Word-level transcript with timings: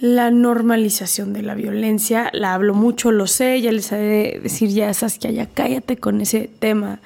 La 0.00 0.30
normalización 0.30 1.34
de 1.34 1.42
la 1.42 1.54
violencia. 1.54 2.30
La 2.32 2.54
hablo 2.54 2.74
mucho, 2.74 3.12
lo 3.12 3.26
sé, 3.26 3.60
ya 3.60 3.70
les 3.70 3.92
he 3.92 3.96
de 3.96 4.40
decir 4.42 4.70
ya 4.70 4.92
Saskia, 4.94 5.30
ya 5.30 5.46
cállate 5.46 5.98
con 5.98 6.20
ese 6.20 6.48
tema. 6.48 7.00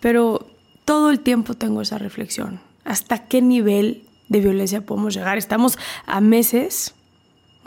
Pero 0.00 0.46
todo 0.86 1.10
el 1.10 1.20
tiempo 1.20 1.54
tengo 1.54 1.82
esa 1.82 1.98
reflexión. 1.98 2.60
¿Hasta 2.84 3.26
qué 3.26 3.42
nivel 3.42 4.04
de 4.28 4.40
violencia 4.40 4.80
podemos 4.80 5.14
llegar? 5.14 5.36
Estamos 5.36 5.78
a 6.06 6.22
meses, 6.22 6.94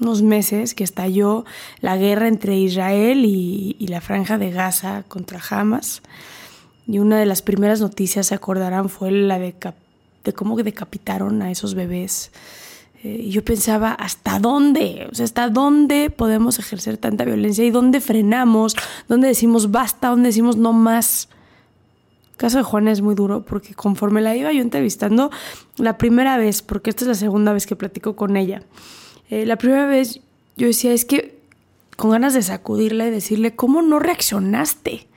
unos 0.01 0.23
meses, 0.23 0.73
que 0.73 0.83
estalló 0.83 1.45
la 1.79 1.95
guerra 1.95 2.27
entre 2.27 2.57
Israel 2.57 3.25
y, 3.25 3.85
la 3.87 4.01
franja 4.01 4.39
de 4.39 4.49
Gaza 4.49 5.03
contra 5.07 5.39
Hamas. 5.47 6.01
Y 6.87 6.97
una 6.97 7.19
de 7.19 7.27
las 7.27 7.43
primeras 7.43 7.79
noticias, 7.79 8.27
se 8.27 8.35
acordarán, 8.35 8.89
fue 8.89 9.11
la 9.11 9.37
de, 9.37 9.53
de 10.23 10.33
cómo 10.33 10.57
decapitaron 10.57 11.43
a 11.43 11.51
esos 11.51 11.75
bebés 11.75 12.31
eh, 13.03 13.29
yo 13.29 13.43
pensaba, 13.43 13.91
¿hasta 13.91 14.39
dónde? 14.39 15.09
O 15.11 15.15
sea, 15.15 15.25
¿hasta 15.25 15.49
dónde 15.49 16.09
podemos 16.09 16.57
ejercer 16.57 16.97
tanta 16.97 17.25
violencia? 17.25 17.65
¿Y 17.65 17.69
dónde 17.69 17.99
frenamos? 17.99 18.77
¿Dónde 19.09 19.27
decimos 19.27 19.71
basta? 19.71 20.07
¿Dónde 20.07 20.29
decimos 20.29 20.55
no 20.55 20.71
más? 20.71 21.27
El 22.31 22.37
caso 22.37 22.57
de 22.57 22.63
Juana 22.63 22.93
es 22.93 23.01
muy 23.01 23.13
duro 23.13 23.43
porque 23.43 23.73
conforme 23.73 24.21
la 24.21 24.35
iba 24.37 24.53
yo 24.53 24.61
entrevistando, 24.61 25.31
la 25.77 25.97
primera 25.97 26.37
vez, 26.37 26.61
porque 26.61 26.89
esta 26.89 27.03
es 27.03 27.09
la 27.09 27.15
segunda 27.15 27.51
vez 27.51 27.67
que 27.67 27.75
platico 27.75 28.15
con 28.15 28.37
ella, 28.37 28.63
eh, 29.29 29.45
la 29.45 29.57
primera 29.57 29.85
vez 29.85 30.21
yo 30.55 30.67
decía, 30.67 30.93
es 30.93 31.03
que 31.03 31.41
con 31.97 32.11
ganas 32.11 32.33
de 32.33 32.41
sacudirla 32.41 33.07
y 33.07 33.11
decirle, 33.11 33.53
¿cómo 33.53 33.81
no 33.81 33.99
reaccionaste? 33.99 35.07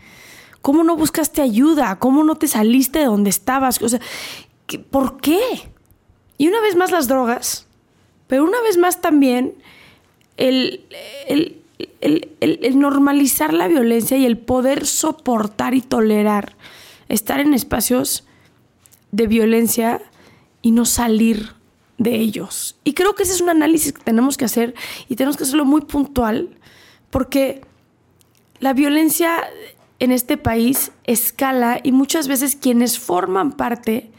¿Cómo 0.61 0.83
no 0.83 0.97
buscaste 0.97 1.41
ayuda? 1.41 2.01
¿Cómo 2.01 2.25
no 2.25 2.35
te 2.35 2.49
saliste 2.49 2.99
de 2.99 3.05
donde 3.05 3.31
estabas? 3.31 3.81
O 3.81 3.89
sea, 3.89 4.01
¿por 4.91 5.19
qué? 5.19 5.41
Y 6.37 6.49
una 6.49 6.61
vez 6.61 6.75
más 6.75 6.91
las 6.91 7.07
drogas 7.07 7.66
pero 8.27 8.45
una 8.45 8.61
vez 8.63 8.77
más 8.77 9.01
también 9.01 9.55
el, 10.37 10.85
normalizar 12.75 13.53
la 13.53 13.69
violencia 13.69 14.17
y 14.17 14.27
el 14.27 14.39
poder 14.39 14.87
soportar 14.87 15.75
y 15.75 15.81
tolerar 15.81 16.57
estar 17.09 17.41
en 17.41 17.55
espacios 17.55 18.25
de 19.13 19.27
violencia 19.27 20.03
y 20.63 20.73
no 20.73 20.85
salir 20.85 21.55
de 21.99 22.17
ellos. 22.17 22.77
Y 22.85 22.93
creo 22.95 23.15
que 23.15 23.23
ese 23.23 23.33
es 23.33 23.41
un 23.41 23.49
análisis 23.49 23.93
que 23.93 24.03
tenemos 24.03 24.37
que 24.37 24.45
hacer 24.45 24.75
y 25.09 25.17
tenemos 25.17 25.37
que 25.37 25.45
hacerlo 25.45 25.65
muy 25.65 25.83
puntual 25.83 26.51
porque 27.11 27.63
la 28.59 28.73
violencia 28.73 29.45
en 29.99 30.13
este 30.13 30.37
país 30.37 30.93
escala 31.05 31.81
y 31.83 31.93
muchas 31.93 32.29
veces 32.29 32.57
quienes 32.57 32.99
forman 32.99 33.53
parte 33.53 34.11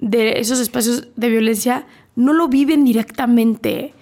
de 0.00 0.40
esos 0.40 0.60
espacios 0.60 1.08
de 1.16 1.28
violencia 1.28 1.86
no 2.14 2.32
lo 2.32 2.48
viven 2.48 2.84
directamente 2.84 3.94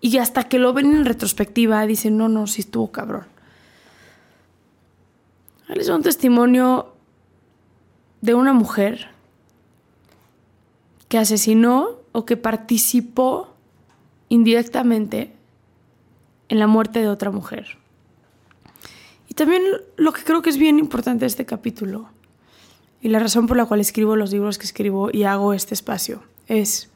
y 0.00 0.18
hasta 0.18 0.44
que 0.44 0.58
lo 0.58 0.72
ven 0.72 0.94
en 0.94 1.04
retrospectiva 1.04 1.86
dicen, 1.86 2.16
no, 2.16 2.28
no, 2.28 2.46
sí 2.46 2.62
estuvo 2.62 2.90
cabrón. 2.90 3.26
Es 5.68 5.88
un 5.88 6.02
testimonio 6.02 6.94
de 8.22 8.34
una 8.34 8.52
mujer 8.52 9.08
que 11.08 11.18
asesinó 11.18 12.00
o 12.12 12.24
que 12.24 12.36
participó 12.36 13.54
indirectamente 14.28 15.32
en 16.48 16.58
la 16.58 16.66
muerte 16.66 17.00
de 17.00 17.08
otra 17.08 17.30
mujer. 17.30 17.78
Y 19.28 19.34
también 19.34 19.62
lo 19.96 20.12
que 20.12 20.24
creo 20.24 20.42
que 20.42 20.50
es 20.50 20.56
bien 20.56 20.78
importante 20.78 21.20
de 21.20 21.28
este 21.28 21.46
capítulo 21.46 22.08
y 23.00 23.08
la 23.08 23.18
razón 23.18 23.46
por 23.46 23.56
la 23.56 23.66
cual 23.66 23.80
escribo 23.80 24.16
los 24.16 24.32
libros 24.32 24.58
que 24.58 24.66
escribo 24.66 25.10
y 25.12 25.24
hago 25.24 25.54
este 25.54 25.74
espacio 25.74 26.22
es 26.46 26.90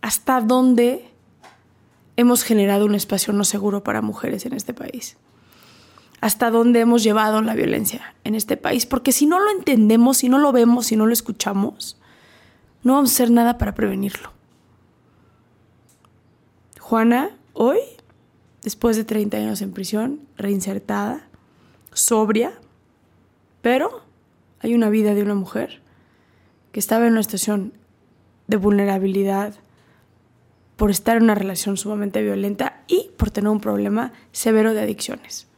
hasta 0.00 0.40
dónde 0.40 1.10
hemos 2.16 2.44
generado 2.44 2.84
un 2.86 2.94
espacio 2.94 3.32
no 3.32 3.44
seguro 3.44 3.82
para 3.82 4.02
mujeres 4.02 4.46
en 4.46 4.52
este 4.52 4.72
país. 4.72 5.16
Hasta 6.20 6.50
dónde 6.50 6.80
hemos 6.80 7.02
llevado 7.02 7.42
la 7.42 7.54
violencia 7.54 8.14
en 8.24 8.34
este 8.34 8.56
país. 8.56 8.86
Porque 8.86 9.12
si 9.12 9.26
no 9.26 9.40
lo 9.40 9.50
entendemos, 9.50 10.18
si 10.18 10.28
no 10.28 10.38
lo 10.38 10.52
vemos, 10.52 10.86
si 10.86 10.96
no 10.96 11.06
lo 11.06 11.12
escuchamos, 11.12 11.98
no 12.82 12.94
vamos 12.94 13.10
a 13.10 13.14
hacer 13.14 13.30
nada 13.30 13.58
para 13.58 13.74
prevenirlo. 13.74 14.30
Juana, 16.78 17.30
hoy, 17.52 17.78
después 18.62 18.96
de 18.96 19.04
30 19.04 19.36
años 19.38 19.62
en 19.62 19.72
prisión, 19.72 20.20
reinsertada, 20.36 21.26
sobria, 21.92 22.52
pero 23.62 24.03
hay 24.64 24.72
una 24.72 24.88
vida 24.88 25.14
de 25.14 25.22
una 25.22 25.34
mujer 25.34 25.82
que 26.72 26.80
estaba 26.80 27.06
en 27.06 27.12
una 27.12 27.22
situación 27.22 27.74
de 28.46 28.56
vulnerabilidad, 28.56 29.54
por 30.76 30.90
estar 30.90 31.18
en 31.18 31.24
una 31.24 31.34
relación 31.34 31.76
sumamente 31.76 32.22
violenta 32.22 32.82
y 32.88 33.10
por 33.18 33.30
tener 33.30 33.50
un 33.50 33.60
problema 33.60 34.14
severo 34.32 34.72
de 34.72 34.80
adicciones. 34.80 35.48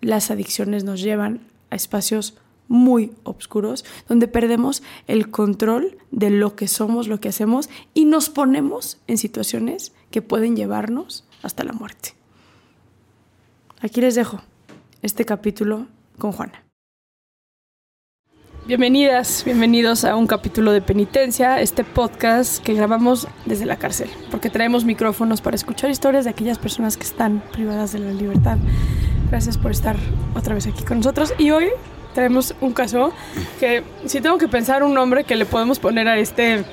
Las 0.00 0.32
adicciones 0.32 0.82
nos 0.82 1.00
llevan 1.00 1.40
a 1.70 1.76
espacios 1.76 2.36
muy 2.66 3.12
oscuros 3.22 3.84
donde 4.08 4.26
perdemos 4.26 4.82
el 5.06 5.30
control 5.30 5.98
de 6.10 6.30
lo 6.30 6.56
que 6.56 6.66
somos, 6.66 7.06
lo 7.06 7.20
que 7.20 7.28
hacemos 7.28 7.70
y 7.94 8.06
nos 8.06 8.28
ponemos 8.28 8.98
en 9.06 9.18
situaciones 9.18 9.92
que 10.10 10.20
pueden 10.20 10.56
llevarnos 10.56 11.28
hasta 11.42 11.62
la 11.62 11.72
muerte. 11.72 12.14
Aquí 13.80 14.00
les 14.00 14.16
dejo 14.16 14.40
este 15.00 15.24
capítulo 15.24 15.86
con 16.18 16.32
Juana. 16.32 16.67
Bienvenidas, 18.68 19.44
bienvenidos 19.46 20.04
a 20.04 20.14
un 20.14 20.26
capítulo 20.26 20.72
de 20.72 20.82
Penitencia, 20.82 21.58
este 21.58 21.84
podcast 21.84 22.62
que 22.62 22.74
grabamos 22.74 23.26
desde 23.46 23.64
la 23.64 23.76
cárcel, 23.76 24.10
porque 24.30 24.50
traemos 24.50 24.84
micrófonos 24.84 25.40
para 25.40 25.56
escuchar 25.56 25.88
historias 25.88 26.24
de 26.24 26.30
aquellas 26.32 26.58
personas 26.58 26.98
que 26.98 27.04
están 27.04 27.42
privadas 27.50 27.92
de 27.92 28.00
la 28.00 28.12
libertad. 28.12 28.58
Gracias 29.30 29.56
por 29.56 29.70
estar 29.70 29.96
otra 30.34 30.54
vez 30.54 30.66
aquí 30.66 30.84
con 30.84 30.98
nosotros 30.98 31.32
y 31.38 31.50
hoy 31.50 31.68
traemos 32.12 32.54
un 32.60 32.74
caso 32.74 33.14
que 33.58 33.84
si 34.04 34.20
tengo 34.20 34.36
que 34.36 34.48
pensar 34.48 34.82
un 34.82 34.92
nombre 34.92 35.24
que 35.24 35.34
le 35.34 35.46
podemos 35.46 35.78
poner 35.78 36.06
a 36.06 36.18
este 36.18 36.66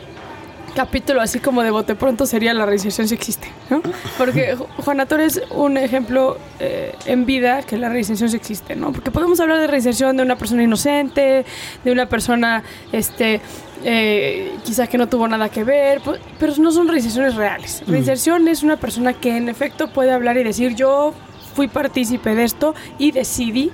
capítulo 0.75 1.21
así 1.21 1.39
como 1.39 1.63
de 1.63 1.71
bote 1.71 1.95
pronto 1.95 2.25
sería 2.25 2.53
la 2.53 2.65
reinserción 2.65 3.07
si 3.07 3.15
existe, 3.15 3.47
¿no? 3.69 3.81
Porque 4.17 4.55
Juana, 4.77 5.05
tú 5.05 5.15
eres 5.15 5.41
un 5.49 5.77
ejemplo 5.77 6.37
eh, 6.59 6.93
en 7.05 7.25
vida 7.25 7.63
que 7.63 7.77
la 7.77 7.89
reinserción 7.89 8.29
sí 8.29 8.35
existe, 8.35 8.75
¿no? 8.75 8.91
Porque 8.91 9.09
podemos 9.09 9.39
hablar 9.39 9.59
de 9.59 9.67
reinserción 9.67 10.17
de 10.17 10.23
una 10.23 10.37
persona 10.37 10.61
inocente, 10.61 11.45
de 11.83 11.91
una 11.91 12.07
persona, 12.07 12.63
este, 12.91 13.41
eh, 13.83 14.53
quizás 14.63 14.89
que 14.89 14.97
no 14.97 15.07
tuvo 15.07 15.27
nada 15.27 15.49
que 15.49 15.63
ver, 15.63 16.01
pero 16.39 16.53
no 16.57 16.71
son 16.71 16.87
reinserciones 16.87 17.35
reales. 17.35 17.83
Reinserción 17.87 18.47
es 18.47 18.61
una 18.61 18.77
persona 18.77 19.13
que 19.13 19.37
en 19.37 19.49
efecto 19.49 19.87
puede 19.87 20.11
hablar 20.11 20.37
y 20.37 20.43
decir 20.43 20.75
yo 20.75 21.13
fui 21.55 21.67
partícipe 21.67 22.35
de 22.35 22.43
esto 22.43 22.75
y 22.99 23.11
decidí 23.11 23.71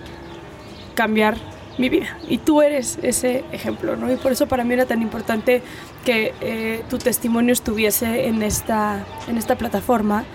cambiar 0.93 1.35
mi 1.77 1.89
vida. 1.89 2.17
Y 2.29 2.37
tú 2.37 2.61
eres 2.61 2.99
ese 3.01 3.43
ejemplo, 3.51 3.95
¿no? 3.95 4.11
Y 4.11 4.15
por 4.17 4.31
eso 4.31 4.47
para 4.47 4.63
mí 4.63 4.73
era 4.73 4.85
tan 4.85 5.01
importante 5.01 5.63
que 6.05 6.33
eh, 6.41 6.83
tu 6.89 6.97
testimonio 6.97 7.53
estuviese 7.53 8.27
en 8.27 8.43
esta, 8.43 9.05
en 9.27 9.37
esta 9.37 9.57
plataforma, 9.57 10.25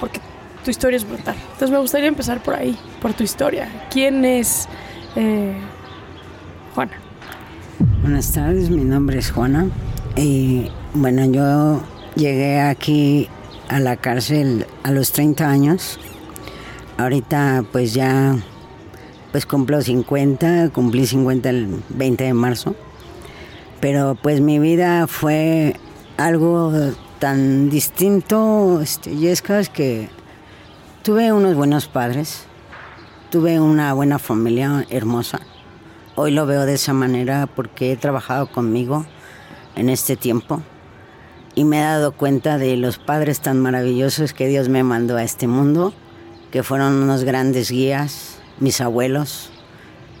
porque 0.00 0.20
tu 0.64 0.70
historia 0.70 0.96
es 0.96 1.08
brutal. 1.08 1.34
Entonces 1.36 1.70
me 1.70 1.78
gustaría 1.78 2.08
empezar 2.08 2.42
por 2.42 2.54
ahí, 2.54 2.76
por 3.00 3.12
tu 3.14 3.22
historia. 3.22 3.68
¿Quién 3.90 4.24
es 4.24 4.68
eh, 5.16 5.54
Juana? 6.74 6.92
Buenas 8.02 8.32
tardes, 8.32 8.70
mi 8.70 8.84
nombre 8.84 9.18
es 9.18 9.30
Juana. 9.30 9.68
Y 10.16 10.70
bueno, 10.94 11.24
yo 11.26 11.82
llegué 12.14 12.60
aquí 12.60 13.28
a 13.68 13.80
la 13.80 13.96
cárcel 13.96 14.66
a 14.82 14.90
los 14.90 15.12
30 15.12 15.48
años. 15.48 15.98
Ahorita 16.98 17.64
pues 17.72 17.94
ya 17.94 18.36
pues 19.32 19.46
cumplo 19.46 19.80
50, 19.80 20.70
cumplí 20.70 21.06
50 21.06 21.48
el 21.50 21.82
20 21.88 22.24
de 22.24 22.34
marzo. 22.34 22.76
Pero 23.82 24.14
pues 24.14 24.40
mi 24.40 24.60
vida 24.60 25.08
fue 25.08 25.74
algo 26.16 26.72
tan 27.18 27.68
distinto, 27.68 28.80
este, 28.80 29.16
Yescas, 29.16 29.70
que 29.70 30.08
tuve 31.02 31.32
unos 31.32 31.56
buenos 31.56 31.88
padres, 31.88 32.44
tuve 33.30 33.58
una 33.58 33.92
buena 33.92 34.20
familia 34.20 34.86
hermosa. 34.88 35.40
Hoy 36.14 36.30
lo 36.30 36.46
veo 36.46 36.64
de 36.64 36.74
esa 36.74 36.92
manera 36.92 37.48
porque 37.48 37.90
he 37.90 37.96
trabajado 37.96 38.52
conmigo 38.52 39.04
en 39.74 39.88
este 39.88 40.14
tiempo 40.14 40.62
y 41.56 41.64
me 41.64 41.80
he 41.80 41.82
dado 41.82 42.12
cuenta 42.12 42.58
de 42.58 42.76
los 42.76 42.98
padres 42.98 43.40
tan 43.40 43.58
maravillosos 43.58 44.32
que 44.32 44.46
Dios 44.46 44.68
me 44.68 44.84
mandó 44.84 45.16
a 45.16 45.24
este 45.24 45.48
mundo, 45.48 45.92
que 46.52 46.62
fueron 46.62 47.02
unos 47.02 47.24
grandes 47.24 47.72
guías, 47.72 48.38
mis 48.60 48.80
abuelos, 48.80 49.51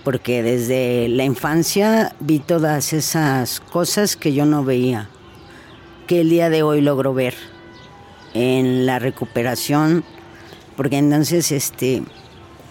porque 0.04 0.42
desde 0.42 1.08
la 1.08 1.24
infancia 1.24 2.14
vi 2.20 2.38
todas 2.38 2.92
esas 2.92 3.60
cosas 3.60 4.16
que 4.16 4.32
yo 4.32 4.46
no 4.46 4.64
veía, 4.64 5.08
que 6.06 6.22
el 6.22 6.30
día 6.30 6.50
de 6.50 6.62
hoy 6.62 6.80
logro 6.80 7.14
ver 7.14 7.34
en 8.34 8.86
la 8.86 8.98
recuperación, 8.98 10.04
porque 10.76 10.98
entonces 10.98 11.52
este 11.52 12.02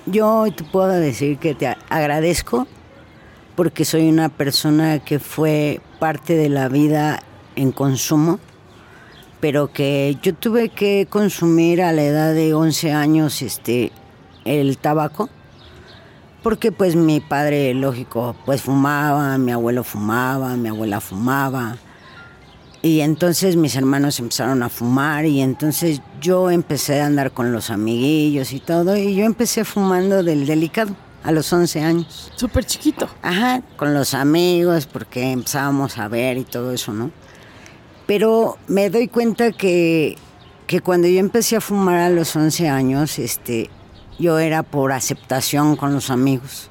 yo 0.06 0.46
te 0.56 0.64
puedo 0.64 0.90
decir 0.90 1.38
que 1.38 1.54
te 1.54 1.68
agradezco 1.90 2.68
porque 3.56 3.86
soy 3.86 4.10
una 4.10 4.30
persona 4.30 5.00
que 5.00 5.20
fue 5.20 5.80
parte 6.00 6.36
de 6.36 6.50
la 6.50 6.68
vida 6.68 7.22
en 7.56 7.72
consumo, 7.72 8.40
pero 9.40 9.72
que 9.72 10.18
yo 10.24 10.34
tuve 10.34 10.70
que 10.70 11.08
consumir 11.10 11.82
a 11.82 11.92
la 11.92 12.04
edad 12.04 12.34
de 12.34 12.54
11 12.54 12.92
años 12.92 13.42
este 13.42 13.92
el 14.44 14.78
tabaco 14.78 15.30
porque 16.44 16.72
pues 16.72 16.96
mi 16.96 17.20
padre, 17.20 17.74
lógico, 17.74 18.36
pues 18.46 18.62
fumaba, 18.62 19.38
mi 19.38 19.52
abuelo 19.52 19.84
fumaba, 19.84 20.56
mi 20.56 20.70
abuela 20.70 21.00
fumaba. 21.00 21.78
Y 22.82 23.02
entonces 23.02 23.56
mis 23.56 23.76
hermanos 23.76 24.20
empezaron 24.20 24.64
a 24.64 24.70
fumar 24.70 25.26
y 25.26 25.42
entonces 25.42 26.02
yo 26.20 26.50
empecé 26.50 27.02
a 27.02 27.06
andar 27.06 27.32
con 27.32 27.52
los 27.52 27.70
amiguillos 27.70 28.54
y 28.54 28.60
todo 28.60 28.98
y 28.98 29.14
yo 29.14 29.24
empecé 29.24 29.66
fumando 29.66 30.24
del 30.24 30.48
delicado 30.48 30.96
a 31.24 31.32
los 31.32 31.54
11 31.54 31.82
años. 31.82 32.32
Súper 32.36 32.66
chiquito. 32.66 33.08
Ajá, 33.22 33.62
con 33.78 33.94
los 33.94 34.16
amigos 34.16 34.88
porque 34.88 35.32
empezábamos 35.32 36.00
a 36.00 36.08
ver 36.08 36.38
y 36.38 36.44
todo 36.44 36.72
eso, 36.72 36.92
¿no? 36.92 37.12
Pero 38.08 38.58
me 38.68 38.90
doy 38.90 39.08
cuenta 39.08 39.52
que, 39.52 40.18
que 40.66 40.82
cuando 40.82 41.08
yo 41.08 41.20
empecé 41.20 41.58
a 41.58 41.62
fumar 41.62 42.00
a 42.00 42.10
los 42.10 42.36
11 42.36 42.68
años, 42.68 43.20
este, 43.20 43.70
yo 44.22 44.40
era 44.40 44.64
por 44.64 44.94
aceptación 44.94 45.76
con 45.76 45.94
los 45.94 46.10
amigos. 46.10 46.70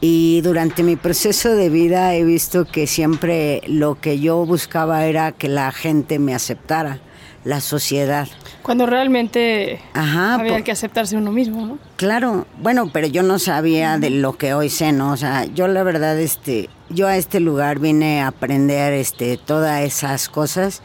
Y 0.00 0.42
durante 0.42 0.84
mi 0.84 0.94
proceso 0.94 1.50
de 1.50 1.70
vida 1.70 2.14
he 2.14 2.22
visto 2.22 2.64
que 2.64 2.86
siempre 2.86 3.62
lo 3.66 4.00
que 4.00 4.20
yo 4.20 4.46
buscaba 4.46 5.04
era 5.06 5.32
que 5.32 5.48
la 5.48 5.72
gente 5.72 6.20
me 6.20 6.36
aceptara, 6.36 7.00
la 7.44 7.60
sociedad. 7.60 8.28
Cuando 8.62 8.86
realmente 8.86 9.80
había 9.94 10.62
que 10.62 10.70
aceptarse 10.70 11.16
uno 11.16 11.32
mismo, 11.32 11.66
¿no? 11.66 11.78
Claro, 11.96 12.46
bueno, 12.60 12.90
pero 12.92 13.08
yo 13.08 13.24
no 13.24 13.40
sabía 13.40 13.98
de 13.98 14.10
lo 14.10 14.36
que 14.36 14.54
hoy 14.54 14.68
sé, 14.68 14.92
¿no? 14.92 15.12
O 15.12 15.16
sea, 15.16 15.46
yo 15.46 15.66
la 15.66 15.82
verdad, 15.82 16.16
este, 16.20 16.68
yo 16.90 17.08
a 17.08 17.16
este 17.16 17.40
lugar 17.40 17.80
vine 17.80 18.20
a 18.20 18.28
aprender, 18.28 18.92
este, 18.92 19.36
todas 19.36 19.82
esas 19.82 20.28
cosas 20.28 20.82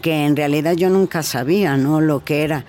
que 0.00 0.24
en 0.24 0.36
realidad 0.36 0.72
yo 0.72 0.88
nunca 0.88 1.22
sabía, 1.22 1.76
¿no? 1.76 2.00
Lo 2.00 2.24
que 2.24 2.44
era. 2.44 2.64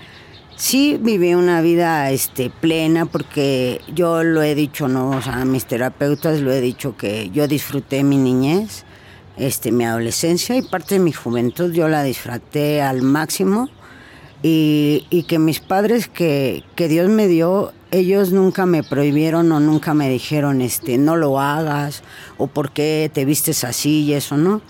Sí, 0.57 0.97
viví 1.01 1.33
una 1.33 1.59
vida 1.59 2.09
este, 2.11 2.49
plena 2.49 3.05
porque 3.05 3.81
yo 3.93 4.23
lo 4.23 4.41
he 4.41 4.55
dicho, 4.55 4.87
¿no? 4.87 5.09
O 5.09 5.21
sea, 5.21 5.41
a 5.41 5.45
mis 5.45 5.65
terapeutas 5.65 6.39
lo 6.39 6.49
he 6.53 6.61
dicho 6.61 6.95
que 6.95 7.29
yo 7.31 7.45
disfruté 7.49 8.05
mi 8.05 8.17
niñez, 8.17 8.85
este, 9.35 9.73
mi 9.73 9.83
adolescencia 9.83 10.55
y 10.55 10.61
parte 10.61 10.95
de 10.95 11.01
mi 11.01 11.11
juventud 11.11 11.73
yo 11.73 11.89
la 11.89 12.03
disfruté 12.03 12.81
al 12.81 13.01
máximo 13.01 13.69
y, 14.43 15.25
que 15.27 15.39
mis 15.39 15.59
padres 15.59 16.07
que, 16.07 16.63
que, 16.75 16.87
Dios 16.87 17.09
me 17.09 17.27
dio, 17.27 17.73
ellos 17.91 18.31
nunca 18.31 18.65
me 18.65 18.81
prohibieron 18.81 19.51
o 19.51 19.59
nunca 19.59 19.93
me 19.93 20.09
dijeron, 20.09 20.61
este, 20.61 20.97
no 20.97 21.17
lo 21.17 21.41
hagas 21.41 22.01
o 22.37 22.47
por 22.47 22.71
qué 22.71 23.11
te 23.13 23.25
vistes 23.25 23.65
así 23.65 24.03
y 24.03 24.13
eso, 24.13 24.37
¿no? 24.37 24.61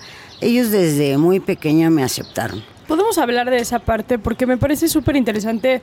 Ellos 0.42 0.72
desde 0.72 1.20
muy 1.20 1.40
pequeña 1.40 1.92
me 1.92 2.04
aceptaron 2.04 2.75
podemos 2.88 3.18
hablar 3.18 3.50
de 3.50 3.58
esa 3.58 3.80
parte 3.80 4.20
porque 4.20 4.46
me 4.46 4.58
parece 4.58 4.88
súper 4.88 5.16
interesante 5.16 5.82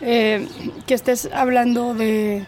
eh, 0.00 0.48
que 0.86 0.94
estés 0.94 1.28
hablando 1.32 1.94
de, 1.94 2.46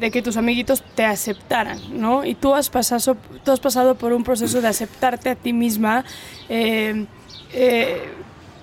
que 0.00 0.22
tus 0.22 0.36
amiguitos 0.36 0.82
te 0.94 1.04
aceptaran, 1.04 1.78
¿no? 1.92 2.24
Y 2.24 2.34
tú 2.34 2.54
has 2.54 2.70
pasado, 2.70 3.16
tú 3.44 3.52
has 3.52 3.60
pasado 3.60 3.94
por 3.94 4.12
un 4.12 4.24
proceso 4.24 4.60
de 4.60 4.68
aceptarte 4.68 5.30
a 5.30 5.34
ti 5.34 5.52
misma 5.52 6.04
eh, 6.48 7.06
eh, 7.52 8.02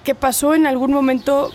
que 0.04 0.16
pasó 0.16 0.56
en 0.56 0.68
algún 0.68 0.92
momento 0.92 1.52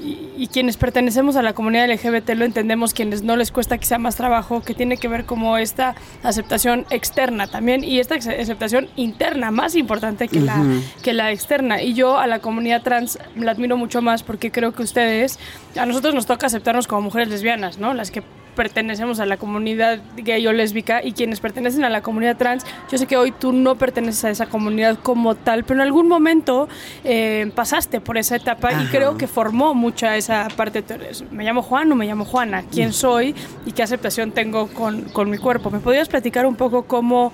y, 0.00 0.48
quienes 0.48 0.76
pertenecemos 0.76 1.36
a 1.36 1.42
la 1.42 1.52
comunidad 1.54 1.90
LGBT 1.90 2.30
lo 2.30 2.44
entendemos, 2.44 2.94
quienes 2.94 3.22
no 3.22 3.36
les 3.36 3.50
cuesta 3.50 3.78
quizá 3.78 3.98
más 3.98 4.16
trabajo, 4.16 4.62
que 4.62 4.74
tiene 4.74 4.96
que 4.96 5.08
ver 5.08 5.24
como 5.24 5.58
esta 5.58 5.94
aceptación 6.22 6.86
externa 6.90 7.46
también 7.46 7.84
y 7.84 7.98
esta 7.98 8.14
aceptación 8.14 8.88
interna, 8.96 9.50
más 9.50 9.74
importante 9.74 10.28
que, 10.28 10.40
la, 10.40 10.64
que 11.02 11.12
la 11.12 11.32
externa. 11.32 11.82
Y 11.82 11.94
yo 11.94 12.18
a 12.18 12.26
la 12.26 12.38
comunidad 12.38 12.82
trans 12.82 13.18
la 13.36 13.52
admiro 13.52 13.76
mucho 13.76 14.02
más 14.02 14.22
porque 14.22 14.50
creo 14.50 14.72
que 14.72 14.82
ustedes, 14.82 15.38
a 15.76 15.86
nosotros 15.86 16.14
nos 16.14 16.26
toca 16.26 16.46
aceptarnos 16.46 16.86
como 16.86 17.02
mujeres 17.02 17.28
lesbianas, 17.28 17.78
¿no? 17.78 17.94
Las 17.94 18.10
que 18.10 18.22
pertenecemos 18.56 19.20
a 19.20 19.26
la 19.26 19.36
comunidad 19.36 20.00
gay 20.16 20.44
o 20.48 20.52
lésbica 20.52 21.04
y 21.04 21.12
quienes 21.12 21.38
pertenecen 21.38 21.84
a 21.84 21.88
la 21.88 22.02
comunidad 22.02 22.36
trans, 22.36 22.64
yo 22.90 22.98
sé 22.98 23.06
que 23.06 23.16
hoy 23.16 23.30
tú 23.30 23.52
no 23.52 23.76
perteneces 23.76 24.24
a 24.24 24.30
esa 24.30 24.46
comunidad 24.46 24.98
como 25.00 25.36
tal, 25.36 25.62
pero 25.62 25.80
en 25.80 25.86
algún 25.86 26.08
momento 26.08 26.68
eh, 27.04 27.52
pasaste 27.54 28.00
por 28.00 28.18
esa 28.18 28.34
etapa 28.34 28.72
y 28.72 28.86
creo 28.86 29.16
que 29.16 29.28
formó 29.28 29.74
mucha 29.74 30.16
esa 30.16 30.48
parte. 30.56 30.82
Me 31.30 31.44
llamo 31.44 31.62
Juan 31.62 31.92
o 31.92 31.94
me 31.94 32.06
llamo 32.06 32.24
Juana, 32.24 32.64
quién 32.72 32.92
soy 32.92 33.34
y 33.64 33.72
qué 33.72 33.84
aceptación 33.84 34.32
tengo 34.32 34.66
con, 34.68 35.02
con 35.02 35.30
mi 35.30 35.38
cuerpo. 35.38 35.70
¿Me 35.70 35.78
podrías 35.78 36.08
platicar 36.08 36.46
un 36.46 36.56
poco 36.56 36.86
cómo 36.86 37.32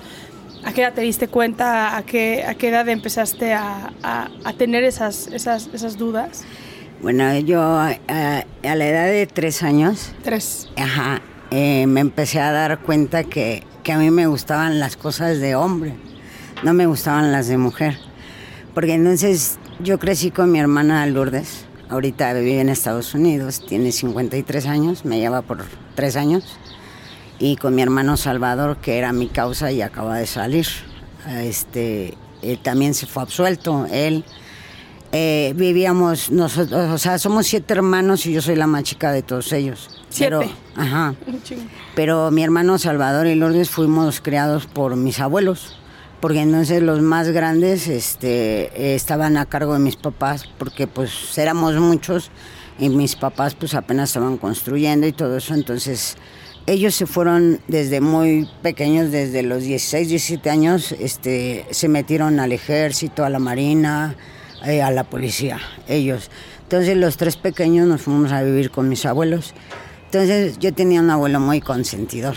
¿A 0.64 0.72
qué 0.72 0.82
edad 0.82 0.92
te 0.92 1.00
diste 1.00 1.26
cuenta? 1.26 1.96
¿A 1.96 2.04
qué, 2.04 2.44
a 2.46 2.54
qué 2.54 2.68
edad 2.68 2.88
empezaste 2.88 3.52
a, 3.52 3.92
a, 4.02 4.28
a 4.44 4.52
tener 4.52 4.84
esas, 4.84 5.26
esas, 5.28 5.68
esas 5.72 5.98
dudas? 5.98 6.44
Bueno, 7.02 7.36
yo 7.40 7.60
a, 7.60 7.96
la 8.62 8.86
edad 8.86 9.06
de 9.06 9.26
tres 9.26 9.64
años. 9.64 10.12
Tres. 10.22 10.68
Ajá. 10.76 11.20
Eh, 11.50 11.88
me 11.88 11.98
empecé 11.98 12.38
a 12.38 12.52
dar 12.52 12.78
cuenta 12.78 13.24
que, 13.24 13.64
a 13.92 13.98
mí 13.98 14.12
me 14.12 14.28
gustaban 14.28 14.78
las 14.78 14.96
cosas 14.96 15.40
de 15.40 15.56
hombre, 15.56 15.96
no 16.62 16.72
me 16.74 16.86
gustaban 16.86 17.32
las 17.32 17.48
de 17.48 17.58
mujer. 17.58 17.98
Porque 18.72 18.94
entonces 18.94 19.58
yo 19.80 19.98
crecí 19.98 20.30
con 20.30 20.52
mi 20.52 20.60
hermana 20.60 21.04
Lourdes, 21.06 21.66
ahorita 21.88 22.34
vive 22.34 22.60
en 22.60 22.68
Estados 22.68 23.14
Unidos, 23.14 23.66
tiene 23.66 23.90
53 23.90 24.66
años, 24.66 25.04
me 25.04 25.18
lleva 25.18 25.42
por 25.42 25.64
tres 25.96 26.14
años, 26.14 26.56
y 27.40 27.56
con 27.56 27.74
mi 27.74 27.82
hermano 27.82 28.16
Salvador, 28.16 28.76
que 28.76 28.98
era 28.98 29.12
mi 29.12 29.26
causa 29.26 29.72
y 29.72 29.82
acaba 29.82 30.18
de 30.18 30.28
salir. 30.28 30.68
Este, 31.28 32.16
también 32.62 32.94
se 32.94 33.06
fue 33.06 33.24
absuelto, 33.24 33.88
él 33.90 34.24
eh, 35.12 35.52
vivíamos 35.56 36.30
nosotros, 36.30 36.90
o 36.90 36.96
sea, 36.96 37.18
somos 37.18 37.46
siete 37.46 37.74
hermanos 37.74 38.24
y 38.24 38.32
yo 38.32 38.40
soy 38.40 38.56
la 38.56 38.66
más 38.66 38.84
chica 38.84 39.12
de 39.12 39.22
todos 39.22 39.52
ellos. 39.52 39.90
Siete. 40.08 40.30
Pero, 40.30 40.50
ajá. 40.74 41.14
Pero 41.94 42.30
mi 42.30 42.42
hermano 42.42 42.78
Salvador 42.78 43.26
y 43.26 43.34
Lourdes 43.34 43.68
fuimos 43.68 44.22
criados 44.22 44.66
por 44.66 44.96
mis 44.96 45.20
abuelos, 45.20 45.76
porque 46.20 46.40
entonces 46.40 46.82
los 46.82 47.02
más 47.02 47.28
grandes 47.28 47.88
este, 47.88 48.94
estaban 48.94 49.36
a 49.36 49.44
cargo 49.44 49.74
de 49.74 49.80
mis 49.80 49.96
papás, 49.96 50.48
porque 50.58 50.86
pues 50.86 51.36
éramos 51.36 51.74
muchos 51.76 52.30
y 52.78 52.88
mis 52.88 53.14
papás 53.14 53.54
pues 53.54 53.74
apenas 53.74 54.08
estaban 54.08 54.38
construyendo 54.38 55.06
y 55.06 55.12
todo 55.12 55.36
eso, 55.36 55.52
entonces 55.52 56.16
ellos 56.66 56.94
se 56.94 57.06
fueron 57.06 57.60
desde 57.68 58.00
muy 58.00 58.48
pequeños, 58.62 59.10
desde 59.10 59.42
los 59.42 59.64
16, 59.64 60.08
17 60.08 60.48
años, 60.48 60.92
este, 60.92 61.66
se 61.70 61.88
metieron 61.88 62.40
al 62.40 62.52
ejército, 62.52 63.24
a 63.24 63.30
la 63.30 63.40
marina, 63.40 64.16
eh, 64.64 64.82
a 64.82 64.90
la 64.90 65.04
policía, 65.04 65.58
ellos. 65.88 66.30
Entonces 66.62 66.96
los 66.96 67.16
tres 67.16 67.36
pequeños 67.36 67.86
nos 67.86 68.02
fuimos 68.02 68.32
a 68.32 68.42
vivir 68.42 68.70
con 68.70 68.88
mis 68.88 69.04
abuelos. 69.04 69.54
Entonces 70.06 70.58
yo 70.58 70.72
tenía 70.72 71.00
un 71.00 71.10
abuelo 71.10 71.40
muy 71.40 71.60
consentidor, 71.60 72.36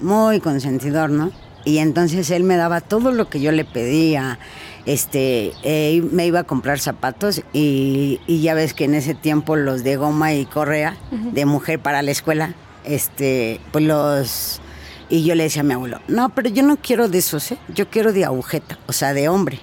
muy 0.00 0.40
consentidor, 0.40 1.10
¿no? 1.10 1.32
Y 1.64 1.78
entonces 1.78 2.30
él 2.30 2.44
me 2.44 2.56
daba 2.56 2.80
todo 2.80 3.12
lo 3.12 3.28
que 3.28 3.40
yo 3.40 3.52
le 3.52 3.64
pedía. 3.64 4.38
Este, 4.86 5.52
eh, 5.62 6.02
me 6.10 6.26
iba 6.26 6.40
a 6.40 6.44
comprar 6.44 6.78
zapatos 6.78 7.42
y, 7.52 8.20
y, 8.26 8.40
ya 8.40 8.54
ves 8.54 8.72
que 8.72 8.84
en 8.84 8.94
ese 8.94 9.14
tiempo 9.14 9.56
los 9.56 9.84
de 9.84 9.96
goma 9.96 10.32
y 10.32 10.46
correa 10.46 10.96
de 11.10 11.44
mujer 11.44 11.80
para 11.80 12.00
la 12.02 12.10
escuela, 12.10 12.54
este, 12.84 13.60
pues 13.72 13.84
los... 13.84 14.60
Y 15.10 15.24
yo 15.24 15.34
le 15.34 15.42
decía 15.42 15.60
a 15.60 15.64
mi 15.64 15.74
abuelo, 15.74 16.00
no, 16.08 16.30
pero 16.30 16.48
yo 16.48 16.62
no 16.62 16.76
quiero 16.76 17.08
de 17.08 17.18
esos, 17.18 17.52
¿eh? 17.52 17.58
yo 17.74 17.90
quiero 17.90 18.12
de 18.12 18.24
agujeta, 18.24 18.78
o 18.86 18.92
sea, 18.92 19.12
de 19.12 19.28
hombre. 19.28 19.60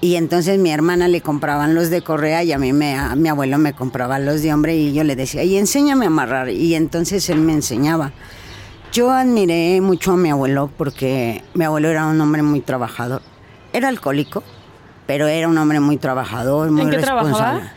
Y 0.00 0.14
entonces 0.14 0.58
mi 0.58 0.70
hermana 0.70 1.08
le 1.08 1.20
compraban 1.20 1.74
los 1.74 1.90
de 1.90 2.02
correa 2.02 2.44
y 2.44 2.52
a 2.52 2.58
mí 2.58 2.72
me, 2.72 2.94
a 2.94 3.16
mi 3.16 3.28
abuelo 3.28 3.58
me 3.58 3.72
compraba 3.72 4.18
los 4.20 4.42
de 4.42 4.54
hombre 4.54 4.76
y 4.76 4.92
yo 4.92 5.02
le 5.02 5.16
decía, 5.16 5.42
y 5.42 5.56
enséñame 5.56 6.04
a 6.04 6.08
amarrar. 6.08 6.50
Y 6.50 6.74
entonces 6.76 7.28
él 7.30 7.40
me 7.40 7.52
enseñaba. 7.52 8.12
Yo 8.92 9.10
admiré 9.10 9.80
mucho 9.80 10.12
a 10.12 10.16
mi 10.16 10.30
abuelo 10.30 10.70
porque 10.76 11.42
mi 11.54 11.64
abuelo 11.64 11.88
era 11.88 12.06
un 12.06 12.20
hombre 12.20 12.42
muy 12.42 12.60
trabajador. 12.60 13.22
Era 13.72 13.88
alcohólico, 13.88 14.44
pero 15.06 15.26
era 15.26 15.48
un 15.48 15.58
hombre 15.58 15.80
muy 15.80 15.96
trabajador, 15.96 16.70
muy 16.70 16.82
¿En 16.82 16.90
qué 16.90 16.96
responsable. 16.98 17.34
trabajaba? 17.36 17.72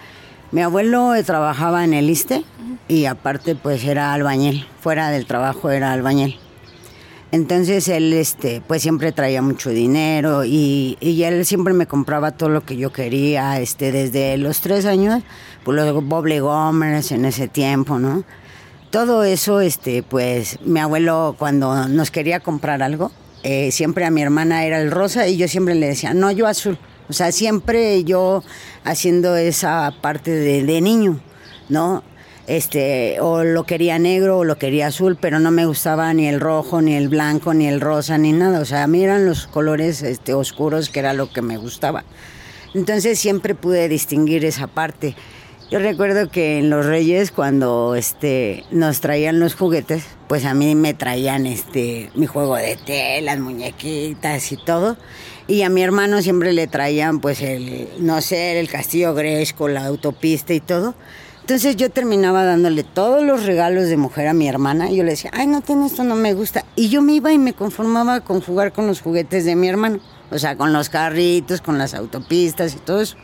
Mi 0.51 0.61
abuelo 0.61 1.13
trabajaba 1.25 1.83
en 1.83 1.93
el 1.93 2.09
ISTE 2.09 2.43
y 2.87 3.05
aparte 3.05 3.55
pues 3.55 3.83
era 3.83 4.13
albañil. 4.13 4.67
Fuera 4.79 5.09
del 5.09 5.25
trabajo 5.25 5.69
era 5.71 5.91
albañil. 5.91 6.37
Entonces 7.31 7.87
él 7.87 8.11
este, 8.11 8.61
pues 8.67 8.81
siempre 8.81 9.13
traía 9.13 9.41
mucho 9.41 9.69
dinero 9.69 10.43
y, 10.43 10.97
y 10.99 11.23
él 11.23 11.45
siempre 11.45 11.73
me 11.73 11.87
compraba 11.87 12.31
todo 12.31 12.49
lo 12.49 12.65
que 12.65 12.75
yo 12.75 12.91
quería, 12.91 13.59
este, 13.61 13.93
desde 13.93 14.37
los 14.37 14.59
tres 14.59 14.85
años, 14.85 15.23
pues 15.63 15.77
los 15.77 16.03
Boble 16.03 16.41
Gomers 16.41 17.13
en 17.13 17.23
ese 17.23 17.47
tiempo, 17.47 17.99
¿no? 17.99 18.25
Todo 18.89 19.23
eso, 19.23 19.61
este, 19.61 20.03
pues 20.03 20.59
mi 20.65 20.81
abuelo 20.81 21.37
cuando 21.39 21.87
nos 21.87 22.11
quería 22.11 22.41
comprar 22.41 22.83
algo, 22.83 23.11
eh, 23.43 23.71
siempre 23.71 24.03
a 24.03 24.11
mi 24.11 24.21
hermana 24.21 24.65
era 24.65 24.81
el 24.81 24.91
rosa 24.91 25.29
y 25.29 25.37
yo 25.37 25.47
siempre 25.47 25.75
le 25.75 25.87
decía, 25.87 26.13
no, 26.13 26.31
yo 26.31 26.47
azul. 26.47 26.77
O 27.07 27.13
sea, 27.13 27.31
siempre 27.31 28.03
yo 28.03 28.43
haciendo 28.83 29.37
esa 29.37 29.93
parte 30.01 30.31
de 30.31 30.81
niño, 30.81 31.21
¿no? 31.69 32.03
Este, 32.51 33.21
o 33.21 33.45
lo 33.45 33.63
quería 33.63 33.97
negro 33.97 34.39
o 34.39 34.43
lo 34.43 34.57
quería 34.57 34.87
azul, 34.87 35.15
pero 35.15 35.39
no 35.39 35.51
me 35.51 35.65
gustaba 35.65 36.13
ni 36.13 36.27
el 36.27 36.41
rojo, 36.41 36.81
ni 36.81 36.95
el 36.95 37.07
blanco, 37.07 37.53
ni 37.53 37.65
el 37.65 37.79
rosa, 37.79 38.17
ni 38.17 38.33
nada. 38.33 38.59
O 38.59 38.65
sea, 38.65 38.83
a 38.83 38.87
mí 38.87 39.01
eran 39.01 39.25
los 39.25 39.47
colores 39.47 40.01
este, 40.01 40.33
oscuros 40.33 40.89
que 40.89 40.99
era 40.99 41.13
lo 41.13 41.31
que 41.31 41.41
me 41.41 41.55
gustaba. 41.55 42.03
Entonces 42.73 43.19
siempre 43.19 43.55
pude 43.55 43.87
distinguir 43.87 44.43
esa 44.43 44.67
parte. 44.67 45.15
Yo 45.69 45.79
recuerdo 45.79 46.29
que 46.29 46.59
en 46.59 46.69
los 46.69 46.85
Reyes 46.85 47.31
cuando 47.31 47.95
este 47.95 48.65
nos 48.69 48.99
traían 48.99 49.39
los 49.39 49.55
juguetes, 49.55 50.03
pues 50.27 50.43
a 50.43 50.53
mí 50.53 50.75
me 50.75 50.93
traían 50.93 51.45
este 51.45 52.09
mi 52.15 52.25
juego 52.25 52.57
de 52.57 52.75
telas, 52.75 53.39
muñequitas 53.39 54.51
y 54.51 54.57
todo. 54.57 54.97
Y 55.47 55.61
a 55.61 55.69
mi 55.69 55.83
hermano 55.83 56.21
siempre 56.21 56.51
le 56.51 56.67
traían 56.67 57.21
pues 57.21 57.41
el 57.41 57.87
no 57.99 58.19
sé, 58.19 58.59
el 58.59 58.67
castillo 58.67 59.13
Gresco, 59.13 59.69
la 59.69 59.85
autopista 59.85 60.53
y 60.53 60.59
todo. 60.59 60.95
Entonces 61.51 61.75
yo 61.75 61.89
terminaba 61.89 62.45
dándole 62.45 62.85
todos 62.85 63.21
los 63.25 63.43
regalos 63.43 63.89
de 63.89 63.97
mujer 63.97 64.29
a 64.29 64.33
mi 64.33 64.47
hermana 64.47 64.89
y 64.89 64.95
yo 64.95 65.03
le 65.03 65.11
decía, 65.11 65.31
"Ay, 65.33 65.47
no 65.47 65.59
tiene 65.59 65.87
esto, 65.87 66.05
no 66.05 66.15
me 66.15 66.33
gusta." 66.33 66.63
Y 66.77 66.87
yo 66.87 67.01
me 67.01 67.11
iba 67.11 67.33
y 67.33 67.37
me 67.37 67.51
conformaba 67.51 68.21
con 68.21 68.39
jugar 68.39 68.71
con 68.71 68.87
los 68.87 69.01
juguetes 69.01 69.43
de 69.43 69.57
mi 69.57 69.67
hermano, 69.67 69.99
o 70.31 70.39
sea, 70.39 70.55
con 70.55 70.71
los 70.71 70.87
carritos, 70.87 71.59
con 71.59 71.77
las 71.77 71.93
autopistas 71.93 72.73
y 72.73 72.77
todo 72.77 73.01
eso. 73.01 73.17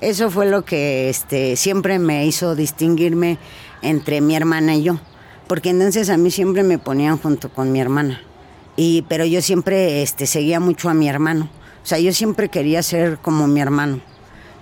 Eso 0.00 0.30
fue 0.30 0.46
lo 0.46 0.64
que 0.64 1.08
este, 1.08 1.56
siempre 1.56 1.98
me 1.98 2.24
hizo 2.24 2.54
distinguirme 2.54 3.38
entre 3.82 4.20
mi 4.20 4.36
hermana 4.36 4.76
y 4.76 4.84
yo. 4.84 5.00
Porque 5.48 5.70
entonces 5.70 6.10
a 6.10 6.16
mí 6.16 6.30
siempre 6.30 6.62
me 6.62 6.78
ponían 6.78 7.18
junto 7.18 7.48
con 7.48 7.72
mi 7.72 7.80
hermana. 7.80 8.20
Y, 8.76 9.02
pero 9.08 9.24
yo 9.24 9.42
siempre 9.42 10.00
este, 10.00 10.26
seguía 10.26 10.60
mucho 10.60 10.90
a 10.90 10.94
mi 10.94 11.08
hermano. 11.08 11.48
O 11.82 11.86
sea, 11.86 11.98
yo 11.98 12.12
siempre 12.12 12.50
quería 12.50 12.84
ser 12.84 13.18
como 13.18 13.48
mi 13.48 13.60
hermano. 13.60 14.00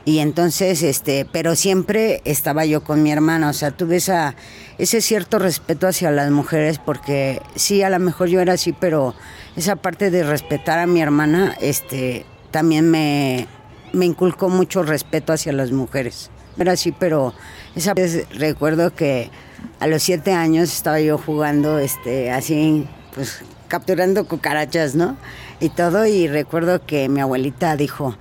Y 0.05 0.19
entonces, 0.19 0.83
este, 0.83 1.27
pero 1.31 1.55
siempre 1.55 2.23
estaba 2.25 2.65
yo 2.65 2.83
con 2.83 3.03
mi 3.03 3.13
hermana. 3.13 3.51
O 3.51 3.53
sea, 3.53 3.71
tuve 3.71 3.97
esa, 3.97 4.35
ese 4.79 5.01
cierto 5.01 5.39
respeto 5.39 5.87
hacia 5.87 6.11
las 6.11 6.31
mujeres 6.31 6.79
porque 6.79 7.41
sí, 7.55 7.83
a 7.83 7.91
lo 7.91 7.99
mejor 8.01 8.29
yo 8.29 8.41
era 8.41 8.55
así, 8.55 8.73
pero 8.73 9.15
esa 9.57 9.77
parte 9.77 10.11
de 10.11 10.25
respetar 10.25 10.79
a 10.79 10.87
mi 10.87 11.01
hermana, 11.01 11.57
este, 11.61 12.27
también 12.51 12.91
me, 12.91 13.47
me 13.93 14.07
inculcó 14.07 14.49
mucho 14.49 14.83
respeto 14.83 15.33
hacia 15.33 15.53
las 15.53 15.71
mujeres. 15.71 16.31
Era 16.59 16.73
así, 16.73 16.93
pero 16.93 17.33
esa 17.77 17.95
vez 17.95 18.27
recuerdo 18.37 18.95
que 18.95 19.31
a 19.79 19.87
los 19.87 20.03
siete 20.03 20.33
años 20.33 20.73
estaba 20.73 21.01
yo 21.01 21.17
jugando, 21.17 21.79
este, 21.79 22.31
así, 22.31 22.87
pues 23.15 23.43
capturando 23.69 24.27
cucarachas, 24.27 24.95
¿no? 24.95 25.17
Y 25.61 25.71
todo, 25.71 26.05
y 26.07 26.29
recuerdo 26.29 26.85
que 26.85 27.09
mi 27.09 27.21
abuelita 27.21 27.77
dijo, 27.77 28.17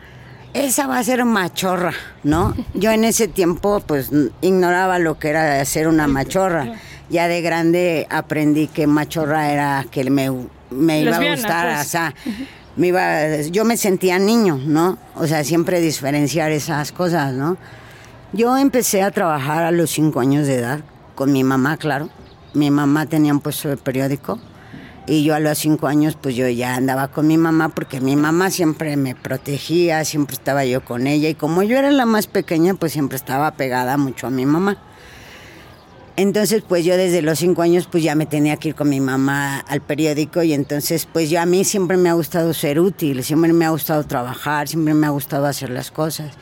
esa 0.54 0.88
va 0.88 1.00
a 1.00 1.04
ser 1.04 1.24
machorra, 1.26 1.94
¿no? 2.24 2.54
Yo 2.74 2.92
en 2.92 3.04
ese 3.04 3.28
tiempo, 3.28 3.82
pues, 3.86 4.10
ignoraba 4.42 5.00
lo 5.00 5.18
que 5.20 5.30
era 5.30 5.64
ser 5.66 5.88
una 5.88 6.08
machorra. 6.08 6.76
Ya 7.10 7.28
de 7.28 7.42
grande 7.42 8.08
aprendí 8.10 8.68
que 8.68 8.88
machorra 8.88 9.52
era 9.52 9.86
que 9.92 10.10
me, 10.10 10.32
me 10.70 11.02
iba 11.02 11.18
a 11.18 11.32
gustar, 11.32 11.76
pues. 11.76 11.88
o 11.88 11.90
sea, 11.90 12.16
me 12.78 12.88
iba, 12.88 13.42
yo 13.52 13.66
me 13.66 13.76
sentía 13.76 14.18
niño, 14.18 14.58
¿no? 14.66 14.98
O 15.16 15.28
sea, 15.28 15.44
siempre 15.44 15.82
diferenciar 15.82 16.52
esas 16.52 16.92
cosas, 16.92 17.34
¿no? 17.34 17.58
Yo 18.32 18.58
empecé 18.58 19.04
a 19.04 19.12
trabajar 19.12 19.64
a 19.64 19.72
los 19.72 19.92
cinco 19.92 20.22
años 20.22 20.48
de 20.48 20.56
edad, 20.56 20.80
con 21.16 21.34
mi 21.34 21.44
mamá, 21.44 21.76
claro. 21.76 22.10
Mi 22.54 22.72
mamá 22.72 23.06
tenía 23.06 23.34
un 23.34 23.42
puesto 23.42 23.68
de 23.68 23.78
periódico 23.78 24.40
y 25.08 25.24
yo 25.24 25.36
a 25.36 25.40
los 25.40 25.58
cinco 25.58 25.88
años 25.88 26.18
pues 26.20 26.36
yo 26.36 26.48
ya 26.48 26.76
andaba 26.76 27.08
con 27.10 27.28
mi 27.28 27.38
mamá 27.38 27.70
porque 27.70 28.02
mi 28.02 28.16
mamá 28.16 28.50
siempre 28.50 28.98
me 28.98 29.16
protegía, 29.16 30.06
siempre 30.06 30.36
estaba 30.36 30.66
yo 30.66 30.84
con 30.86 31.08
ella 31.08 31.30
y 31.30 31.36
como 31.36 31.64
yo 31.64 31.78
era 31.78 31.92
la 31.92 32.06
más 32.06 32.28
pequeña 32.28 32.74
pues 32.76 32.94
siempre 32.94 33.16
estaba 33.16 33.52
pegada 33.52 33.98
mucho 33.98 34.28
a 34.28 34.30
mi 34.30 34.46
mamá. 34.46 34.78
Entonces, 36.18 36.62
pues 36.68 36.86
yo 36.86 36.98
desde 36.98 37.22
los 37.22 37.40
cinco 37.40 37.62
años, 37.62 37.88
pues 37.90 38.04
ya 38.04 38.16
me 38.16 38.26
tenía 38.26 38.58
que 38.58 38.70
ir 38.70 38.76
con 38.76 38.90
mi 38.90 39.00
mamá 39.00 39.60
al 39.60 39.82
periódico 39.82 40.44
y 40.44 40.54
entonces, 40.54 41.08
pues 41.12 41.30
yo 41.30 41.42
a 41.42 41.46
mí 41.46 41.64
siempre 41.64 41.98
me 41.98 42.10
ha 42.10 42.14
gustado 42.14 42.54
ser 42.54 42.80
útil, 42.80 43.24
siempre 43.24 43.54
me 43.54 43.66
ha 43.66 43.70
gustado 43.70 44.04
trabajar, 44.04 44.68
siempre 44.68 44.94
me 44.94 45.08
ha 45.08 45.10
gustado 45.10 45.46
hacer 45.46 45.70
las 45.70 45.90
cosas. 45.90 46.34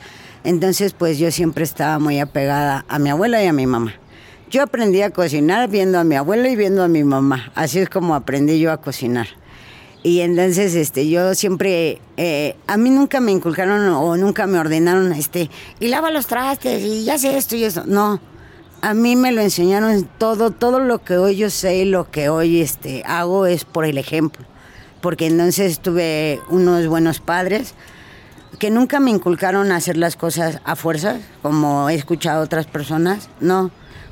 Entonces, 0.42 0.92
pues 0.92 1.18
yo 1.18 1.30
siempre 1.30 1.64
estaba 1.64 1.98
muy 1.98 2.18
apegada 2.18 2.84
a 2.88 2.98
mi 2.98 3.10
abuela 3.10 3.42
y 3.42 3.46
a 3.46 3.52
mi 3.52 3.66
mamá. 3.66 3.94
Yo 4.50 4.64
aprendí 4.64 5.00
a 5.02 5.10
cocinar 5.10 5.68
viendo 5.68 6.00
a 6.00 6.02
mi 6.02 6.16
abuela 6.16 6.48
y 6.48 6.56
viendo 6.56 6.82
a 6.82 6.88
mi 6.88 7.04
mamá. 7.04 7.52
Así 7.54 7.78
es 7.78 7.88
como 7.88 8.16
aprendí 8.16 8.58
yo 8.58 8.72
a 8.72 8.78
cocinar. 8.78 9.28
Y 10.02 10.22
entonces, 10.22 10.74
este, 10.74 11.08
yo 11.08 11.36
siempre, 11.36 12.00
eh, 12.16 12.56
a 12.66 12.76
mí 12.76 12.90
nunca 12.90 13.20
me 13.20 13.30
inculcaron 13.30 13.86
o 13.90 14.16
nunca 14.16 14.48
me 14.48 14.58
ordenaron, 14.58 15.12
este, 15.12 15.50
y 15.78 15.86
lava 15.86 16.10
los 16.10 16.26
trastes 16.26 16.82
y 16.82 17.04
ya 17.04 17.16
sé 17.16 17.36
esto 17.36 17.54
y 17.54 17.62
eso. 17.62 17.84
No, 17.86 18.20
a 18.80 18.92
mí 18.92 19.14
me 19.14 19.30
lo 19.30 19.40
enseñaron 19.40 20.08
todo, 20.18 20.50
todo 20.50 20.80
lo 20.80 20.98
que 21.04 21.16
hoy 21.16 21.36
yo 21.36 21.48
sé 21.48 21.76
y 21.76 21.84
lo 21.84 22.10
que 22.10 22.28
hoy 22.28 22.60
este, 22.60 23.04
hago 23.06 23.46
es 23.46 23.64
por 23.64 23.84
el 23.84 23.98
ejemplo. 23.98 24.44
Porque 25.00 25.28
entonces 25.28 25.78
tuve 25.78 26.40
unos 26.48 26.88
buenos 26.88 27.20
padres 27.20 27.74
que 28.58 28.70
nunca 28.70 28.98
me 28.98 29.12
inculcaron 29.12 29.70
a 29.70 29.76
hacer 29.76 29.96
las 29.96 30.16
cosas 30.16 30.60
a 30.64 30.74
fuerzas, 30.74 31.20
como 31.40 31.88
he 31.88 31.94
escuchado 31.94 32.40
a 32.40 32.44
otras 32.44 32.66
personas, 32.66 33.30
no. 33.38 33.70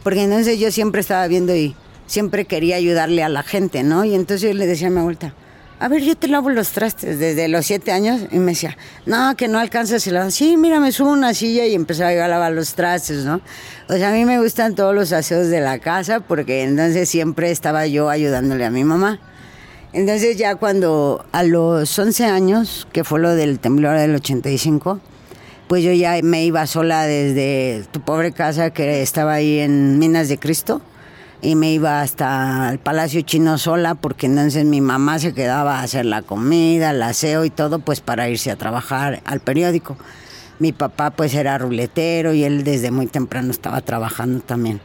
Porque 0.09 0.23
entonces 0.23 0.59
yo 0.59 0.73
siempre 0.73 1.03
estaba 1.03 1.27
viendo 1.27 1.55
y 1.55 1.77
siempre 2.07 2.47
quería 2.47 2.77
ayudarle 2.77 3.23
a 3.23 3.29
la 3.29 3.43
gente, 3.43 3.83
¿no? 3.83 4.07
Y 4.07 4.15
entonces 4.15 4.49
yo 4.49 4.55
le 4.55 4.67
decía 4.67 4.87
a 4.87 4.91
mi 4.91 5.01
abuelita, 5.01 5.35
a 5.81 5.89
ver, 5.89 6.01
yo 6.01 6.17
te 6.17 6.29
lavo 6.29 6.49
los 6.49 6.71
trastes 6.71 7.19
desde 7.19 7.47
los 7.49 7.67
siete 7.67 7.93
años. 7.93 8.23
Y 8.31 8.39
me 8.39 8.53
decía, 8.53 8.75
no, 9.05 9.37
que 9.37 9.49
no 9.49 9.59
alcanzas 9.59 10.07
el 10.07 10.15
lado. 10.15 10.31
Sí, 10.31 10.57
mira, 10.57 10.81
me 10.81 10.93
subo 10.93 11.11
una 11.11 11.35
silla 11.35 11.67
y 11.67 11.75
empezaba 11.75 12.15
yo 12.15 12.25
a 12.25 12.29
lavar 12.29 12.53
los 12.53 12.73
trastes, 12.73 13.27
¿no? 13.27 13.43
O 13.91 13.93
sea, 13.99 14.09
a 14.09 14.13
mí 14.15 14.25
me 14.25 14.41
gustan 14.41 14.75
todos 14.75 14.95
los 14.95 15.13
aseos 15.13 15.49
de 15.49 15.61
la 15.61 15.79
casa 15.79 16.21
porque 16.21 16.63
entonces 16.63 17.07
siempre 17.11 17.51
estaba 17.51 17.87
yo 17.87 18.09
ayudándole 18.09 18.65
a 18.65 18.71
mi 18.71 18.85
mamá. 18.85 19.21
Entonces 19.93 20.39
ya 20.39 20.55
cuando 20.55 21.27
a 21.33 21.43
los 21.43 21.99
11 21.99 22.25
años, 22.25 22.89
que 22.93 23.05
fue 23.05 23.21
lo 23.21 23.35
del 23.35 23.59
temblor 23.59 23.99
del 23.99 24.15
85, 24.15 25.01
pues 25.69 25.85
yo 25.85 25.93
ya 25.93 26.19
me 26.23 26.45
iba 26.45 26.67
sola 26.67 27.05
desde 27.05 27.85
tu 27.93 28.01
pobre 28.01 28.33
casa 28.33 28.71
que 28.71 29.03
estaba 29.03 29.35
ahí 29.35 29.59
en 29.59 29.99
Minas 29.99 30.29
de 30.29 30.39
Cristo. 30.39 30.81
y 31.41 31.55
me 31.55 31.71
iba 31.71 32.01
hasta 32.01 32.69
el 32.73 32.81
Palacio 32.81 33.21
Chino 33.21 33.59
sola 33.59 33.95
porque 33.95 34.27
entonces 34.27 34.65
mi 34.65 34.81
mamá 34.81 35.21
se 35.21 35.35
quedaba 35.35 35.79
a 35.79 35.83
hacer 35.85 36.05
la 36.05 36.23
comida, 36.23 36.91
el 36.91 37.01
aseo 37.01 37.45
y 37.45 37.51
todo 37.51 37.79
pues 37.79 38.01
para 38.01 38.29
irse 38.29 38.51
a 38.51 38.57
trabajar 38.57 39.23
al 39.25 39.39
periódico. 39.39 39.97
Mi 40.59 40.73
papá 40.73 41.11
pues 41.11 41.35
era 41.35 41.57
ruletero 41.57 42.35
y 42.35 42.43
él 42.43 42.65
desde 42.65 42.91
muy 42.91 43.07
temprano 43.07 43.53
estaba 43.53 43.81
trabajando 43.83 44.41
también. 44.41 44.81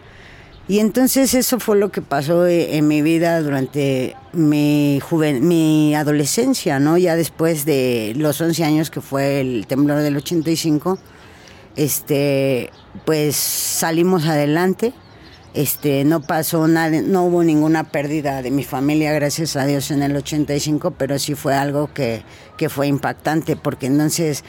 Y 0.68 0.80
entonces 0.80 1.34
eso 1.34 1.60
fue 1.60 1.78
lo 1.78 1.92
que 1.92 2.02
pasó 2.02 2.48
eh, 2.48 2.78
en 2.78 2.88
mi 2.88 3.02
vida 3.02 3.42
durante 3.42 4.16
mi, 4.32 5.02
mi 5.42 5.94
adolescencia, 5.94 6.80
¿no? 6.80 6.98
Ya 6.98 7.18
después 7.18 7.66
de 7.66 8.14
los 8.16 8.40
11 8.40 8.64
años 8.64 8.90
que 8.90 9.02
fue 9.02 9.42
el 9.42 9.68
temblor 9.68 10.02
del 10.02 10.16
85, 10.16 10.98
este, 11.76 12.70
pues 13.06 13.36
salimos 13.36 14.26
adelante. 14.26 14.94
Este, 15.54 16.04
no 16.04 16.22
pasó 16.22 16.68
nada, 16.68 17.02
no 17.02 17.26
hubo 17.26 17.44
ninguna 17.44 17.84
pérdida 17.92 18.42
de 18.42 18.50
mi 18.50 18.64
familia, 18.64 19.12
gracias 19.12 19.56
a 19.56 19.66
Dios, 19.66 19.92
en 19.92 20.02
el 20.02 20.16
85, 20.16 20.92
pero 20.98 21.20
sí 21.20 21.36
fue 21.36 21.54
algo 21.54 21.94
que, 21.94 22.24
que 22.58 22.70
fue 22.70 22.88
impactante, 22.88 23.56
porque 23.56 23.86
entonces 23.86 24.44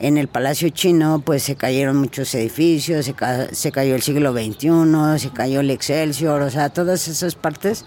en 0.00 0.16
el 0.16 0.28
Palacio 0.28 0.70
Chino 0.70 1.22
pues 1.24 1.42
se 1.42 1.54
cayeron 1.54 1.96
muchos 1.96 2.34
edificios, 2.34 3.04
se, 3.04 3.14
se, 3.52 3.72
cayó 3.72 3.94
el 3.94 4.02
siglo 4.02 4.32
XXI, 4.32 5.18
se 5.18 5.30
cayó 5.30 5.60
el 5.60 5.70
Excelsior, 5.70 6.42
o 6.42 6.50
sea, 6.50 6.70
todas 6.70 7.06
esas 7.06 7.34
partes, 7.34 7.84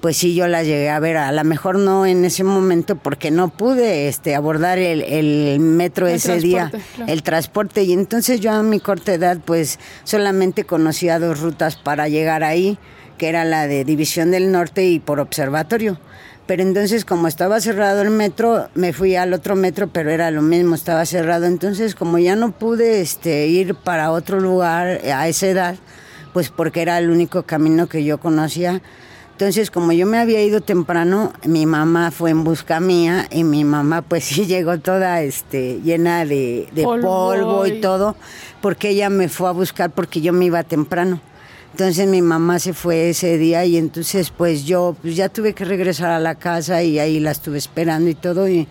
pues 0.00 0.18
sí 0.18 0.34
yo 0.34 0.46
las 0.46 0.66
llegué 0.66 0.90
a 0.90 1.00
ver, 1.00 1.16
a 1.16 1.32
lo 1.32 1.42
mejor 1.44 1.78
no 1.78 2.04
en 2.04 2.26
ese 2.26 2.44
momento 2.44 2.96
porque 2.96 3.30
no 3.30 3.48
pude 3.48 4.08
este, 4.08 4.34
abordar 4.34 4.78
el, 4.78 5.02
el 5.02 5.58
metro 5.58 6.06
el 6.06 6.16
ese 6.16 6.38
día, 6.38 6.70
claro. 6.70 7.10
el 7.10 7.22
transporte, 7.22 7.82
y 7.82 7.94
entonces 7.94 8.40
yo 8.40 8.52
a 8.52 8.62
mi 8.62 8.78
corta 8.78 9.14
edad 9.14 9.38
pues 9.42 9.78
solamente 10.04 10.64
conocía 10.64 11.18
dos 11.18 11.40
rutas 11.40 11.76
para 11.76 12.08
llegar 12.08 12.44
ahí, 12.44 12.78
que 13.16 13.28
era 13.28 13.44
la 13.44 13.66
de 13.66 13.86
División 13.86 14.30
del 14.30 14.52
Norte 14.52 14.84
y 14.84 14.98
por 14.98 15.18
observatorio. 15.18 15.98
Pero 16.46 16.62
entonces 16.62 17.04
como 17.04 17.26
estaba 17.26 17.60
cerrado 17.60 18.02
el 18.02 18.10
metro, 18.10 18.68
me 18.74 18.92
fui 18.92 19.16
al 19.16 19.32
otro 19.32 19.56
metro, 19.56 19.88
pero 19.88 20.10
era 20.10 20.30
lo 20.30 20.42
mismo, 20.42 20.74
estaba 20.74 21.06
cerrado. 21.06 21.46
Entonces 21.46 21.94
como 21.94 22.18
ya 22.18 22.36
no 22.36 22.52
pude 22.52 23.00
este, 23.00 23.46
ir 23.46 23.74
para 23.74 24.10
otro 24.10 24.40
lugar 24.40 25.00
a 25.04 25.26
esa 25.26 25.46
edad, 25.46 25.76
pues 26.34 26.50
porque 26.50 26.82
era 26.82 26.98
el 26.98 27.10
único 27.10 27.44
camino 27.44 27.86
que 27.86 28.04
yo 28.04 28.18
conocía. 28.18 28.82
Entonces 29.32 29.70
como 29.70 29.92
yo 29.92 30.06
me 30.06 30.18
había 30.18 30.42
ido 30.42 30.60
temprano, 30.60 31.32
mi 31.44 31.64
mamá 31.64 32.10
fue 32.10 32.30
en 32.30 32.44
busca 32.44 32.78
mía 32.78 33.26
y 33.30 33.42
mi 33.42 33.64
mamá 33.64 34.02
pues 34.02 34.24
sí 34.24 34.46
llegó 34.46 34.78
toda 34.78 35.22
este, 35.22 35.80
llena 35.80 36.26
de, 36.26 36.68
de 36.72 36.82
polvo, 36.82 37.08
polvo 37.08 37.66
y 37.66 37.80
todo, 37.80 38.16
porque 38.60 38.90
ella 38.90 39.08
me 39.08 39.30
fue 39.30 39.48
a 39.48 39.52
buscar 39.52 39.90
porque 39.90 40.20
yo 40.20 40.34
me 40.34 40.44
iba 40.44 40.62
temprano. 40.62 41.20
Entonces 41.74 42.06
mi 42.06 42.22
mamá 42.22 42.60
se 42.60 42.72
fue 42.72 43.10
ese 43.10 43.36
día 43.36 43.64
y 43.64 43.76
entonces 43.76 44.30
pues 44.30 44.64
yo 44.64 44.94
pues 45.02 45.16
ya 45.16 45.28
tuve 45.28 45.54
que 45.54 45.64
regresar 45.64 46.12
a 46.12 46.20
la 46.20 46.36
casa 46.36 46.84
y 46.84 47.00
ahí 47.00 47.18
la 47.18 47.32
estuve 47.32 47.58
esperando 47.58 48.08
y 48.08 48.14
todo 48.14 48.48
y 48.48 48.68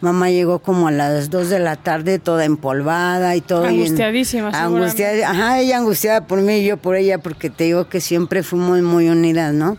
mamá 0.00 0.30
llegó 0.30 0.60
como 0.60 0.88
a 0.88 0.90
las 0.90 1.28
2 1.28 1.50
de 1.50 1.58
la 1.58 1.76
tarde 1.76 2.18
toda 2.18 2.46
empolvada 2.46 3.36
y 3.36 3.42
todo. 3.42 3.66
Angustiadísima. 3.66 4.48
Y 4.48 4.48
en, 4.48 4.54
angustiada, 4.54 5.30
ajá, 5.30 5.60
ella 5.60 5.76
angustiada 5.76 6.26
por 6.26 6.40
mí 6.40 6.60
y 6.60 6.64
yo 6.64 6.78
por 6.78 6.96
ella 6.96 7.18
porque 7.18 7.50
te 7.50 7.64
digo 7.64 7.90
que 7.90 8.00
siempre 8.00 8.42
fuimos 8.42 8.80
muy 8.80 9.10
unidas, 9.10 9.52
¿no? 9.52 9.76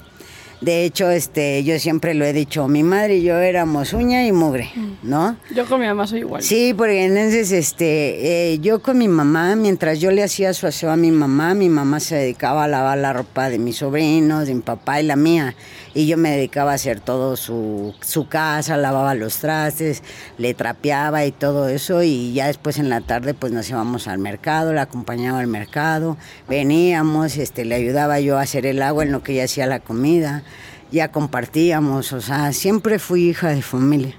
De 0.62 0.86
hecho, 0.86 1.12
este, 1.12 1.64
yo 1.64 1.78
siempre 1.78 2.16
lo 2.16 2.26
he 2.26 2.34
dicho, 2.34 2.68
mi 2.68 2.82
madre 2.82 3.18
y 3.18 3.24
yo 3.24 3.38
éramos 3.38 3.94
uña 3.94 4.26
y 4.26 4.32
mugre, 4.32 4.72
¿no? 5.04 5.38
Yo 5.54 5.68
con 5.68 5.80
mi 5.80 5.86
mamá 5.86 6.08
soy 6.08 6.22
igual. 6.22 6.42
Sí, 6.42 6.74
porque 6.76 7.06
entonces, 7.06 7.52
este, 7.52 8.54
eh, 8.54 8.60
yo 8.60 8.82
con 8.82 8.98
mi 8.98 9.08
mamá, 9.08 9.56
mientras 9.56 10.00
yo 10.00 10.10
le 10.10 10.24
hacía 10.24 10.54
su 10.54 10.66
aseo 10.66 10.90
a 10.90 10.98
mi 10.98 11.12
mamá, 11.12 11.54
mi 11.54 11.70
mamá 11.70 12.00
se 12.00 12.16
dedicaba 12.16 12.64
a 12.64 12.68
lavar 12.68 12.98
la 12.98 13.14
ropa 13.14 13.50
de 13.50 13.60
mis 13.60 13.78
sobrinos, 13.78 14.48
de 14.48 14.56
mi 14.56 14.62
papá 14.62 15.00
y 15.00 15.04
la 15.04 15.16
mía, 15.16 15.56
y 15.98 16.06
yo 16.06 16.16
me 16.16 16.30
dedicaba 16.30 16.74
a 16.74 16.76
hacer 16.76 17.00
todo 17.00 17.36
su, 17.36 17.96
su 18.02 18.28
casa, 18.28 18.78
lavaba 18.78 19.16
los 19.16 19.38
trastes, 19.38 20.04
le 20.38 20.54
trapeaba 20.54 21.26
y 21.26 21.32
todo 21.32 21.70
eso, 21.70 22.04
y 22.04 22.34
ya 22.34 22.46
después 22.46 22.78
en 22.78 22.90
la 22.90 23.02
tarde, 23.02 23.34
pues 23.34 23.52
nos 23.52 23.68
íbamos 23.68 24.08
al 24.08 24.20
mercado, 24.20 24.74
la 24.74 24.84
acompañaba 24.84 25.40
al 25.40 25.48
mercado, 25.48 26.16
veníamos, 26.48 27.38
este, 27.38 27.66
le 27.66 27.74
ayudaba 27.74 28.20
yo 28.20 28.38
a 28.38 28.42
hacer 28.42 28.68
el 28.68 28.84
agua 28.84 29.06
en 29.06 29.12
lo 29.12 29.24
que 29.24 29.34
ella 29.34 29.46
hacía 29.46 29.66
la 29.66 29.80
comida 29.80 30.44
ya 30.92 31.12
compartíamos, 31.12 32.14
o 32.14 32.22
sea, 32.22 32.54
siempre 32.54 33.00
fui 33.00 33.30
hija 33.30 33.50
de 33.50 33.64
familia, 33.64 34.14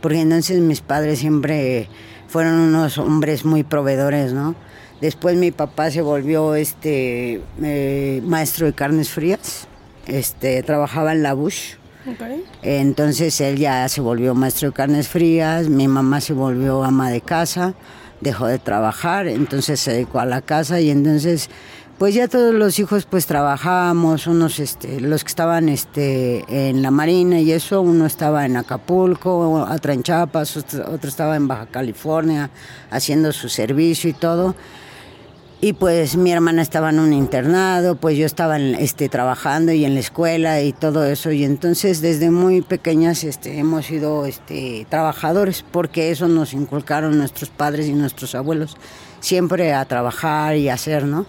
porque 0.00 0.20
entonces 0.20 0.60
mis 0.60 0.80
padres 0.80 1.18
siempre 1.18 1.88
fueron 2.26 2.54
unos 2.54 2.96
hombres 2.96 3.44
muy 3.44 3.64
proveedores, 3.64 4.32
¿no? 4.32 4.54
Después 5.00 5.36
mi 5.36 5.52
papá 5.52 5.90
se 5.90 6.02
volvió 6.02 6.54
este 6.54 7.40
eh, 7.62 8.22
maestro 8.24 8.66
de 8.66 8.72
carnes 8.72 9.10
frías, 9.10 9.68
este, 10.08 10.62
trabajaba 10.62 11.12
en 11.12 11.22
la 11.22 11.34
Bush. 11.34 11.74
Okay. 12.14 12.44
Entonces 12.62 13.40
él 13.40 13.58
ya 13.58 13.88
se 13.88 14.00
volvió 14.00 14.34
maestro 14.34 14.68
de 14.68 14.74
carnes 14.74 15.08
frías, 15.08 15.68
mi 15.68 15.88
mamá 15.88 16.20
se 16.20 16.32
volvió 16.32 16.82
ama 16.82 17.10
de 17.10 17.20
casa, 17.20 17.74
dejó 18.20 18.46
de 18.46 18.58
trabajar, 18.58 19.28
entonces 19.28 19.78
se 19.80 19.92
dedicó 19.92 20.20
a 20.20 20.24
la 20.24 20.40
casa 20.40 20.80
y 20.80 20.90
entonces 20.90 21.50
pues 21.98 22.14
ya 22.14 22.28
todos 22.28 22.54
los 22.54 22.78
hijos 22.78 23.06
pues 23.06 23.26
trabajábamos, 23.26 24.28
unos 24.28 24.60
este, 24.60 25.00
los 25.00 25.24
que 25.24 25.28
estaban 25.28 25.68
este, 25.68 26.44
en 26.48 26.80
la 26.80 26.92
marina 26.92 27.40
y 27.40 27.50
eso, 27.50 27.80
uno 27.82 28.06
estaba 28.06 28.46
en 28.46 28.56
Acapulco, 28.56 29.66
otro 29.68 29.92
en 29.92 30.04
Chiapas, 30.04 30.56
otro, 30.56 30.92
otro 30.92 31.08
estaba 31.08 31.34
en 31.34 31.48
Baja 31.48 31.66
California 31.66 32.50
haciendo 32.90 33.32
su 33.32 33.48
servicio 33.48 34.08
y 34.08 34.12
todo. 34.12 34.54
Y 35.60 35.72
pues 35.72 36.16
mi 36.16 36.30
hermana 36.30 36.62
estaba 36.62 36.90
en 36.90 37.00
un 37.00 37.12
internado, 37.12 37.96
pues 37.96 38.16
yo 38.16 38.26
estaba 38.26 38.58
este, 38.58 39.08
trabajando 39.08 39.72
y 39.72 39.84
en 39.84 39.94
la 39.94 40.00
escuela 40.00 40.62
y 40.62 40.72
todo 40.72 41.04
eso. 41.04 41.32
Y 41.32 41.42
entonces 41.42 42.00
desde 42.00 42.30
muy 42.30 42.62
pequeñas 42.62 43.24
este, 43.24 43.58
hemos 43.58 43.86
sido 43.86 44.24
este, 44.24 44.86
trabajadores 44.88 45.64
porque 45.68 46.12
eso 46.12 46.28
nos 46.28 46.52
inculcaron 46.52 47.18
nuestros 47.18 47.50
padres 47.50 47.88
y 47.88 47.92
nuestros 47.92 48.36
abuelos, 48.36 48.76
siempre 49.18 49.74
a 49.74 49.84
trabajar 49.84 50.56
y 50.56 50.68
hacer, 50.68 51.04
¿no? 51.04 51.26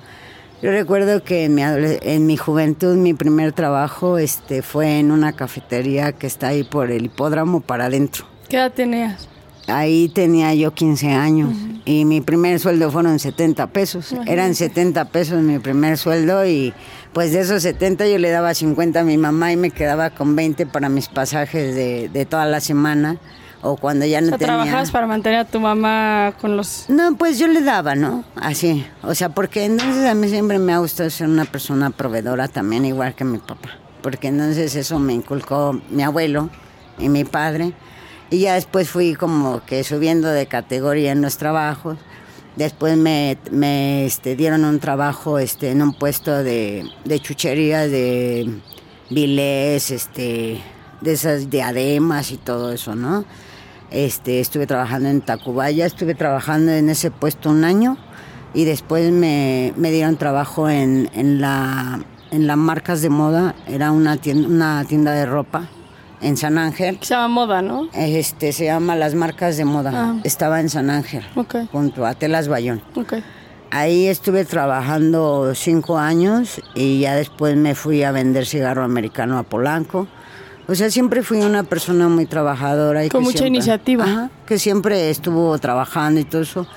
Yo 0.61 0.71
recuerdo 0.71 1.23
que 1.23 1.45
en 1.45 1.55
mi, 1.55 1.63
en 1.63 2.27
mi 2.27 2.37
juventud 2.37 2.97
mi 2.97 3.15
primer 3.15 3.53
trabajo 3.53 4.19
este, 4.19 4.61
fue 4.61 4.99
en 4.99 5.09
una 5.11 5.33
cafetería 5.33 6.11
que 6.11 6.27
está 6.27 6.49
ahí 6.49 6.63
por 6.63 6.91
el 6.91 7.05
hipódromo 7.05 7.61
para 7.61 7.85
adentro. 7.85 8.25
¿Qué 8.47 8.57
edad 8.57 8.73
tenías? 8.73 9.27
Ahí 9.69 10.09
tenía 10.09 10.53
yo 10.53 10.73
15 10.73 11.11
años 11.11 11.49
uh 11.49 11.53
-huh. 11.53 11.81
y 11.85 12.05
mi 12.05 12.21
primer 12.21 12.59
sueldo 12.59 12.91
fueron 12.91 13.19
70 13.19 13.67
pesos. 13.67 14.15
Eran 14.25 14.55
70 14.55 15.05
pesos 15.05 15.41
mi 15.41 15.59
primer 15.59 15.97
sueldo 15.97 16.45
y 16.45 16.73
pues 17.13 17.31
de 17.31 17.41
esos 17.41 17.63
70 17.63 18.07
yo 18.07 18.17
le 18.17 18.29
daba 18.29 18.53
50 18.53 18.99
a 18.99 19.03
mi 19.03 19.17
mamá 19.17 19.51
y 19.51 19.57
me 19.57 19.71
quedaba 19.71 20.09
con 20.09 20.35
20 20.35 20.65
para 20.65 20.89
mis 20.89 21.07
pasajes 21.07 21.75
de, 21.75 22.09
de 22.09 22.25
toda 22.25 22.45
la 22.45 22.59
semana 22.59 23.17
o 23.61 23.75
cuando 23.75 24.05
ya 24.05 24.21
no 24.21 24.27
o 24.27 24.29
sea, 24.29 24.37
tenía... 24.37 24.55
¿Trabajabas 24.55 24.91
para 24.91 25.07
mantener 25.07 25.39
a 25.39 25.45
tu 25.45 25.59
mamá 25.59 26.33
con 26.39 26.55
los...? 26.55 26.85
No, 26.87 27.15
pues 27.17 27.39
yo 27.39 27.47
le 27.47 27.61
daba, 27.61 27.95
¿no? 27.95 28.23
Así, 28.35 28.85
o 29.03 29.13
sea, 29.15 29.29
porque 29.29 29.65
entonces 29.65 30.05
a 30.07 30.13
mí 30.13 30.29
siempre 30.29 30.59
me 30.59 30.73
ha 30.73 30.79
gustado 30.79 31.09
ser 31.09 31.27
una 31.27 31.45
persona 31.45 31.89
proveedora 31.89 32.47
también, 32.47 32.85
igual 32.85 33.15
que 33.15 33.25
mi 33.25 33.37
papá, 33.37 33.69
porque 34.01 34.27
entonces 34.27 34.75
eso 34.75 34.99
me 34.99 35.13
inculcó 35.13 35.79
mi 35.89 36.03
abuelo 36.03 36.49
y 36.97 37.09
mi 37.09 37.25
padre, 37.25 37.73
y 38.29 38.39
ya 38.39 38.53
después 38.53 38.89
fui 38.89 39.15
como 39.15 39.65
que 39.65 39.83
subiendo 39.83 40.29
de 40.29 40.45
categoría 40.45 41.11
en 41.11 41.21
los 41.21 41.37
trabajos, 41.37 41.97
después 42.55 42.95
me, 42.97 43.37
me 43.51 44.05
este, 44.05 44.35
dieron 44.35 44.65
un 44.65 44.79
trabajo 44.79 45.39
este, 45.39 45.71
en 45.71 45.81
un 45.81 45.93
puesto 45.93 46.43
de, 46.43 46.85
de 47.05 47.19
chuchería, 47.19 47.87
de 47.87 48.59
vilés, 49.09 49.89
este, 49.89 50.61
de 51.01 51.11
esas 51.11 51.49
diademas 51.49 52.31
y 52.31 52.37
todo 52.37 52.71
eso, 52.71 52.95
¿no? 52.95 53.25
Este, 53.89 54.39
estuve 54.39 54.67
trabajando 54.67 55.09
en 55.09 55.21
Tacubaya, 55.21 55.87
estuve 55.87 56.13
trabajando 56.13 56.71
en 56.71 56.89
ese 56.89 57.09
puesto 57.09 57.49
un 57.49 57.63
año 57.63 57.97
y 58.53 58.65
después 58.65 59.11
me, 59.11 59.73
me 59.75 59.89
dieron 59.91 60.17
trabajo 60.17 60.69
en, 60.69 61.09
en, 61.15 61.41
la, 61.41 61.99
en 62.29 62.45
las 62.45 62.57
marcas 62.57 63.01
de 63.01 63.09
moda, 63.09 63.55
era 63.67 63.91
una 63.91 64.17
tienda, 64.17 64.47
una 64.47 64.85
tienda 64.85 65.13
de 65.13 65.25
ropa 65.25 65.69
en 66.21 66.37
San 66.37 66.57
Ángel. 66.57 66.97
Se 67.01 67.13
llama 67.13 67.27
Moda, 67.27 67.61
¿no? 67.61 67.87
Este, 67.93 68.51
se 68.53 68.65
llama 68.65 68.95
Las 68.95 69.15
Marcas 69.15 69.57
de 69.57 69.65
Moda. 69.65 69.91
Ah. 69.95 70.15
Estaba 70.23 70.59
en 70.59 70.69
San 70.69 70.89
Ángel, 70.89 71.25
Okay. 71.35 71.67
junto 71.71 72.05
a 72.05 72.13
Telas 72.13 72.47
Bayón. 72.47 72.81
Okay. 72.95 73.23
Ahí 73.71 74.07
estuve 74.07 74.45
trabajando 74.45 75.53
cinco 75.53 75.97
años 75.99 76.61
y 76.73 77.01
ya 77.01 77.15
después 77.15 77.55
me 77.55 77.75
fui 77.75 78.03
a 78.03 78.11
vender 78.11 78.45
cigarro 78.45 78.83
americano 78.83 79.37
a 79.37 79.43
Polanco. 79.43 80.07
O 80.67 80.75
sea, 80.75 80.89
siempre 80.91 81.23
fui 81.23 81.39
una 81.41 81.63
persona 81.63 82.07
muy 82.09 82.25
trabajadora. 82.25 83.03
Y 83.05 83.09
Con 83.09 83.21
que 83.21 83.25
mucha 83.25 83.37
siempre- 83.39 83.57
iniciativa. 83.57 84.03
Ajá, 84.05 84.29
que 84.45 84.59
siempre 84.59 85.09
estuvo 85.09 85.57
trabajando 85.59 86.19
y 86.19 86.23
todo 86.25 86.41
eso. 86.41 86.67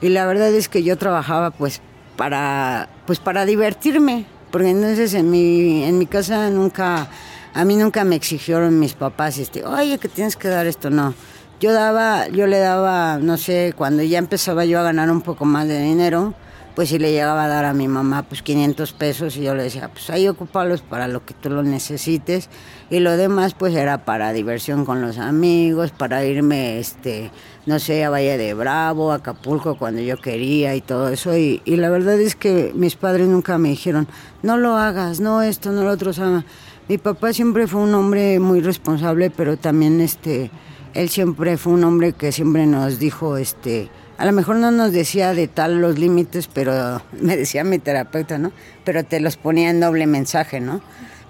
Y 0.00 0.08
la 0.10 0.26
verdad 0.26 0.48
es 0.52 0.68
que 0.68 0.82
yo 0.82 0.96
trabajaba 0.98 1.50
pues 1.50 1.80
para, 2.16 2.88
pues 3.06 3.18
para 3.18 3.44
divertirme. 3.44 4.26
Porque 4.50 4.70
entonces 4.70 5.14
en 5.14 5.30
mi, 5.30 5.84
en 5.84 5.98
mi 5.98 6.06
casa 6.06 6.48
nunca, 6.50 7.08
a 7.56 7.64
mí 7.64 7.74
nunca 7.74 8.04
me 8.04 8.16
exigieron 8.16 8.78
mis 8.78 8.92
papás, 8.92 9.38
este, 9.38 9.64
oye, 9.64 9.96
que 9.96 10.10
tienes 10.10 10.36
que 10.36 10.48
dar 10.48 10.66
esto, 10.66 10.90
no. 10.90 11.14
Yo 11.58 11.72
daba, 11.72 12.28
yo 12.28 12.46
le 12.46 12.58
daba, 12.58 13.16
no 13.16 13.38
sé, 13.38 13.72
cuando 13.74 14.02
ya 14.02 14.18
empezaba 14.18 14.66
yo 14.66 14.78
a 14.78 14.82
ganar 14.82 15.10
un 15.10 15.22
poco 15.22 15.46
más 15.46 15.66
de 15.66 15.80
dinero, 15.80 16.34
pues 16.74 16.90
si 16.90 16.98
le 16.98 17.12
llegaba 17.12 17.44
a 17.44 17.48
dar 17.48 17.64
a 17.64 17.72
mi 17.72 17.88
mamá 17.88 18.24
pues 18.24 18.42
500 18.42 18.92
pesos 18.92 19.38
y 19.38 19.42
yo 19.42 19.54
le 19.54 19.62
decía, 19.62 19.88
pues 19.88 20.10
ahí 20.10 20.28
ocupalos 20.28 20.82
para 20.82 21.08
lo 21.08 21.24
que 21.24 21.32
tú 21.32 21.48
lo 21.48 21.62
necesites 21.62 22.50
y 22.90 23.00
lo 23.00 23.16
demás 23.16 23.54
pues 23.54 23.74
era 23.74 24.04
para 24.04 24.34
diversión 24.34 24.84
con 24.84 25.00
los 25.00 25.16
amigos, 25.16 25.92
para 25.92 26.26
irme, 26.26 26.78
este, 26.78 27.30
no 27.64 27.78
sé, 27.78 28.04
a 28.04 28.10
Valle 28.10 28.36
de 28.36 28.52
Bravo, 28.52 29.12
a 29.12 29.14
Acapulco 29.14 29.78
cuando 29.78 30.02
yo 30.02 30.18
quería 30.18 30.74
y 30.74 30.82
todo 30.82 31.08
eso 31.08 31.34
y, 31.34 31.62
la 31.64 31.88
verdad 31.88 32.20
es 32.20 32.36
que 32.36 32.72
mis 32.74 32.96
padres 32.96 33.28
nunca 33.28 33.56
me 33.56 33.70
dijeron, 33.70 34.06
no 34.42 34.58
lo 34.58 34.76
hagas, 34.76 35.20
no 35.20 35.40
esto, 35.40 35.72
no 35.72 35.84
lo 35.84 35.90
otro, 35.92 36.10
o 36.10 36.42
mi 36.88 36.98
papá 36.98 37.32
siempre 37.32 37.66
fue 37.66 37.80
un 37.80 37.94
hombre 37.94 38.38
muy 38.38 38.60
responsable, 38.60 39.30
pero 39.30 39.56
también 39.56 40.00
este, 40.00 40.52
él 40.94 41.08
siempre 41.08 41.56
fue 41.56 41.72
un 41.72 41.82
hombre 41.82 42.12
que 42.12 42.30
siempre 42.30 42.64
nos 42.64 43.00
dijo, 43.00 43.36
este, 43.38 43.88
a 44.18 44.24
lo 44.24 44.30
mejor 44.30 44.56
no 44.56 44.70
nos 44.70 44.92
decía 44.92 45.34
de 45.34 45.48
tal 45.48 45.80
los 45.80 45.98
límites, 45.98 46.46
pero 46.46 47.02
me 47.20 47.36
decía 47.36 47.64
mi 47.64 47.80
terapeuta, 47.80 48.38
¿no? 48.38 48.52
Pero 48.84 49.04
te 49.04 49.18
los 49.18 49.36
ponía 49.36 49.70
en 49.70 49.80
doble 49.80 50.06
mensaje, 50.06 50.60
¿no? 50.60 50.80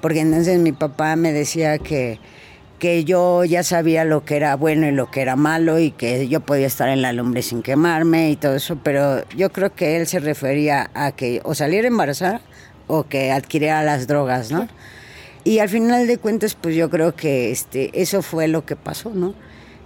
Porque 0.03 0.21
entonces 0.21 0.59
mi 0.59 0.73
papá 0.73 1.17
me 1.17 1.33
decía 1.33 1.79
que, 1.79 2.21
que 2.79 3.05
yo 3.05 3.43
ya 3.45 3.63
sabía 3.63 4.05
lo 4.05 4.27
que 4.27 4.37
era 4.37 4.57
bueno 4.57 4.87
y 4.87 4.93
lo 4.93 5.11
que 5.11 5.23
era 5.23 5.37
malo 5.37 5.79
y 5.79 5.91
que 5.91 6.29
yo 6.29 6.41
podía 6.41 6.67
estar 6.67 6.91
en 6.91 7.01
la 7.01 7.15
lumbre 7.15 7.41
sin 7.41 7.63
quemarme 7.63 8.31
y 8.31 8.37
todo 8.37 8.57
eso, 8.57 8.79
pero 8.83 9.27
yo 9.31 9.51
creo 9.53 9.75
que 9.75 9.97
él 9.97 10.07
se 10.07 10.21
refería 10.21 10.91
a 10.93 11.13
que 11.13 11.41
o 11.45 11.55
saliera 11.55 11.89
embarazada 11.89 12.43
o 12.89 13.05
que 13.05 13.33
adquiriera 13.33 13.83
las 13.83 14.07
drogas, 14.07 14.53
¿no? 14.53 14.69
Y 15.47 15.61
al 15.61 15.69
final 15.69 16.09
de 16.09 16.19
cuentas, 16.19 16.57
pues 16.57 16.75
yo 16.75 16.91
creo 16.91 17.15
que 17.15 17.53
este, 17.53 18.03
eso 18.03 18.21
fue 18.21 18.49
lo 18.49 18.67
que 18.67 18.75
pasó, 18.75 19.11
¿no? 19.11 19.33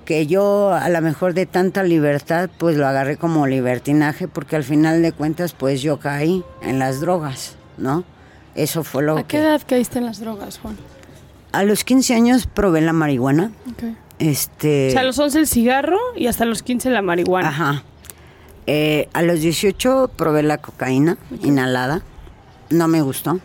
Que 0.06 0.26
yo 0.26 0.72
a 0.72 0.88
lo 0.88 1.02
mejor 1.02 1.34
de 1.34 1.44
tanta 1.44 1.82
libertad, 1.82 2.48
pues 2.56 2.78
lo 2.78 2.86
agarré 2.86 3.18
como 3.18 3.46
libertinaje, 3.46 4.26
porque 4.26 4.56
al 4.56 4.64
final 4.64 5.02
de 5.02 5.12
cuentas, 5.12 5.52
pues 5.52 5.82
yo 5.82 6.00
caí 6.00 6.42
en 6.62 6.78
las 6.78 7.02
drogas, 7.02 7.56
¿no? 7.76 8.04
Eso 8.54 8.84
fue 8.84 9.02
lo 9.02 9.18
¿A 9.18 9.26
qué 9.26 9.36
edad 9.36 9.60
caíste 9.66 9.98
en 9.98 10.06
las 10.06 10.18
drogas, 10.18 10.58
Juan? 10.60 10.78
A 11.52 11.62
los 11.62 11.84
15 11.84 12.14
años 12.14 12.46
probé 12.46 12.80
la 12.80 12.94
marihuana. 12.94 13.52
Este... 14.18 14.88
O 14.88 14.92
sea, 14.92 15.02
a 15.02 15.04
los 15.04 15.18
11 15.18 15.40
el 15.40 15.46
cigarro 15.46 15.98
y 16.16 16.28
hasta 16.28 16.46
los 16.46 16.62
15 16.62 16.88
la 16.88 17.02
marihuana. 17.02 17.48
Ajá. 17.50 17.84
Eh, 18.66 19.10
a 19.12 19.20
los 19.20 19.42
18 19.42 20.12
probé 20.16 20.42
la 20.42 20.56
cocaína 20.56 21.18
inhalada. 21.42 22.00
No 22.70 22.88
me 22.88 23.02
gustó. 23.02 23.40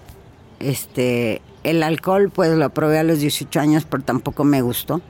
Este, 0.61 1.41
el 1.69 1.83
alcohol, 1.83 2.31
pues 2.33 2.51
lo 2.51 2.69
probé 2.69 2.99
a 2.99 3.03
los 3.03 3.19
18 3.19 3.59
años, 3.59 3.85
pero 3.89 4.03
tampoco 4.03 4.43
me 4.43 4.61
gustó. 4.61 5.01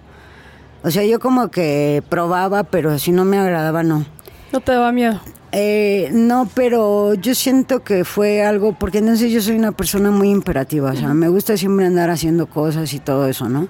O 0.84 0.92
sea, 0.92 1.04
yo 1.04 1.20
como 1.20 1.50
que 1.50 2.04
probaba, 2.10 2.64
pero 2.64 2.98
si 3.00 3.12
no 3.12 3.26
me 3.26 3.38
agradaba, 3.38 3.84
no. 3.84 4.06
¿No 4.52 4.62
te 4.62 4.72
daba 4.72 4.92
miedo? 4.92 5.20
Eh, 5.52 6.10
no, 6.12 6.50
pero 6.54 7.14
yo 7.14 7.34
siento 7.34 7.84
que 7.84 8.04
fue 8.04 8.44
algo, 8.44 8.74
porque 8.78 9.02
sé, 9.16 9.30
yo 9.30 9.42
soy 9.42 9.56
una 9.56 9.72
persona 9.72 10.12
muy 10.12 10.30
imperativa, 10.30 10.92
o 10.92 10.96
sea, 10.96 11.14
me 11.14 11.30
gusta 11.30 11.56
siempre 11.56 11.86
andar 11.86 12.10
haciendo 12.10 12.48
cosas 12.48 12.94
y 12.94 13.00
todo 13.00 13.28
eso, 13.28 13.48
¿no? 13.48 13.70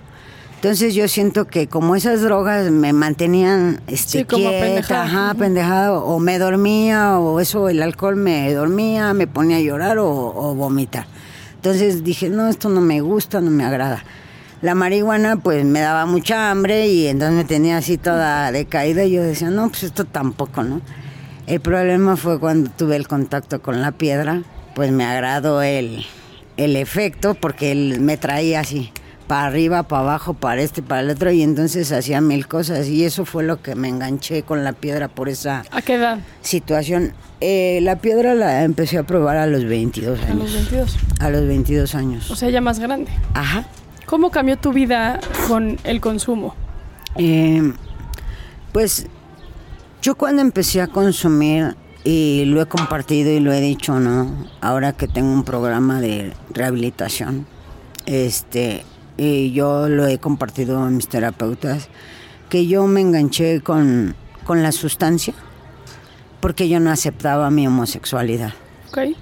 Entonces 0.56 0.96
yo 0.96 1.08
siento 1.08 1.46
que 1.46 1.68
como 1.68 1.96
esas 1.96 2.22
drogas 2.22 2.72
me 2.72 2.92
mantenían 2.92 3.82
este, 3.86 4.20
Sí, 4.20 4.26
como 4.26 4.50
quieta, 4.50 4.66
pendejada. 4.66 5.04
ajá, 5.04 5.34
pendejada, 5.36 5.94
o 5.94 6.18
me 6.18 6.40
dormía, 6.40 7.20
o 7.20 7.40
eso, 7.40 7.70
el 7.70 7.84
alcohol 7.84 8.16
me 8.16 8.52
dormía, 8.52 9.14
me 9.14 9.28
ponía 9.28 9.58
a 9.58 9.62
llorar 9.62 10.00
o, 10.00 10.10
o 10.10 10.56
vomitar. 10.56 11.06
Entonces 11.66 12.04
dije, 12.04 12.30
no, 12.30 12.48
esto 12.48 12.70
no 12.70 12.80
me 12.80 13.02
gusta, 13.02 13.42
no 13.42 13.50
me 13.50 13.66
agrada. 13.66 14.04
La 14.62 14.76
marihuana 14.76 15.38
pues 15.38 15.66
me 15.66 15.80
daba 15.80 16.06
mucha 16.06 16.52
hambre 16.52 16.86
y 16.90 17.08
entonces 17.08 17.36
me 17.36 17.44
tenía 17.44 17.78
así 17.78 17.98
toda 17.98 18.52
decaída 18.52 19.04
y 19.04 19.14
yo 19.14 19.24
decía, 19.24 19.50
no, 19.50 19.70
pues 19.70 19.82
esto 19.82 20.06
tampoco, 20.06 20.62
¿no? 20.62 20.82
El 21.48 21.62
problema 21.62 22.18
fue 22.18 22.40
cuando 22.40 22.70
tuve 22.70 22.96
el 22.98 23.08
contacto 23.08 23.64
con 23.64 23.82
la 23.82 23.94
piedra, 23.94 24.44
pues 24.76 24.92
me 24.92 25.06
agradó 25.06 25.64
el, 25.64 26.06
el 26.56 26.76
efecto 26.76 27.34
porque 27.34 27.72
él 27.72 28.00
me 28.00 28.18
traía 28.18 28.60
así, 28.60 28.92
para 29.28 29.46
arriba, 29.48 29.84
para 29.84 30.02
abajo, 30.04 30.34
para 30.34 30.62
este, 30.62 30.82
para 30.82 31.02
el 31.02 31.10
otro 31.10 31.32
y 31.32 31.42
entonces 31.42 31.92
hacía 31.92 32.22
mil 32.22 32.48
cosas 32.48 32.88
y 32.88 33.04
eso 33.06 33.26
fue 33.26 33.44
lo 33.44 33.62
que 33.62 33.76
me 33.76 33.88
enganché 33.90 34.44
con 34.44 34.64
la 34.64 34.74
piedra 34.74 35.08
por 35.08 35.30
esa 35.30 35.64
¿A 35.72 35.82
qué 35.82 35.96
edad? 35.96 36.20
situación. 36.42 37.14
Eh, 37.42 37.80
la 37.82 37.98
piedra 37.98 38.34
la 38.34 38.64
empecé 38.64 38.98
a 38.98 39.04
probar 39.04 39.38
a 39.38 39.48
los 39.48 39.66
22 39.66 40.20
A 40.20 40.22
los 40.22 40.30
años. 40.30 40.54
22. 40.54 40.98
A 41.20 41.30
los 41.30 41.48
22 41.48 41.96
años. 41.96 42.32
O 42.32 42.36
sea, 42.36 42.50
ya 42.50 42.62
más 42.62 42.80
grande. 42.80 43.12
Ajá. 43.34 43.66
¿Cómo 44.06 44.30
cambió 44.32 44.58
tu 44.58 44.72
vida 44.72 45.20
con 45.48 45.78
el 45.84 46.00
consumo? 46.00 46.56
Eh, 47.18 47.74
pues 48.72 49.08
yo 50.02 50.16
cuando 50.16 50.42
empecé 50.42 50.82
a 50.82 50.88
consumir, 50.88 51.76
y 52.04 52.46
lo 52.46 52.62
he 52.62 52.68
compartido 52.68 53.32
y 53.32 53.40
lo 53.40 53.52
he 53.52 53.60
dicho, 53.60 54.00
¿no? 54.00 54.48
Ahora 54.62 54.94
que 54.94 55.08
tengo 55.08 55.34
un 55.34 55.44
programa 55.44 56.00
de 56.02 56.34
rehabilitación, 56.54 57.48
este, 58.06 58.86
y 59.18 59.52
yo 59.52 59.88
lo 59.90 60.06
he 60.08 60.18
compartido 60.18 60.80
a 60.80 60.90
mis 60.90 61.08
terapeutas, 61.08 61.90
que 62.50 62.68
yo 62.68 62.86
me 62.88 63.02
enganché 63.02 63.62
con, 63.62 64.16
con 64.44 64.62
la 64.64 64.72
sustancia 64.72 65.34
porque 66.40 66.70
yo 66.70 66.80
no 66.80 66.92
aceptaba 66.92 67.50
mi 67.50 67.66
homosexualidad. 67.68 68.54
¿Ok? 68.90 69.16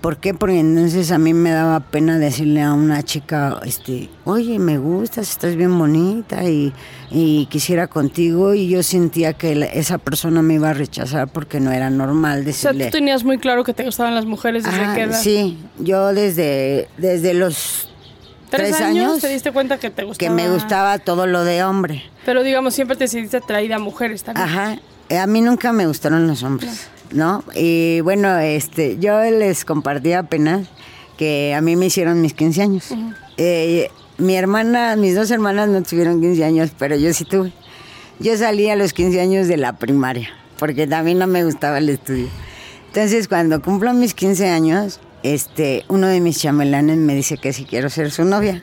¿Por 0.00 0.18
qué? 0.18 0.34
Porque 0.34 0.60
entonces 0.60 1.10
a 1.10 1.18
mí 1.18 1.32
me 1.32 1.50
daba 1.50 1.80
pena 1.80 2.18
decirle 2.18 2.60
a 2.62 2.74
una 2.74 3.02
chica, 3.02 3.58
este, 3.64 4.08
oye, 4.24 4.58
me 4.58 4.76
gustas, 4.78 5.28
estás 5.30 5.56
bien 5.56 5.76
bonita 5.76 6.44
y, 6.44 6.72
y 7.10 7.46
quisiera 7.46 7.86
contigo 7.88 8.54
y 8.54 8.68
yo 8.68 8.82
sentía 8.82 9.32
que 9.32 9.54
la- 9.56 9.66
esa 9.66 9.98
persona 9.98 10.42
me 10.42 10.54
iba 10.54 10.70
a 10.70 10.74
rechazar 10.74 11.28
porque 11.28 11.58
no 11.60 11.72
era 11.72 11.88
normal 11.90 12.40
O 12.40 12.52
sea, 12.52 12.72
decirle. 12.72 12.84
tú 12.86 12.90
tenías 12.98 13.24
muy 13.24 13.38
claro 13.38 13.64
que 13.64 13.72
te 13.72 13.84
gustaban 13.84 14.14
las 14.14 14.26
mujeres 14.26 14.64
desde 14.64 14.78
Ajá, 14.80 14.94
qué 14.94 15.02
edad. 15.02 15.20
sí, 15.20 15.58
yo 15.78 16.12
desde, 16.12 16.88
desde 16.98 17.32
los 17.34 17.90
¿Tres, 18.50 18.70
tres 18.70 18.80
años, 18.80 19.08
años 19.10 19.20
te 19.20 19.28
diste 19.28 19.52
cuenta 19.52 19.78
que 19.78 19.90
te 19.90 20.02
que 20.02 20.06
gustaba? 20.06 20.34
me 20.34 20.48
gustaba 20.50 20.98
todo 20.98 21.26
lo 21.26 21.44
de 21.44 21.64
hombre. 21.64 22.02
Pero 22.24 22.42
digamos, 22.42 22.74
siempre 22.74 22.96
te 22.96 23.08
sentiste 23.08 23.38
atraída 23.38 23.76
a 23.76 23.78
mujeres 23.78 24.22
también. 24.22 24.46
Ajá. 24.48 24.78
Eh, 25.08 25.18
A 25.18 25.26
mí 25.26 25.40
nunca 25.40 25.72
me 25.72 25.86
gustaron 25.86 26.26
los 26.26 26.42
hombres, 26.42 26.88
¿no? 27.12 27.44
Y 27.54 28.00
bueno, 28.00 28.36
este, 28.38 28.98
yo 28.98 29.20
les 29.22 29.64
compartí 29.64 30.12
apenas 30.12 30.66
que 31.16 31.54
a 31.54 31.60
mí 31.60 31.76
me 31.76 31.86
hicieron 31.86 32.20
mis 32.20 32.34
15 32.34 32.62
años. 32.62 32.88
Eh, 33.36 33.90
mi 34.18 34.36
hermana, 34.36 34.96
mis 34.96 35.14
dos 35.14 35.30
hermanas 35.30 35.68
no 35.68 35.82
tuvieron 35.82 36.20
15 36.20 36.44
años, 36.44 36.70
pero 36.78 36.96
yo 36.96 37.12
sí 37.14 37.24
tuve. 37.24 37.52
Yo 38.18 38.36
salí 38.36 38.68
a 38.70 38.76
los 38.76 38.92
15 38.92 39.20
años 39.20 39.46
de 39.48 39.56
la 39.58 39.74
primaria, 39.74 40.30
porque 40.58 40.86
también 40.86 41.18
no 41.18 41.26
me 41.26 41.44
gustaba 41.44 41.78
el 41.78 41.88
estudio. 41.88 42.28
Entonces, 42.88 43.28
cuando 43.28 43.60
cumplo 43.60 43.92
mis 43.92 44.14
15 44.14 44.48
años, 44.48 45.00
este, 45.34 45.84
uno 45.88 46.06
de 46.06 46.20
mis 46.20 46.38
chamelanes 46.38 46.98
me 46.98 47.14
dice 47.14 47.36
que 47.36 47.52
si 47.52 47.64
quiero 47.64 47.90
ser 47.90 48.10
su 48.10 48.24
novia. 48.24 48.62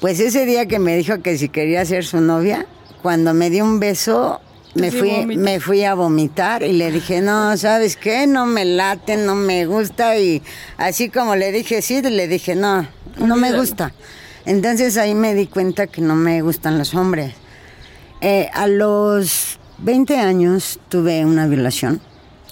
Pues 0.00 0.20
ese 0.20 0.46
día 0.46 0.66
que 0.66 0.78
me 0.78 0.96
dijo 0.96 1.20
que 1.20 1.36
si 1.36 1.48
quería 1.48 1.84
ser 1.84 2.04
su 2.04 2.20
novia, 2.20 2.66
cuando 3.02 3.34
me 3.34 3.50
dio 3.50 3.64
un 3.64 3.80
beso, 3.80 4.40
me 4.74 4.92
fui, 4.92 5.26
me 5.26 5.58
fui 5.58 5.84
a 5.84 5.94
vomitar 5.94 6.62
y 6.62 6.72
le 6.72 6.92
dije, 6.92 7.20
no, 7.20 7.56
¿sabes 7.56 7.96
qué? 7.96 8.26
No 8.26 8.46
me 8.46 8.64
late, 8.64 9.16
no 9.16 9.34
me 9.34 9.66
gusta. 9.66 10.16
Y 10.16 10.42
así 10.76 11.10
como 11.10 11.34
le 11.34 11.50
dije 11.50 11.82
sí, 11.82 12.00
le 12.02 12.28
dije, 12.28 12.54
no, 12.54 12.86
no 13.18 13.36
me 13.36 13.52
gusta. 13.52 13.92
Entonces 14.46 14.96
ahí 14.96 15.14
me 15.14 15.34
di 15.34 15.48
cuenta 15.48 15.86
que 15.86 16.00
no 16.00 16.14
me 16.14 16.40
gustan 16.40 16.78
los 16.78 16.94
hombres. 16.94 17.34
Eh, 18.20 18.48
a 18.54 18.68
los 18.68 19.58
20 19.78 20.18
años 20.18 20.78
tuve 20.88 21.24
una 21.24 21.46
violación. 21.46 22.00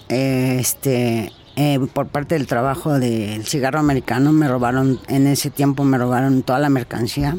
Eh, 0.09 0.57
este, 0.61 1.33
eh, 1.61 1.81
por 1.93 2.07
parte 2.07 2.37
del 2.37 2.47
trabajo 2.47 3.01
del 3.01 3.45
cigarro 3.45 3.81
americano 3.81 4.33
me 4.33 4.47
robaron, 4.47 5.01
en 5.09 5.27
ese 5.27 5.51
tiempo 5.51 5.83
me 5.83 5.99
robaron 5.99 6.45
toda 6.45 6.61
la 6.61 6.69
mercancía, 6.69 7.37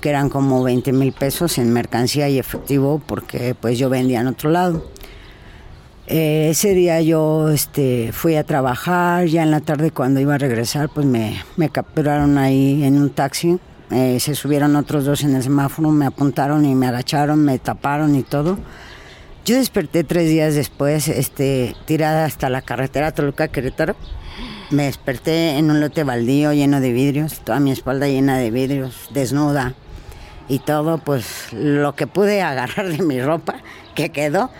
que 0.00 0.08
eran 0.08 0.30
como 0.30 0.62
20 0.62 0.94
mil 0.94 1.12
pesos 1.12 1.58
en 1.58 1.70
mercancía 1.70 2.30
y 2.30 2.38
efectivo, 2.38 3.02
porque 3.04 3.54
pues 3.54 3.78
yo 3.78 3.90
vendía 3.90 4.22
en 4.22 4.28
otro 4.28 4.48
lado. 4.48 4.82
Eh, 6.06 6.48
ese 6.52 6.72
día 6.72 7.02
yo 7.02 7.50
este, 7.50 8.12
fui 8.12 8.34
a 8.34 8.44
trabajar, 8.44 9.26
ya 9.26 9.42
en 9.42 9.50
la 9.50 9.60
tarde 9.60 9.90
cuando 9.90 10.20
iba 10.20 10.36
a 10.36 10.38
regresar, 10.38 10.88
pues 10.88 11.04
me, 11.04 11.36
me 11.58 11.68
capturaron 11.68 12.38
ahí 12.38 12.82
en 12.82 12.96
un 12.96 13.10
taxi. 13.10 13.58
Eh, 13.90 14.20
se 14.20 14.34
subieron 14.36 14.74
otros 14.74 15.04
dos 15.04 15.22
en 15.22 15.36
el 15.36 15.42
semáforo, 15.42 15.90
me 15.90 16.06
apuntaron 16.06 16.64
y 16.64 16.74
me 16.74 16.86
agacharon, 16.86 17.44
me 17.44 17.58
taparon 17.58 18.14
y 18.16 18.22
todo. 18.22 18.56
Yo 19.48 19.56
desperté 19.56 20.04
tres 20.04 20.28
días 20.28 20.54
después, 20.54 21.08
este, 21.08 21.74
tirada 21.86 22.26
hasta 22.26 22.50
la 22.50 22.60
carretera 22.60 23.12
Toluca-Querétaro. 23.12 23.96
Me 24.68 24.82
desperté 24.82 25.56
en 25.56 25.70
un 25.70 25.80
lote 25.80 26.04
baldío 26.04 26.52
lleno 26.52 26.82
de 26.82 26.92
vidrios, 26.92 27.40
toda 27.40 27.58
mi 27.58 27.70
espalda 27.70 28.08
llena 28.08 28.36
de 28.36 28.50
vidrios, 28.50 29.08
desnuda 29.10 29.72
y 30.50 30.58
todo, 30.58 30.98
pues 30.98 31.50
lo 31.54 31.96
que 31.96 32.06
pude 32.06 32.42
agarrar 32.42 32.88
de 32.88 33.02
mi 33.02 33.22
ropa 33.22 33.54
que 33.94 34.10
quedó, 34.10 34.50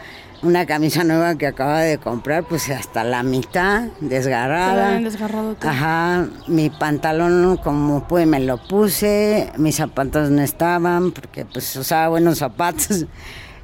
una 0.42 0.64
camisa 0.64 1.04
nueva 1.04 1.34
que 1.34 1.48
acababa 1.48 1.82
de 1.82 1.98
comprar, 1.98 2.44
pues 2.44 2.70
hasta 2.70 3.04
la 3.04 3.22
mitad, 3.22 3.88
desgarrada. 4.00 4.98
desgarrado 5.00 5.54
todo. 5.54 5.70
Ajá, 5.70 6.28
mi 6.46 6.70
pantalón 6.70 7.58
como 7.58 8.08
pude 8.08 8.24
me 8.24 8.40
lo 8.40 8.56
puse, 8.56 9.52
mis 9.58 9.76
zapatos 9.76 10.30
no 10.30 10.40
estaban 10.40 11.10
porque 11.10 11.44
pues 11.44 11.76
usaba 11.76 12.08
buenos 12.08 12.38
zapatos. 12.38 13.04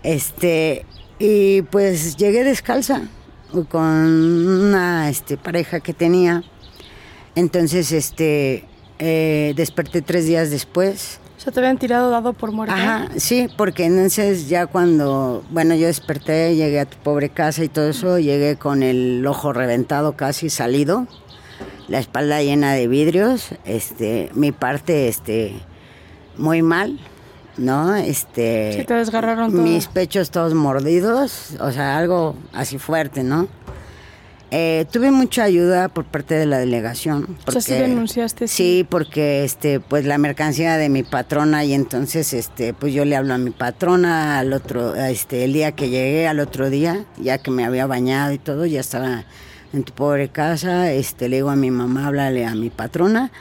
Este, 0.03 0.85
y 1.19 1.63
pues 1.63 2.17
llegué 2.17 2.45
descalza. 2.45 3.03
con 3.69 3.83
una 3.83 5.09
este, 5.09 5.37
pareja 5.37 5.81
que 5.81 5.95
tenía. 5.95 6.43
Entonces, 7.37 7.93
este, 7.93 8.65
eh, 8.99 9.55
desperté 9.57 10.03
tres 10.03 10.27
días 10.27 10.51
después. 10.51 11.21
O 11.37 11.41
sea, 11.41 11.53
te 11.53 11.61
habían 11.61 11.79
tirado 11.79 12.11
dado 12.11 12.33
por 12.33 12.53
muerto. 12.53 12.75
Ajá, 12.75 13.09
sí, 13.17 13.49
porque 13.57 13.85
entonces 13.85 14.49
ya 14.49 14.67
cuando, 14.67 15.45
bueno, 15.51 15.75
yo 15.75 15.87
desperté, 15.87 16.55
llegué 16.57 16.81
a 16.81 16.87
tu 16.87 16.97
pobre 16.99 17.29
casa 17.29 17.65
y 17.65 17.69
todo 17.69 17.89
eso, 17.89 18.19
llegué 18.19 18.57
con 18.57 18.83
el 18.83 19.25
ojo 19.27 19.53
reventado 19.53 20.17
casi 20.17 20.49
salido, 20.49 21.07
la 21.89 21.99
espalda 21.99 22.43
llena 22.43 22.73
de 22.73 22.89
vidrios, 22.89 23.51
este, 23.65 24.31
mi 24.35 24.53
parte, 24.53 25.09
este, 25.09 25.55
muy 26.39 26.63
mal, 26.63 26.99
¿no? 27.57 27.95
Este, 27.95 28.75
Sí, 28.79 28.85
te 28.85 28.95
desgarraron 28.95 29.53
todo. 29.53 29.63
mis 29.63 29.87
pechos 29.89 30.31
todos 30.31 30.55
mordidos, 30.55 31.53
o 31.61 31.71
sea, 31.73 31.97
algo 31.99 32.37
así 32.53 32.79
fuerte, 32.79 33.23
¿no? 33.23 33.49
Eh, 34.57 34.87
tuve 34.93 35.11
mucha 35.11 35.43
ayuda 35.43 35.89
por 35.89 36.05
parte 36.05 36.35
de 36.35 36.47
la 36.47 36.59
delegación. 36.59 37.37
O 37.45 37.51
sea, 37.51 37.61
sí 37.61 37.73
denunciaste, 37.73 38.47
sí. 38.47 38.55
Sí, 38.57 38.87
porque 38.89 39.43
este, 39.43 39.81
pues 39.81 40.05
la 40.05 40.17
mercancía 40.17 40.77
de 40.77 40.89
mi 40.89 41.03
patrona 41.03 41.65
y 41.65 41.75
entonces, 41.75 42.33
este, 42.33 42.73
pues 42.73 42.95
yo 42.95 43.05
le 43.05 43.17
hablo 43.17 43.35
a 43.35 43.39
mi 43.39 43.51
patrona 43.51 44.39
al 44.39 44.53
otro, 44.53 44.95
este, 44.95 45.45
el 45.45 45.55
día 45.55 45.73
que 45.73 45.89
llegué, 45.89 46.29
al 46.29 46.39
otro 46.39 46.71
día, 46.71 47.05
ya 47.19 47.39
que 47.39 47.51
me 47.51 47.65
había 47.65 47.87
bañado 47.87 48.33
y 48.33 48.39
todo, 48.39 48.65
ya 48.65 48.79
estaba 48.81 49.25
en 49.73 49.83
tu 49.83 49.93
pobre 49.93 50.29
casa, 50.29 50.93
este, 50.93 51.29
le 51.29 51.37
digo 51.37 51.51
a 51.51 51.57
mi 51.57 51.73
mamá, 51.73 52.07
háblale 52.07 52.47
a 52.47 52.55
mi 52.55 52.71
patrona, 52.71 53.33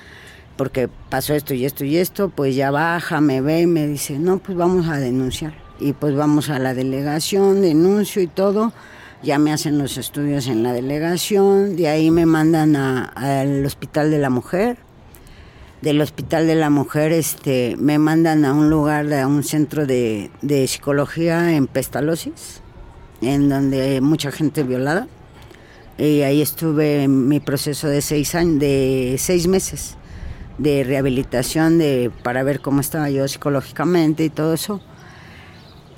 porque 0.55 0.89
pasó 1.09 1.33
esto 1.33 1.53
y 1.53 1.65
esto 1.65 1.83
y 1.83 1.97
esto, 1.97 2.29
pues 2.29 2.55
ya 2.55 2.71
baja, 2.71 3.21
me 3.21 3.41
ve 3.41 3.61
y 3.61 3.67
me 3.67 3.87
dice, 3.87 4.19
no, 4.19 4.37
pues 4.39 4.57
vamos 4.57 4.87
a 4.87 4.97
denunciar. 4.97 5.53
Y 5.79 5.93
pues 5.93 6.15
vamos 6.15 6.49
a 6.49 6.59
la 6.59 6.73
delegación, 6.73 7.61
denuncio 7.61 8.21
y 8.21 8.27
todo. 8.27 8.71
Ya 9.23 9.39
me 9.39 9.51
hacen 9.51 9.77
los 9.77 9.97
estudios 9.97 10.47
en 10.47 10.63
la 10.63 10.73
delegación, 10.73 11.77
de 11.77 11.87
ahí 11.87 12.11
me 12.11 12.25
mandan 12.25 12.75
al 12.75 13.65
Hospital 13.65 14.11
de 14.11 14.17
la 14.17 14.29
Mujer, 14.29 14.77
del 15.81 16.01
Hospital 16.01 16.45
de 16.45 16.55
la 16.55 16.69
Mujer 16.69 17.13
este, 17.13 17.75
me 17.79 17.99
mandan 17.99 18.43
a 18.43 18.53
un 18.53 18.69
lugar, 18.69 19.11
a 19.13 19.27
un 19.27 19.43
centro 19.43 19.85
de, 19.85 20.29
de 20.41 20.67
psicología 20.67 21.55
en 21.55 21.67
Pestalosis, 21.67 22.61
en 23.21 23.47
donde 23.47 23.81
hay 23.81 24.01
mucha 24.01 24.29
gente 24.29 24.63
violada, 24.63 25.07
y 25.97 26.21
ahí 26.21 26.41
estuve 26.41 27.03
en 27.03 27.29
mi 27.29 27.39
proceso 27.39 27.87
de 27.87 28.01
seis 28.01 28.35
años, 28.35 28.59
de 28.59 29.15
seis 29.17 29.47
meses 29.47 29.95
de 30.57 30.83
rehabilitación 30.83 31.77
de, 31.77 32.11
para 32.23 32.43
ver 32.43 32.59
cómo 32.59 32.81
estaba 32.81 33.09
yo 33.09 33.27
psicológicamente 33.27 34.23
y 34.25 34.29
todo 34.29 34.53
eso. 34.53 34.81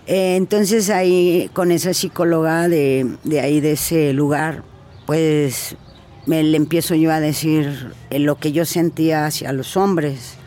Eh, 0.07 0.35
Entonces 0.35 0.89
ahí 0.89 1.49
con 1.53 1.71
esa 1.71 1.93
psicóloga 1.93 2.67
de, 2.67 3.17
de 3.23 3.39
ahí 3.41 3.59
de 3.59 3.73
ese 3.73 4.13
lugar, 4.13 4.63
pues 5.05 5.75
me 6.25 6.43
le 6.43 6.57
empiezo 6.57 6.95
yo 6.95 7.11
a 7.11 7.19
decir 7.19 7.91
eh, 8.09 8.19
lo 8.19 8.35
que 8.35 8.51
yo 8.51 8.65
sentía 8.65 9.25
hacia 9.25 9.51
los 9.51 9.77
hombres. 9.77 10.37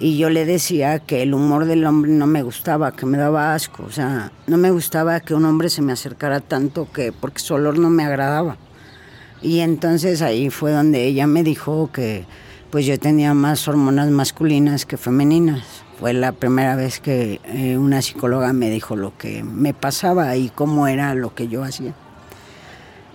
Y 0.00 0.16
yo 0.16 0.30
le 0.30 0.44
decía 0.44 1.00
que 1.00 1.22
el 1.22 1.34
humor 1.34 1.64
del 1.64 1.84
hombre 1.84 2.12
no 2.12 2.28
me 2.28 2.42
gustaba, 2.42 2.92
que 2.92 3.04
me 3.04 3.18
daba 3.18 3.54
asco. 3.54 3.82
O 3.82 3.90
sea, 3.90 4.30
no 4.46 4.56
me 4.56 4.70
gustaba 4.70 5.18
que 5.18 5.34
un 5.34 5.44
hombre 5.44 5.70
se 5.70 5.82
me 5.82 5.92
acercara 5.92 6.38
tanto 6.38 6.86
que 6.92 7.10
porque 7.10 7.40
su 7.40 7.54
olor 7.54 7.78
no 7.78 7.90
me 7.90 8.04
agradaba. 8.04 8.56
Y 9.42 9.58
entonces 9.58 10.22
ahí 10.22 10.50
fue 10.50 10.70
donde 10.70 11.04
ella 11.04 11.26
me 11.26 11.42
dijo 11.42 11.90
que 11.92 12.26
pues 12.70 12.86
yo 12.86 12.98
tenía 12.98 13.34
más 13.34 13.66
hormonas 13.68 14.10
masculinas 14.10 14.86
que 14.86 14.96
femeninas. 14.96 15.64
Fue 15.98 16.12
la 16.12 16.32
primera 16.32 16.76
vez 16.76 17.00
que 17.00 17.40
eh, 17.44 17.76
una 17.76 18.02
psicóloga 18.02 18.52
me 18.52 18.70
dijo 18.70 18.94
lo 18.94 19.16
que 19.16 19.42
me 19.42 19.74
pasaba 19.74 20.36
y 20.36 20.48
cómo 20.48 20.86
era 20.86 21.14
lo 21.14 21.34
que 21.34 21.48
yo 21.48 21.64
hacía. 21.64 21.94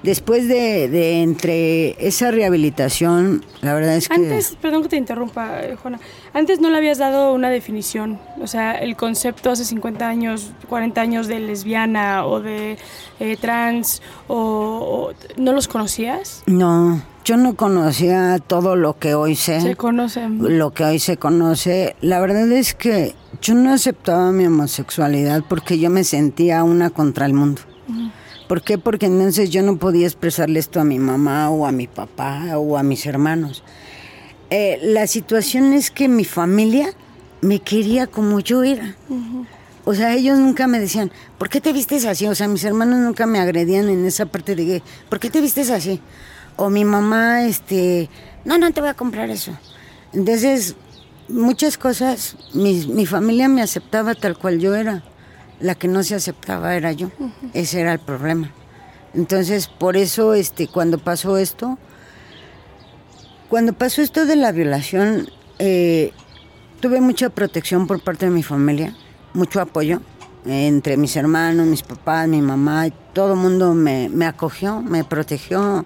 Después 0.04 0.48
de, 0.50 0.90
de 0.90 1.22
entre 1.22 1.96
esa 2.06 2.30
rehabilitación, 2.32 3.44
la 3.62 3.74
verdad 3.74 3.96
es 3.96 4.10
que... 4.10 4.16
Antes, 4.16 4.58
perdón 4.62 4.84
que 4.84 4.90
te 4.90 4.98
interrumpa, 4.98 5.62
eh, 5.64 5.76
Juana. 5.82 6.00
Antes 6.34 6.60
no 6.60 6.70
le 6.70 6.78
habías 6.78 6.98
dado 6.98 7.34
una 7.34 7.50
definición. 7.50 8.20
O 8.42 8.48
sea, 8.48 8.74
el 8.74 8.96
concepto 8.98 9.52
hace 9.52 9.64
50 9.64 10.06
años, 10.08 10.52
40 10.68 11.00
años 11.00 11.28
de 11.28 11.40
lesbiana 11.40 12.26
o 12.26 12.42
de 12.42 12.78
eh, 13.22 13.38
trans, 13.40 14.02
o, 14.28 14.36
o- 14.38 15.42
¿no 15.42 15.54
los 15.54 15.70
conocías? 15.70 16.44
No, 16.48 17.02
yo 17.24 17.38
no 17.38 17.56
conocía 17.56 18.40
todo 18.46 18.76
lo 18.76 18.98
que 19.00 19.16
hoy 19.16 19.36
sé. 19.38 19.62
Se 19.62 19.76
conocen. 19.78 20.58
lo 20.58 20.72
que 20.74 20.84
hoy 20.84 21.00
se 21.00 21.16
conoce. 21.16 21.96
La 22.02 22.20
verdad 22.20 22.52
es 22.52 22.74
que 22.74 23.16
yo 23.42 23.56
no 23.56 23.72
aceptaba 23.72 24.32
mi 24.34 24.46
homosexualidad 24.46 25.44
porque 25.48 25.80
yo 25.80 25.90
me 25.90 26.04
sentía 26.04 26.64
una 26.66 26.90
contra 26.90 27.26
el 27.26 27.34
mundo. 27.34 27.62
¿Por 28.54 28.62
qué? 28.62 28.78
Porque 28.78 29.08
entonces 29.08 29.50
yo 29.50 29.64
no 29.64 29.78
podía 29.78 30.06
expresarle 30.06 30.60
esto 30.60 30.80
a 30.80 30.84
mi 30.84 31.00
mamá 31.00 31.50
o 31.50 31.66
a 31.66 31.72
mi 31.72 31.88
papá 31.88 32.56
o 32.60 32.78
a 32.78 32.84
mis 32.84 33.08
hermanos. 33.08 33.64
Eh, 34.52 34.78
la 34.84 35.08
situación 35.08 35.74
es 35.74 35.90
que 35.90 36.08
mi 36.08 36.24
familia 36.24 36.94
me 37.42 37.58
quería 37.58 38.06
como 38.06 38.40
yo 38.42 38.62
era. 38.62 38.96
O 39.86 39.96
sea, 39.96 40.14
ellos 40.14 40.38
nunca 40.38 40.68
me 40.68 40.80
decían, 40.80 41.12
¿por 41.40 41.50
qué 41.50 41.62
te 41.62 41.74
vistes 41.74 42.06
así? 42.06 42.28
O 42.28 42.36
sea, 42.36 42.48
mis 42.48 42.64
hermanos 42.64 43.00
nunca 43.00 43.26
me 43.26 43.40
agredían 43.40 43.90
en 43.90 44.06
esa 44.06 44.28
parte 44.28 44.56
de 44.56 44.84
¿por 45.10 45.20
qué 45.20 45.32
te 45.32 45.42
vistes 45.42 45.72
así? 45.72 46.00
O 46.56 46.70
mi 46.70 46.86
mamá, 46.86 47.46
este, 47.46 48.08
no, 48.46 48.60
no 48.60 48.72
te 48.72 48.82
voy 48.82 48.92
a 48.92 48.94
comprar 48.94 49.32
eso. 49.32 49.58
Entonces, 50.14 50.76
muchas 51.28 51.76
cosas, 51.80 52.38
mi, 52.54 52.86
mi 52.86 53.08
familia 53.08 53.48
me 53.48 53.64
aceptaba 53.64 54.14
tal 54.14 54.38
cual 54.38 54.60
yo 54.60 54.76
era. 54.76 55.04
La 55.64 55.76
que 55.76 55.88
no 55.88 56.04
se 56.04 56.14
aceptaba 56.14 56.76
era 56.76 56.92
yo. 56.92 57.10
Ese 57.54 57.80
era 57.80 57.94
el 57.94 58.00
problema. 58.00 58.52
Entonces, 59.14 59.68
por 59.68 59.96
eso, 59.96 60.34
este, 60.34 60.68
cuando 60.68 60.98
pasó 60.98 61.38
esto, 61.38 61.80
cuando 63.48 63.72
pasó 63.72 64.02
esto 64.02 64.26
de 64.26 64.36
la 64.36 64.52
violación, 64.52 65.30
eh, 65.60 66.12
tuve 66.82 67.00
mucha 67.00 67.30
protección 67.30 67.88
por 67.88 68.04
parte 68.04 68.26
de 68.26 68.32
mi 68.32 68.44
familia, 68.44 68.94
mucho 69.34 69.62
apoyo 69.62 70.02
eh, 70.46 70.68
entre 70.68 70.98
mis 70.98 71.16
hermanos, 71.16 71.66
mis 71.66 71.84
papás, 71.84 72.28
mi 72.28 72.42
mamá, 72.42 72.90
todo 73.14 73.36
el 73.36 73.40
mundo 73.40 73.74
me, 73.74 74.10
me 74.10 74.26
acogió, 74.26 74.82
me 74.82 75.06
protegió. 75.06 75.86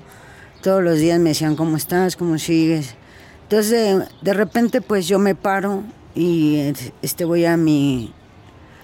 Todos 0.63 0.83
los 0.83 0.97
días 0.97 1.19
me 1.19 1.29
decían, 1.29 1.55
¿cómo 1.55 1.77
estás? 1.77 2.15
¿Cómo 2.15 2.39
sigues? 2.39 2.95
Entonces, 3.43 3.69
de, 3.69 4.07
de 4.23 4.33
repente, 4.33 4.81
pues 4.81 5.07
yo 5.07 5.19
me 5.19 5.35
paro 5.35 5.83
y 6.15 6.73
este, 7.03 7.25
voy 7.25 7.45
a 7.45 7.57
mi, 7.57 8.11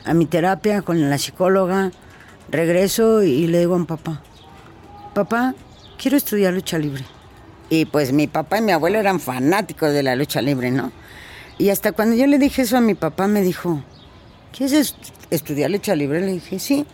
a 0.05 0.13
mi 0.13 0.25
terapia 0.25 0.81
con 0.81 1.09
la 1.09 1.17
psicóloga, 1.17 1.91
regreso 2.49 3.23
y 3.23 3.47
le 3.47 3.59
digo 3.59 3.75
a 3.75 3.79
mi 3.79 3.85
papá, 3.85 4.21
papá, 5.13 5.55
quiero 5.97 6.17
estudiar 6.17 6.53
lucha 6.53 6.77
libre. 6.77 7.03
Y 7.69 7.85
pues 7.85 8.11
mi 8.13 8.27
papá 8.27 8.59
y 8.59 8.61
mi 8.61 8.71
abuelo 8.71 8.99
eran 8.99 9.19
fanáticos 9.19 9.91
de 9.93 10.03
la 10.03 10.15
lucha 10.15 10.41
libre, 10.41 10.69
¿no? 10.71 10.91
Y 11.57 11.69
hasta 11.69 11.91
cuando 11.91 12.15
yo 12.15 12.27
le 12.27 12.37
dije 12.37 12.63
eso 12.63 12.77
a 12.77 12.81
mi 12.81 12.93
papá, 12.93 13.27
me 13.27 13.41
dijo, 13.41 13.81
¿quieres 14.55 14.73
est- 14.73 15.13
estudiar 15.31 15.71
lucha 15.71 15.95
libre? 15.95 16.19
Le 16.21 16.33
dije, 16.33 16.59
sí. 16.59 16.85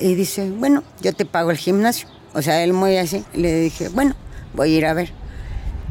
Y 0.00 0.14
dice, 0.14 0.50
bueno, 0.50 0.82
yo 1.00 1.12
te 1.12 1.24
pago 1.24 1.50
el 1.50 1.56
gimnasio. 1.58 2.08
O 2.34 2.42
sea, 2.42 2.64
él 2.64 2.72
muy 2.72 2.96
así. 2.96 3.24
Le 3.34 3.60
dije, 3.60 3.88
bueno, 3.90 4.14
voy 4.54 4.74
a 4.74 4.76
ir 4.78 4.86
a 4.86 4.94
ver. 4.94 5.12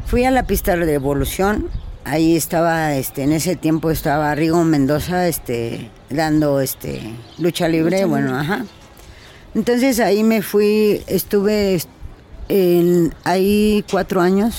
Fui 0.06 0.24
a 0.24 0.30
la 0.30 0.46
pista 0.46 0.76
de 0.76 0.92
evolución. 0.92 1.70
Ahí 2.04 2.36
estaba, 2.36 2.94
este, 2.96 3.22
en 3.22 3.32
ese 3.32 3.56
tiempo 3.56 3.90
estaba 3.90 4.34
Rigo 4.34 4.62
Mendoza, 4.64 5.26
este, 5.26 5.90
dando, 6.10 6.60
este, 6.60 7.00
lucha 7.38 7.68
libre. 7.68 8.04
bueno, 8.04 8.36
ajá. 8.38 8.64
Entonces 9.54 10.00
ahí 10.00 10.22
me 10.24 10.42
fui, 10.42 11.02
estuve 11.06 11.80
en- 12.48 13.14
ahí 13.24 13.84
cuatro 13.90 14.20
años 14.20 14.56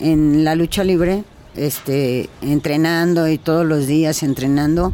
en 0.00 0.44
la 0.44 0.54
lucha 0.54 0.82
libre, 0.82 1.24
este, 1.56 2.28
entrenando 2.42 3.28
y 3.28 3.38
todos 3.38 3.66
los 3.66 3.86
días 3.86 4.22
entrenando. 4.22 4.92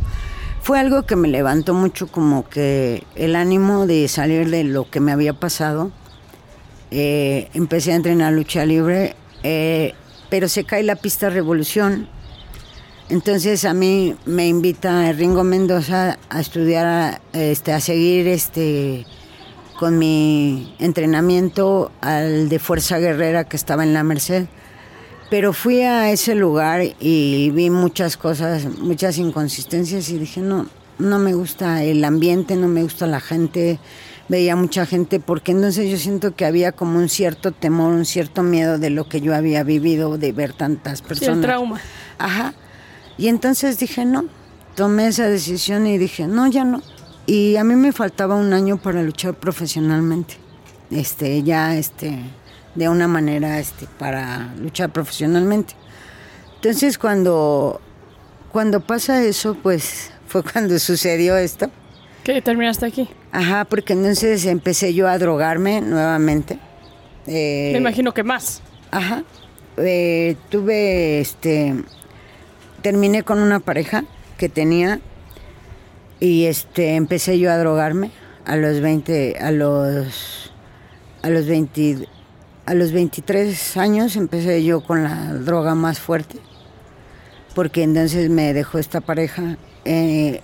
Fue 0.62 0.78
algo 0.78 1.04
que 1.06 1.16
me 1.16 1.28
levantó 1.28 1.72
mucho 1.74 2.06
como 2.08 2.48
que 2.48 3.04
el 3.14 3.34
ánimo 3.34 3.86
de 3.86 4.08
salir 4.08 4.50
de 4.50 4.64
lo 4.64 4.90
que 4.90 5.00
me 5.00 5.12
había 5.12 5.32
pasado. 5.32 5.90
Eh, 6.90 7.48
empecé 7.54 7.92
a 7.92 7.96
entrenar 7.96 8.32
lucha 8.32 8.66
libre, 8.66 9.14
eh, 9.42 9.94
pero 10.28 10.48
se 10.48 10.64
cae 10.64 10.82
la 10.82 10.96
pista 10.96 11.30
Revolución. 11.30 12.08
Entonces 13.10 13.64
a 13.64 13.74
mí 13.74 14.14
me 14.24 14.46
invita 14.46 15.10
Ringo 15.12 15.42
Mendoza 15.42 16.16
a 16.28 16.40
estudiar, 16.40 16.86
a, 16.86 17.20
este, 17.32 17.72
a 17.72 17.80
seguir 17.80 18.28
este, 18.28 19.04
con 19.78 19.98
mi 19.98 20.74
entrenamiento 20.78 21.90
al 22.00 22.48
de 22.48 22.58
Fuerza 22.60 22.98
Guerrera 22.98 23.44
que 23.44 23.56
estaba 23.56 23.82
en 23.82 23.94
la 23.94 24.04
Merced. 24.04 24.46
Pero 25.28 25.52
fui 25.52 25.80
a 25.82 26.10
ese 26.12 26.34
lugar 26.36 26.82
y 27.00 27.50
vi 27.50 27.68
muchas 27.70 28.16
cosas, 28.16 28.64
muchas 28.78 29.18
inconsistencias 29.18 30.08
y 30.10 30.18
dije, 30.18 30.40
no, 30.40 30.66
no 30.98 31.18
me 31.18 31.34
gusta 31.34 31.82
el 31.82 32.04
ambiente, 32.04 32.54
no 32.56 32.68
me 32.68 32.82
gusta 32.82 33.06
la 33.08 33.20
gente, 33.20 33.78
veía 34.28 34.54
mucha 34.56 34.86
gente, 34.86 35.18
porque 35.20 35.52
entonces 35.52 35.88
yo 35.90 35.96
siento 35.98 36.34
que 36.34 36.44
había 36.46 36.72
como 36.72 36.98
un 36.98 37.08
cierto 37.08 37.52
temor, 37.52 37.92
un 37.92 38.04
cierto 38.06 38.42
miedo 38.42 38.78
de 38.78 38.90
lo 38.90 39.08
que 39.08 39.20
yo 39.20 39.34
había 39.34 39.62
vivido, 39.64 40.18
de 40.18 40.32
ver 40.32 40.52
tantas 40.52 40.98
Sí, 40.98 41.04
personas. 41.06 41.36
el 41.36 41.42
trauma. 41.42 41.80
Ajá. 42.18 42.54
Y 43.20 43.28
entonces 43.28 43.78
dije, 43.78 44.06
no, 44.06 44.24
tomé 44.74 45.08
esa 45.08 45.28
decisión 45.28 45.86
y 45.86 45.98
dije, 45.98 46.26
no, 46.26 46.46
ya 46.46 46.64
no. 46.64 46.82
Y 47.26 47.56
a 47.56 47.64
mí 47.64 47.76
me 47.76 47.92
faltaba 47.92 48.34
un 48.34 48.54
año 48.54 48.78
para 48.78 49.02
luchar 49.02 49.34
profesionalmente. 49.34 50.38
este, 50.90 51.42
ya 51.42 51.76
este, 51.76 52.18
de 52.74 52.88
una 52.88 53.06
manera 53.06 53.58
este, 53.60 53.86
para 53.98 54.54
luchar 54.58 54.90
profesionalmente. 54.90 55.74
Entonces 56.56 56.96
cuando, 56.96 57.78
cuando 58.52 58.80
pasa 58.80 59.22
eso, 59.22 59.54
pues 59.62 60.10
fue 60.26 60.42
cuando 60.42 60.78
sucedió 60.78 61.36
esto. 61.36 61.70
¿Qué 62.24 62.40
terminaste 62.40 62.86
aquí? 62.86 63.06
Ajá, 63.32 63.66
porque 63.66 63.92
entonces 63.92 64.46
empecé 64.46 64.94
yo 64.94 65.08
a 65.08 65.18
drogarme 65.18 65.82
nuevamente. 65.82 66.58
Eh, 67.26 67.68
Me 67.72 67.78
imagino 67.78 68.14
que 68.14 68.22
más. 68.22 68.62
Ajá. 68.90 69.24
Eh, 69.76 70.36
tuve, 70.50 71.20
este, 71.20 71.74
terminé 72.80 73.22
con 73.22 73.38
una 73.38 73.60
pareja 73.60 74.04
que 74.38 74.48
tenía 74.48 75.00
y 76.18 76.46
este, 76.46 76.96
empecé 76.96 77.38
yo 77.38 77.50
a 77.50 77.58
drogarme 77.58 78.10
a 78.44 78.56
los 78.56 78.80
20, 78.80 79.38
a 79.38 79.50
los, 79.50 80.52
a 81.22 81.30
los 81.30 81.46
20, 81.46 82.08
a 82.66 82.74
los 82.74 82.92
23 82.92 83.76
años 83.76 84.16
empecé 84.16 84.62
yo 84.64 84.82
con 84.82 85.04
la 85.04 85.34
droga 85.34 85.74
más 85.74 85.98
fuerte 85.98 86.38
porque 87.54 87.82
entonces 87.82 88.30
me 88.30 88.52
dejó 88.54 88.78
esta 88.78 89.00
pareja 89.00 89.56
eh, 89.84 90.40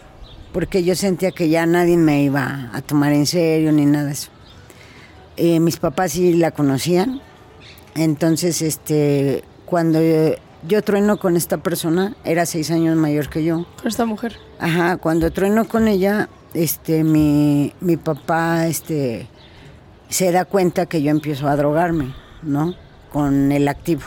porque 0.52 0.84
yo 0.84 0.94
sentía 0.94 1.32
que 1.32 1.48
ya 1.48 1.66
nadie 1.66 1.96
me 1.96 2.22
iba 2.22 2.70
a 2.72 2.80
tomar 2.82 3.12
en 3.12 3.26
serio 3.26 3.72
ni 3.72 3.84
nada 3.84 4.06
de 4.06 4.12
eso. 4.12 4.30
Eh, 5.36 5.60
mis 5.60 5.76
papás 5.76 6.12
sí 6.12 6.32
la 6.32 6.50
conocían, 6.50 7.20
entonces 7.94 8.62
este, 8.62 9.44
cuando 9.66 10.00
yo, 10.62 10.82
trueno 10.82 11.18
con 11.18 11.36
esta 11.36 11.58
persona, 11.58 12.14
era 12.24 12.46
seis 12.46 12.70
años 12.70 12.96
mayor 12.96 13.28
que 13.28 13.44
yo. 13.44 13.66
Con 13.76 13.88
esta 13.88 14.04
mujer. 14.04 14.36
Ajá, 14.58 14.96
cuando 14.96 15.30
trueno 15.30 15.66
con 15.66 15.88
ella, 15.88 16.28
este, 16.54 17.04
mi, 17.04 17.72
mi 17.80 17.96
papá, 17.96 18.66
este, 18.66 19.28
se 20.08 20.32
da 20.32 20.44
cuenta 20.44 20.86
que 20.86 21.02
yo 21.02 21.10
empiezo 21.10 21.48
a 21.48 21.56
drogarme, 21.56 22.14
¿no? 22.42 22.74
Con 23.12 23.52
el 23.52 23.68
activo. 23.68 24.02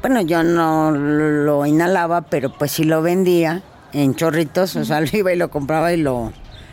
Bueno, 0.00 0.20
yo 0.22 0.42
no 0.42 0.92
lo 0.92 1.66
inhalaba, 1.66 2.22
pero 2.22 2.52
pues 2.56 2.72
sí 2.72 2.84
lo 2.84 3.02
vendía 3.02 3.62
en 3.92 4.14
chorritos, 4.14 4.76
o 4.76 4.84
sea, 4.84 5.00
lo 5.02 5.08
iba 5.12 5.32
y 5.32 5.36
lo 5.36 5.50
compraba 5.50 5.92
y 5.92 5.96
lo, 5.96 6.32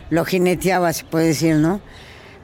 lo 0.10 0.26
jineteaba, 0.26 0.94
se 0.94 1.06
puede 1.06 1.28
decir, 1.28 1.56
¿no? 1.56 1.82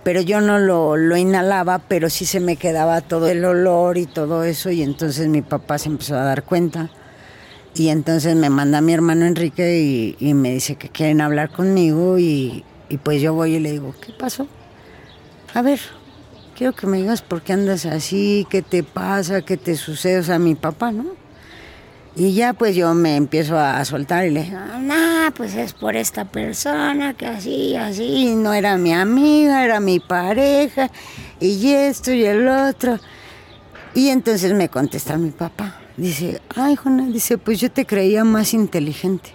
Pero 0.04 0.22
yo 0.22 0.42
no 0.42 0.58
lo, 0.58 0.98
lo 0.98 1.16
inhalaba, 1.16 1.80
pero 1.80 2.10
sí 2.10 2.26
se 2.26 2.40
me 2.40 2.56
quedaba 2.56 3.02
todo 3.02 3.28
el 3.30 3.46
olor 3.46 3.98
y 3.98 4.08
todo 4.08 4.44
eso, 4.44 4.72
y 4.72 4.82
entonces 4.82 5.28
mi 5.28 5.42
papá 5.42 5.78
se 5.78 5.90
empezó 5.90 6.16
a 6.16 6.24
dar 6.24 6.44
cuenta. 6.44 6.90
Y 7.74 7.88
entonces 7.90 8.36
me 8.36 8.50
manda 8.50 8.82
mi 8.82 8.94
hermano 8.94 9.26
Enrique 9.26 10.16
y, 10.20 10.34
me 10.34 10.52
dice 10.52 10.76
que 10.76 10.90
quieren 10.90 11.22
hablar 11.22 11.52
conmigo 11.52 12.18
y, 12.18 12.66
pues 13.04 13.22
yo 13.22 13.34
voy 13.34 13.56
y 13.56 13.60
le 13.60 13.72
digo, 13.72 13.96
¿qué 14.06 14.12
pasó? 14.12 14.48
A 15.54 15.62
ver, 15.62 15.80
quiero 16.58 16.74
que 16.74 16.86
me 16.88 16.98
digas 16.98 17.22
por 17.22 17.42
qué 17.42 17.54
andas 17.54 17.86
así, 17.86 18.46
qué 18.50 18.62
te 18.62 18.84
pasa, 18.84 19.42
qué 19.42 19.56
te 19.56 19.76
sucede, 19.76 20.20
o 20.20 20.24
sea, 20.24 20.38
mi 20.38 20.56
papá, 20.56 20.92
¿no? 20.92 21.06
Y 22.14 22.34
ya 22.34 22.52
pues 22.52 22.76
yo 22.76 22.94
me 22.94 23.16
empiezo 23.16 23.58
a 23.58 23.84
soltar 23.86 24.26
y 24.26 24.32
le 24.32 24.44
digo, 24.44 24.60
no, 24.82 25.11
pues 25.29 25.53
es 25.53 25.73
por 25.73 25.95
esta 25.95 26.25
persona 26.25 27.13
que 27.13 27.27
así, 27.27 27.75
así, 27.75 28.34
no 28.34 28.53
era 28.53 28.77
mi 28.77 28.91
amiga, 28.91 29.63
era 29.63 29.79
mi 29.79 29.99
pareja, 29.99 30.89
y 31.39 31.71
esto 31.73 32.12
y 32.12 32.25
el 32.25 32.47
otro. 32.47 32.97
Y 33.93 34.10
entonces 34.10 34.53
me 34.53 34.69
contesta 34.69 35.17
mi 35.17 35.29
papá, 35.29 35.79
dice, 35.97 36.41
ay, 36.55 36.75
Juana, 36.75 37.05
dice, 37.05 37.38
pues 37.38 37.60
yo 37.60 37.69
te 37.69 37.86
creía 37.86 38.23
más 38.23 38.55
inteligente. 38.55 39.34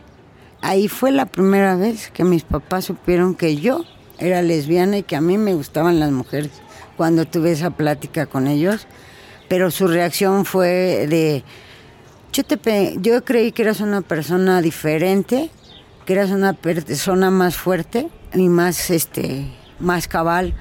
Ahí 0.62 0.88
fue 0.88 1.12
la 1.12 1.26
primera 1.26 1.76
vez 1.76 2.10
que 2.10 2.24
mis 2.24 2.42
papás 2.42 2.86
supieron 2.86 3.36
que 3.36 3.56
yo 3.56 3.84
era 4.18 4.42
lesbiana 4.42 4.98
y 4.98 5.02
que 5.04 5.14
a 5.14 5.20
mí 5.20 5.38
me 5.38 5.54
gustaban 5.54 6.00
las 6.00 6.10
mujeres 6.10 6.50
cuando 6.96 7.26
tuve 7.26 7.52
esa 7.52 7.70
plática 7.70 8.26
con 8.26 8.48
ellos, 8.48 8.86
pero 9.48 9.70
su 9.70 9.86
reacción 9.86 10.44
fue 10.44 11.06
de, 11.06 11.44
yo, 12.32 12.42
te, 12.42 12.96
yo 13.00 13.24
creí 13.24 13.52
que 13.52 13.62
eras 13.62 13.80
una 13.80 14.00
persona 14.00 14.60
diferente, 14.62 15.50
que 16.06 16.12
eras 16.12 16.30
una 16.30 16.54
persona 16.54 17.30
más 17.30 17.56
fuerte 17.56 18.08
y 18.32 18.48
más, 18.48 18.90
este, 18.90 19.46
más 19.80 20.08
cabal. 20.08 20.54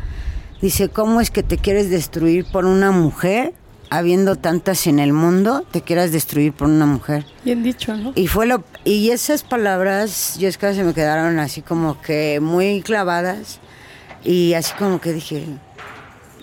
Dice, 0.62 0.90
¿cómo 0.90 1.22
es 1.22 1.30
que 1.30 1.44
te 1.44 1.58
quieres 1.58 1.90
destruir 1.90 2.46
por 2.52 2.66
una 2.66 2.92
mujer? 2.92 3.54
Habiendo 3.92 4.36
tantas 4.36 4.88
en 4.88 4.98
el 4.98 5.14
mundo, 5.14 5.64
te 5.72 5.82
quieras 5.82 6.12
destruir 6.12 6.52
por 6.52 6.68
una 6.68 6.88
mujer. 6.88 7.24
Bien 7.46 7.62
dicho, 7.62 7.96
¿no? 7.96 8.14
Y 8.16 8.26
fue 8.26 8.48
lo 8.48 8.64
y 8.84 9.12
esas 9.12 9.44
palabras, 9.44 10.38
yo 10.40 10.50
es 10.50 10.58
que 10.58 10.74
se 10.74 10.84
me 10.84 10.96
quedaron 10.96 11.38
así 11.38 11.62
como 11.62 12.02
que 12.02 12.40
muy 12.42 12.82
clavadas 12.82 13.60
y 14.24 14.56
así 14.56 14.74
como 14.80 15.00
que 15.00 15.14
dije, 15.14 15.46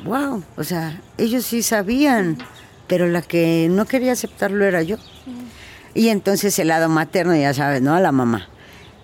wow, 0.04 0.44
o 0.56 0.62
sea, 0.62 1.00
ellos 1.18 1.44
sí 1.44 1.62
sabían, 1.62 2.38
pero 2.86 3.08
la 3.08 3.22
que 3.22 3.66
no 3.68 3.86
quería 3.86 4.12
aceptarlo 4.12 4.64
era 4.64 4.82
yo. 4.82 4.96
Y 5.94 6.08
entonces 6.08 6.56
el 6.60 6.68
lado 6.68 6.88
materno, 6.88 7.34
ya 7.34 7.52
sabes, 7.52 7.82
¿no? 7.82 7.94
A 7.94 8.00
la 8.00 8.12
mamá. 8.12 8.48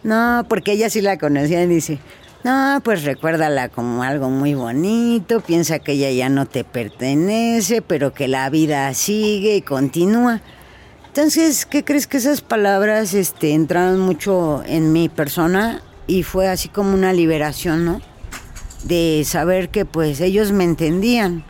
No, 0.02 0.46
porque 0.48 0.72
ella 0.72 0.90
sí 0.90 1.00
la 1.00 1.18
conocía 1.18 1.62
y 1.62 1.66
dice, 1.66 1.98
no, 2.44 2.80
pues 2.84 3.02
recuérdala 3.04 3.68
como 3.68 4.02
algo 4.02 4.30
muy 4.30 4.54
bonito, 4.54 5.40
piensa 5.40 5.80
que 5.80 5.92
ella 5.92 6.11
ya 6.11 6.28
no 6.28 6.46
te 6.46 6.62
pertenece, 6.62 7.82
pero 7.82 8.14
que 8.14 8.28
la 8.28 8.48
vida 8.48 8.94
sigue 8.94 9.56
y 9.56 9.62
continúa. 9.62 10.40
Entonces, 11.08 11.66
¿qué 11.66 11.84
crees 11.84 12.06
que 12.06 12.18
esas 12.18 12.40
palabras 12.42 13.12
este, 13.12 13.52
entraron 13.52 13.98
mucho 13.98 14.62
en 14.66 14.92
mi 14.92 15.08
persona 15.08 15.82
y 16.06 16.22
fue 16.22 16.46
así 16.48 16.68
como 16.68 16.94
una 16.94 17.12
liberación, 17.12 17.84
¿no? 17.84 18.00
De 18.84 19.24
saber 19.26 19.68
que 19.70 19.84
pues 19.84 20.20
ellos 20.20 20.52
me 20.52 20.62
entendían, 20.62 21.44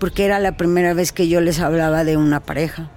porque 0.00 0.24
era 0.24 0.38
la 0.38 0.56
primera 0.56 0.94
vez 0.94 1.12
que 1.12 1.28
yo 1.28 1.42
les 1.42 1.60
hablaba 1.60 2.02
de 2.02 2.16
una 2.16 2.40
pareja. 2.40 2.90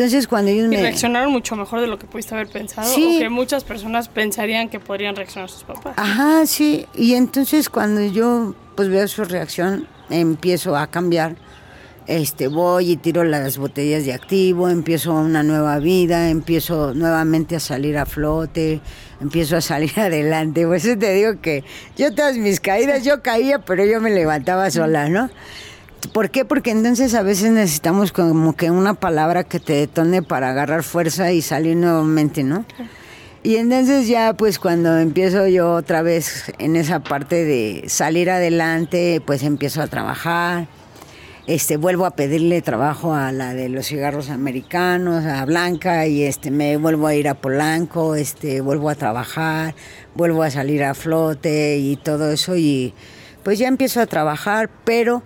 Entonces, 0.00 0.26
cuando 0.26 0.50
ellos 0.50 0.64
Y 0.64 0.68
me... 0.68 0.80
reaccionaron 0.80 1.30
mucho 1.30 1.56
mejor 1.56 1.82
de 1.82 1.86
lo 1.86 1.98
que 1.98 2.06
pudiste 2.06 2.34
haber 2.34 2.48
pensado. 2.48 2.90
Sí. 2.90 3.16
O 3.16 3.20
que 3.20 3.28
muchas 3.28 3.64
personas 3.64 4.08
pensarían 4.08 4.70
que 4.70 4.80
podrían 4.80 5.14
reaccionar 5.14 5.50
sus 5.50 5.62
papás. 5.62 5.92
Ajá, 5.98 6.46
sí. 6.46 6.86
Y 6.94 7.16
entonces 7.16 7.68
cuando 7.68 8.00
yo 8.06 8.54
pues 8.76 8.88
veo 8.88 9.06
su 9.08 9.24
reacción, 9.24 9.86
empiezo 10.08 10.74
a 10.74 10.86
cambiar. 10.86 11.36
Este, 12.06 12.48
voy 12.48 12.92
y 12.92 12.96
tiro 12.96 13.24
las 13.24 13.58
botellas 13.58 14.06
de 14.06 14.14
activo, 14.14 14.70
empiezo 14.70 15.12
una 15.12 15.42
nueva 15.42 15.78
vida, 15.80 16.30
empiezo 16.30 16.94
nuevamente 16.94 17.56
a 17.56 17.60
salir 17.60 17.98
a 17.98 18.06
flote, 18.06 18.80
empiezo 19.20 19.58
a 19.58 19.60
salir 19.60 19.92
adelante. 20.00 20.64
Por 20.64 20.76
eso 20.76 20.96
te 20.96 21.12
digo 21.12 21.42
que 21.42 21.62
yo 21.98 22.14
todas 22.14 22.38
mis 22.38 22.58
caídas, 22.58 23.04
yo 23.04 23.20
caía, 23.20 23.58
pero 23.58 23.84
yo 23.84 24.00
me 24.00 24.08
levantaba 24.08 24.70
sola, 24.70 25.10
¿no? 25.10 25.28
¿Por 26.08 26.30
qué? 26.30 26.44
Porque 26.44 26.70
entonces 26.70 27.14
a 27.14 27.22
veces 27.22 27.52
necesitamos 27.52 28.12
como 28.12 28.56
que 28.56 28.70
una 28.70 28.94
palabra 28.94 29.44
que 29.44 29.60
te 29.60 29.74
detone 29.74 30.22
para 30.22 30.50
agarrar 30.50 30.82
fuerza 30.82 31.32
y 31.32 31.42
salir 31.42 31.76
nuevamente, 31.76 32.42
¿no? 32.42 32.64
Y 33.42 33.56
entonces 33.56 34.08
ya 34.08 34.34
pues 34.34 34.58
cuando 34.58 34.98
empiezo 34.98 35.46
yo 35.46 35.72
otra 35.72 36.02
vez 36.02 36.52
en 36.58 36.76
esa 36.76 37.00
parte 37.00 37.44
de 37.44 37.84
salir 37.88 38.30
adelante, 38.30 39.22
pues 39.24 39.42
empiezo 39.42 39.82
a 39.82 39.86
trabajar. 39.86 40.68
Este, 41.46 41.76
vuelvo 41.76 42.06
a 42.06 42.12
pedirle 42.12 42.60
trabajo 42.62 43.14
a 43.14 43.32
la 43.32 43.54
de 43.54 43.68
los 43.68 43.86
cigarros 43.86 44.30
americanos, 44.30 45.24
a 45.24 45.44
Blanca, 45.46 46.06
y 46.06 46.22
este, 46.22 46.50
me 46.50 46.76
vuelvo 46.76 47.06
a 47.06 47.14
ir 47.14 47.28
a 47.28 47.34
Polanco, 47.34 48.14
este, 48.14 48.60
vuelvo 48.60 48.88
a 48.88 48.94
trabajar, 48.94 49.74
vuelvo 50.14 50.42
a 50.42 50.50
salir 50.50 50.84
a 50.84 50.94
flote 50.94 51.78
y 51.78 51.96
todo 51.96 52.30
eso, 52.30 52.56
y 52.56 52.94
pues 53.42 53.58
ya 53.58 53.68
empiezo 53.68 54.00
a 54.00 54.06
trabajar, 54.06 54.70
pero 54.84 55.22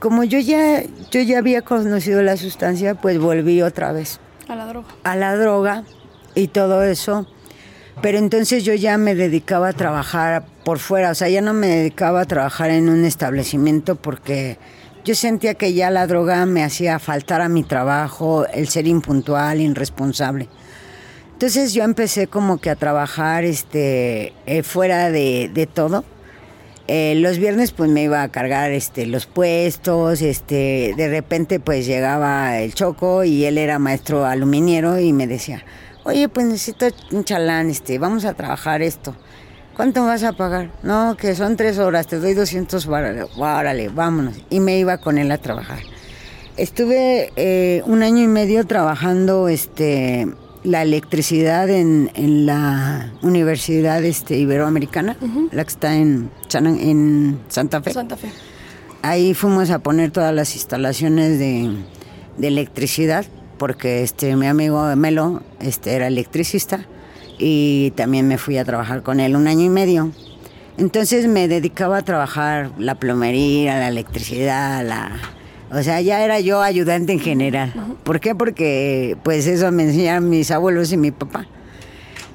como 0.00 0.24
yo 0.24 0.38
ya, 0.38 0.82
yo 1.10 1.20
ya 1.20 1.38
había 1.38 1.62
conocido 1.62 2.22
la 2.22 2.36
sustancia, 2.36 2.94
pues 2.94 3.18
volví 3.18 3.62
otra 3.62 3.92
vez 3.92 4.18
A 4.48 4.56
la 4.56 4.66
droga. 4.66 4.88
a 5.04 5.16
la 5.16 5.36
droga 5.36 5.84
y 6.34 6.48
todo 6.48 6.82
eso. 6.82 7.26
Pero 8.02 8.16
entonces 8.18 8.64
yo 8.64 8.72
ya 8.72 8.96
me 8.96 9.14
dedicaba 9.14 9.68
a 9.68 9.72
trabajar 9.74 10.44
por 10.64 10.78
fuera, 10.78 11.10
o 11.10 11.14
sea, 11.14 11.28
ya 11.28 11.42
no 11.42 11.52
me 11.52 11.66
dedicaba 11.66 12.22
a 12.22 12.24
trabajar 12.24 12.70
en 12.70 12.88
un 12.88 13.04
establecimiento 13.04 13.96
porque 13.96 14.56
yo 15.04 15.14
sentía 15.14 15.54
que 15.54 15.74
ya 15.74 15.90
la 15.90 16.06
droga 16.06 16.46
me 16.46 16.64
hacía 16.64 16.98
faltar 16.98 17.42
a 17.42 17.48
mi 17.50 17.62
trabajo, 17.62 18.46
el 18.46 18.68
ser 18.68 18.86
impuntual, 18.86 19.60
irresponsable. 19.60 20.48
Entonces 21.32 21.74
yo 21.74 21.84
empecé 21.84 22.26
como 22.26 22.58
que 22.58 22.70
a 22.70 22.76
trabajar 22.76 23.44
este, 23.44 24.32
eh, 24.46 24.62
fuera 24.62 25.10
de, 25.10 25.50
de 25.52 25.66
todo. 25.66 26.04
Eh, 26.92 27.14
los 27.14 27.38
viernes 27.38 27.70
pues 27.70 27.88
me 27.88 28.02
iba 28.02 28.20
a 28.20 28.32
cargar 28.32 28.72
este, 28.72 29.06
los 29.06 29.26
puestos, 29.26 30.22
este, 30.22 30.92
de 30.96 31.08
repente 31.08 31.60
pues 31.60 31.86
llegaba 31.86 32.58
el 32.58 32.74
Choco 32.74 33.22
y 33.22 33.44
él 33.44 33.58
era 33.58 33.78
maestro 33.78 34.26
aluminiero 34.26 34.98
y 34.98 35.12
me 35.12 35.28
decía, 35.28 35.62
oye 36.02 36.28
pues 36.28 36.46
necesito 36.46 36.88
un 37.12 37.22
chalán, 37.22 37.70
este, 37.70 38.00
vamos 38.00 38.24
a 38.24 38.34
trabajar 38.34 38.82
esto. 38.82 39.14
¿Cuánto 39.76 40.04
vas 40.04 40.24
a 40.24 40.32
pagar? 40.32 40.72
No, 40.82 41.16
que 41.16 41.36
son 41.36 41.56
tres 41.56 41.78
horas, 41.78 42.08
te 42.08 42.18
doy 42.18 42.34
200 42.34 42.84
órale, 42.88 43.22
órale, 43.36 43.88
vámonos. 43.88 44.34
Y 44.50 44.58
me 44.58 44.76
iba 44.76 44.98
con 44.98 45.16
él 45.16 45.30
a 45.30 45.38
trabajar. 45.38 45.78
Estuve 46.56 47.30
eh, 47.36 47.84
un 47.86 48.02
año 48.02 48.24
y 48.24 48.26
medio 48.26 48.66
trabajando 48.66 49.46
este, 49.46 50.26
la 50.62 50.82
electricidad 50.82 51.68
en, 51.70 52.10
en 52.14 52.46
la 52.46 53.12
Universidad 53.22 54.04
este, 54.04 54.36
Iberoamericana, 54.36 55.16
la 55.52 55.64
que 55.64 55.70
está 55.70 55.96
en, 55.96 56.30
en 56.52 57.38
Santa 57.48 57.82
Fe. 57.82 57.92
Santa 57.92 58.16
Fe. 58.16 58.30
ahí 59.02 59.34
fuimos 59.34 59.70
a 59.70 59.78
poner 59.78 60.10
todas 60.10 60.34
las 60.34 60.54
instalaciones 60.54 61.38
de, 61.38 61.70
de 62.36 62.48
electricidad, 62.48 63.24
porque 63.58 64.02
este, 64.02 64.36
mi 64.36 64.46
amigo 64.46 64.94
Melo 64.96 65.42
este, 65.60 65.94
era 65.94 66.06
electricista 66.06 66.86
y 67.38 67.92
también 67.96 68.28
me 68.28 68.36
fui 68.36 68.58
a 68.58 68.64
trabajar 68.64 69.02
con 69.02 69.20
él 69.20 69.36
un 69.36 69.48
año 69.48 69.64
y 69.64 69.70
medio. 69.70 70.12
Entonces 70.76 71.26
me 71.26 71.48
dedicaba 71.48 71.98
a 71.98 72.02
trabajar 72.02 72.70
la 72.78 72.94
plomería, 72.94 73.78
la 73.78 73.88
electricidad, 73.88 74.86
la... 74.86 75.10
O 75.72 75.82
sea, 75.82 76.00
ya 76.00 76.24
era 76.24 76.40
yo 76.40 76.62
ayudante 76.62 77.12
en 77.12 77.20
general. 77.20 77.72
¿Por 78.02 78.18
qué? 78.18 78.34
Porque 78.34 79.16
pues 79.22 79.46
eso 79.46 79.70
me 79.70 79.84
enseñaron 79.84 80.28
mis 80.28 80.50
abuelos 80.50 80.92
y 80.92 80.96
mi 80.96 81.12
papá. 81.12 81.46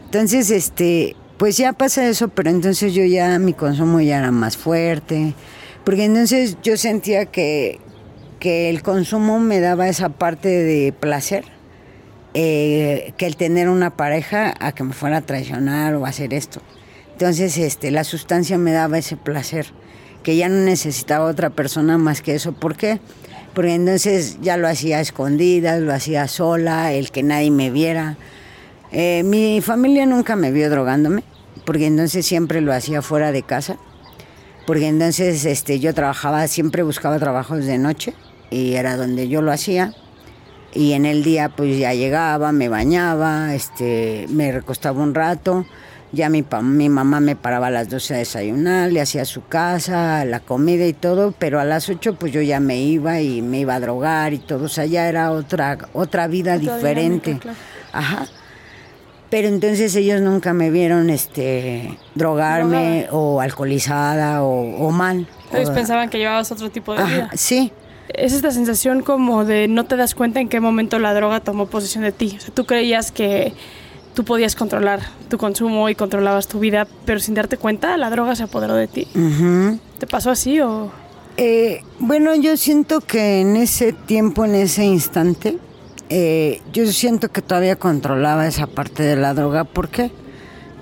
Entonces, 0.06 0.50
este, 0.52 1.16
pues 1.38 1.58
ya 1.58 1.74
pasa 1.74 2.08
eso, 2.08 2.30
pero 2.30 2.50
entonces 2.50 2.94
yo 2.94 3.04
ya, 3.04 3.38
mi 3.40 3.54
consumo 3.54 4.00
ya 4.00 4.20
era 4.20 4.32
más 4.32 4.56
fuerte. 4.56 5.34
Porque 5.84 6.06
entonces 6.06 6.58
yo 6.64 6.78
sentía 6.78 7.26
que, 7.26 7.80
que 8.40 8.70
el 8.70 8.82
consumo 8.82 9.40
me 9.40 9.60
daba 9.60 9.90
esa 9.90 10.10
parte 10.10 10.48
de 10.48 10.94
placer, 10.94 11.44
eh, 12.34 13.14
que 13.18 13.26
el 13.26 13.36
tener 13.36 13.68
una 13.68 13.98
pareja 13.98 14.54
a 14.60 14.72
que 14.72 14.84
me 14.84 14.94
fuera 14.94 15.18
a 15.18 15.22
traicionar 15.22 15.96
o 15.96 16.06
a 16.06 16.10
hacer 16.10 16.34
esto. 16.34 16.62
Entonces, 17.12 17.58
este, 17.58 17.92
la 17.92 18.06
sustancia 18.06 18.58
me 18.58 18.72
daba 18.72 18.98
ese 18.98 19.18
placer, 19.18 19.68
que 20.24 20.38
ya 20.38 20.48
no 20.48 20.64
necesitaba 20.64 21.26
otra 21.26 21.50
persona 21.50 21.98
más 21.98 22.22
que 22.22 22.36
eso. 22.36 22.54
¿Por 22.54 22.78
qué? 22.78 23.00
Porque 23.56 23.74
entonces 23.74 24.38
ya 24.42 24.58
lo 24.58 24.68
hacía 24.68 24.98
a 24.98 25.02
escondidas, 25.02 25.82
lo 25.82 25.94
hacía 25.94 26.28
sola, 26.28 26.92
el 26.92 27.10
que 27.10 27.24
nadie 27.24 27.50
me 27.52 27.72
viera. 27.72 28.18
Eh, 28.92 29.24
mi 29.24 29.62
familia 29.62 30.06
nunca 30.06 30.36
me 30.36 30.52
vio 30.52 30.70
drogándome, 30.70 31.24
porque 31.66 31.88
entonces 31.88 32.26
siempre 32.26 32.62
lo 32.62 32.74
hacía 32.74 33.02
fuera 33.02 33.32
de 33.32 33.44
casa. 33.44 33.78
Porque 34.68 34.88
entonces 34.88 35.46
este, 35.46 35.80
yo 35.80 35.94
trabajaba, 35.94 36.48
siempre 36.48 36.84
buscaba 36.84 37.18
trabajos 37.18 37.66
de 37.66 37.78
noche 37.78 38.14
y 38.52 38.74
era 38.74 38.98
donde 38.98 39.30
yo 39.30 39.42
lo 39.42 39.52
hacía. 39.52 39.94
Y 40.74 40.92
en 40.92 41.06
el 41.06 41.24
día 41.24 41.50
pues 41.50 41.78
ya 41.78 41.94
llegaba, 41.94 42.52
me 42.52 42.68
bañaba, 42.68 43.56
este, 43.56 44.26
me 44.30 44.52
recostaba 44.52 45.02
un 45.02 45.16
rato 45.16 45.66
ya 46.16 46.30
mi, 46.30 46.44
mi 46.64 46.90
mamá 46.90 47.20
me 47.20 47.36
paraba 47.36 47.68
a 47.68 47.70
las 47.70 47.90
12 47.90 48.16
a 48.16 48.18
desayunar, 48.18 48.92
le 48.92 49.02
hacía 49.02 49.26
su 49.26 49.46
casa, 49.46 50.26
la 50.26 50.40
comida 50.40 50.88
y 50.88 50.94
todo, 50.94 51.34
pero 51.38 51.60
a 51.60 51.66
las 51.66 51.90
8 51.90 52.16
pues 52.16 52.32
yo 52.32 52.42
ya 52.42 52.60
me 52.60 52.78
iba 52.78 53.22
y 53.22 53.42
me 53.42 53.60
iba 53.60 53.76
a 53.76 53.80
drogar 53.80 54.34
y 54.34 54.40
todo, 54.40 54.66
o 54.66 54.70
sea, 54.70 54.86
ya 54.86 55.08
era 55.08 55.32
otra, 55.32 55.78
otra 55.94 56.28
vida 56.28 56.58
diferente. 56.58 57.38
Ajá. 57.92 58.26
Pero 59.30 59.48
entonces 59.48 59.96
ellos 59.96 60.22
nunca 60.22 60.54
me 60.54 60.72
vieron 60.72 61.10
este 61.10 61.98
drogarme 62.14 63.08
o 63.12 63.42
alcoholizada 63.42 64.44
o, 64.44 64.92
mal. 64.92 65.28
Ellos 65.54 65.72
pensaban 65.72 66.10
que 66.10 66.20
llevabas 66.20 66.52
otro 66.52 66.70
tipo 66.70 66.96
de 66.96 67.04
vida. 67.04 67.30
Sí. 67.34 67.72
Es 68.08 68.34
esta 68.34 68.52
sensación 68.52 69.02
como 69.02 69.44
de 69.44 69.68
no 69.68 69.86
te 69.86 69.98
das 69.98 70.16
cuenta 70.16 70.40
en 70.40 70.48
qué 70.48 70.60
momento 70.60 71.00
la 71.00 71.14
droga 71.14 71.40
tomó 71.40 71.66
posesión 71.66 72.04
de 72.04 72.12
ti. 72.12 72.36
O 72.38 72.40
sea, 72.40 72.54
tú 72.54 72.66
creías 72.66 73.12
que 73.12 73.54
tú 74.16 74.24
podías 74.24 74.56
controlar 74.56 75.02
tu 75.30 75.38
consumo 75.38 75.90
y 75.90 75.96
controlabas 75.96 76.48
tu 76.48 76.60
vida, 76.60 76.88
pero 77.06 77.20
sin 77.20 77.36
darte 77.36 77.58
cuenta 77.58 77.96
la 77.98 78.10
droga 78.10 78.36
se 78.36 78.44
apoderó 78.44 78.74
de 78.74 78.88
ti. 78.88 79.08
¿Te 80.00 80.08
pasó 80.08 80.32
así 80.32 80.60
o...? 80.62 80.92
Eh, 81.38 81.84
bueno, 82.00 82.34
yo 82.34 82.56
siento 82.56 83.02
que 83.02 83.42
en 83.42 83.58
ese 83.58 83.92
tiempo, 83.92 84.46
en 84.46 84.56
ese 84.56 84.86
instante, 84.86 85.58
eh, 86.10 86.62
yo 86.72 86.88
siento 86.88 87.30
que 87.30 87.42
todavía 87.42 87.76
controlaba 87.76 88.48
esa 88.48 88.68
parte 88.68 89.04
de 89.04 89.18
la 89.18 89.34
droga. 89.34 89.66
¿Por 89.66 89.90
qué? 89.90 90.12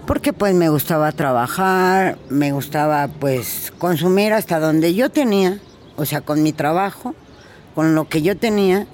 Porque 0.05 0.31
pues 0.31 0.53
me 0.53 0.69
gustaba 0.69 1.11
trabajar, 1.11 2.19
me 2.29 2.51
gustaba 2.51 3.07
pues 3.07 3.73
consumir 3.79 4.33
hasta 4.33 4.59
donde 4.59 4.93
yo 4.93 5.09
tenía, 5.09 5.59
o 5.95 6.05
sea, 6.05 6.21
con 6.21 6.43
mi 6.43 6.53
trabajo, 6.53 7.15
con 7.73 7.95
lo 7.95 8.07
que 8.07 8.21
yo 8.21 8.37
tenía 8.37 8.85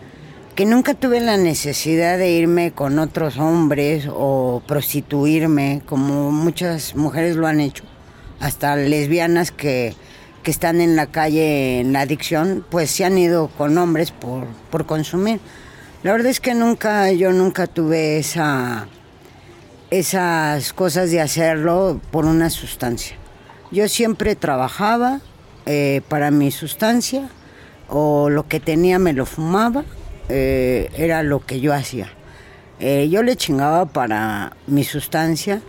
que 0.59 0.65
nunca 0.65 0.93
tuve 0.93 1.21
la 1.21 1.37
necesidad 1.37 2.17
de 2.17 2.31
irme 2.31 2.73
con 2.73 2.99
otros 2.99 3.37
hombres 3.37 4.09
o 4.11 4.61
prostituirme, 4.67 5.81
como 5.85 6.33
muchas 6.33 6.97
mujeres 6.97 7.37
lo 7.37 7.47
han 7.47 7.61
hecho, 7.61 7.85
hasta 8.41 8.75
lesbianas 8.75 9.53
que, 9.53 9.95
están 10.43 10.81
en 10.81 10.95
la 10.95 11.05
calle 11.05 11.79
en 11.79 11.93
la 11.93 12.01
adicción, 12.01 12.65
pues 12.69 12.89
se 12.91 13.05
han 13.05 13.19
ido 13.19 13.49
con 13.49 13.77
hombres 13.77 14.09
por, 14.11 14.47
por 14.69 14.87
consumir. 14.87 15.39
La 16.01 16.11
verdad 16.11 16.27
es 16.27 16.39
que 16.39 16.55
nunca, 16.55 17.11
yo 17.11 17.31
nunca 17.31 17.67
tuve 17.67 18.17
esa, 18.17 18.87
esas 19.91 20.73
cosas 20.73 21.11
de 21.11 21.21
hacerlo 21.21 22.01
por 22.11 22.25
una 22.25 22.49
sustancia. 22.49 23.15
Yo 23.71 23.87
siempre 23.87 24.35
trabajaba 24.35 25.21
eh, 25.67 26.01
para 26.09 26.31
mi 26.31 26.49
sustancia 26.51 27.29
o 27.87 28.29
lo 28.29 28.47
que 28.47 28.59
tenía 28.59 28.97
me 28.97 29.13
lo 29.13 29.27
fumaba 29.27 29.85
eh, 30.29 30.89
era 30.95 31.23
lo 31.23 31.45
que 31.45 31.59
yo 31.59 31.73
hacía. 31.73 32.09
Eh, 32.79 33.09
yo 33.09 33.23
le 33.23 33.35
chingaba 33.35 33.87
para 33.87 34.55
mi 34.67 34.83
sustancia, 34.83 35.61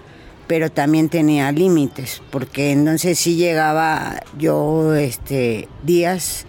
pero 0.46 0.70
también 0.70 1.08
tenía 1.08 1.50
límites, 1.50 2.22
porque 2.30 2.70
entonces 2.70 3.18
sí 3.18 3.36
llegaba 3.36 4.20
yo 4.38 4.94
este, 4.94 5.68
días 5.82 6.46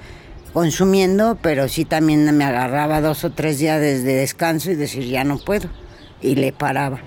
consumiendo, 0.54 1.38
pero 1.42 1.68
sí 1.68 1.86
también 1.86 2.36
me 2.38 2.44
agarraba 2.44 3.00
dos 3.02 3.24
o 3.24 3.32
tres 3.32 3.60
días 3.60 3.80
de 3.80 4.02
descanso 4.02 4.70
y 4.70 4.76
decir 4.76 5.06
ya 5.06 5.24
no 5.24 5.40
puedo, 5.40 5.70
y 6.22 6.36
le 6.36 6.52
paraba. 6.52 7.00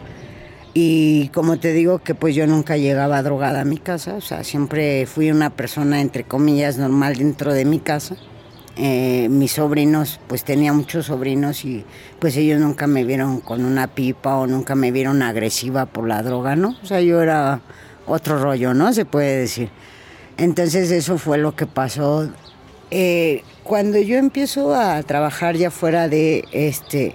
Y 0.73 1.29
como 1.29 1.59
te 1.59 1.73
digo 1.73 2.01
que 2.01 2.17
pues 2.17 2.35
yo 2.35 2.49
nunca 2.49 2.77
llegaba 2.77 3.23
drogada 3.23 3.61
a 3.61 3.65
mi 3.65 3.77
casa, 3.77 4.15
o 4.15 4.21
sea, 4.21 4.43
siempre 4.43 5.07
fui 5.07 5.31
una 5.31 5.51
persona 5.51 6.01
entre 6.01 6.25
comillas 6.25 6.79
normal 6.79 7.15
dentro 7.17 7.53
de 7.53 7.65
mi 7.65 7.79
casa 7.79 8.17
eh, 8.77 9.29
mis 9.31 9.53
sobrinos, 9.53 10.21
pues 10.27 10.43
tenía 10.43 10.73
muchos 10.73 11.07
sobrinos 11.07 11.65
y 11.65 11.85
pues 12.19 12.37
ellos 12.37 12.61
nunca 12.61 12.87
me 12.87 13.05
vieron 13.05 13.41
con 13.41 13.65
una 13.65 13.87
pipa 13.87 14.37
o 14.37 14.47
nunca 14.47 14.75
me 14.75 14.91
vieron 14.91 15.23
agresiva 15.23 15.87
por 15.87 16.09
la 16.09 16.23
droga, 16.23 16.57
¿no? 16.57 16.77
O 16.83 16.87
sea, 16.87 17.01
yo 17.01 17.23
era 17.23 17.61
otro 18.07 18.43
rollo, 18.43 18.75
¿no? 18.75 18.93
Se 18.93 19.05
puede 19.05 19.39
decir. 19.39 19.71
Entonces 20.37 20.91
eso 20.91 21.19
fue 21.19 21.39
lo 21.39 21.55
que 21.55 21.67
pasó. 21.67 22.29
Eh, 22.91 23.43
cuando 23.63 23.99
yo 23.99 24.19
empiezo 24.19 24.75
a 24.75 25.03
trabajar 25.05 25.57
ya 25.57 25.71
fuera 25.71 26.09
de 26.09 26.45
este, 26.53 27.15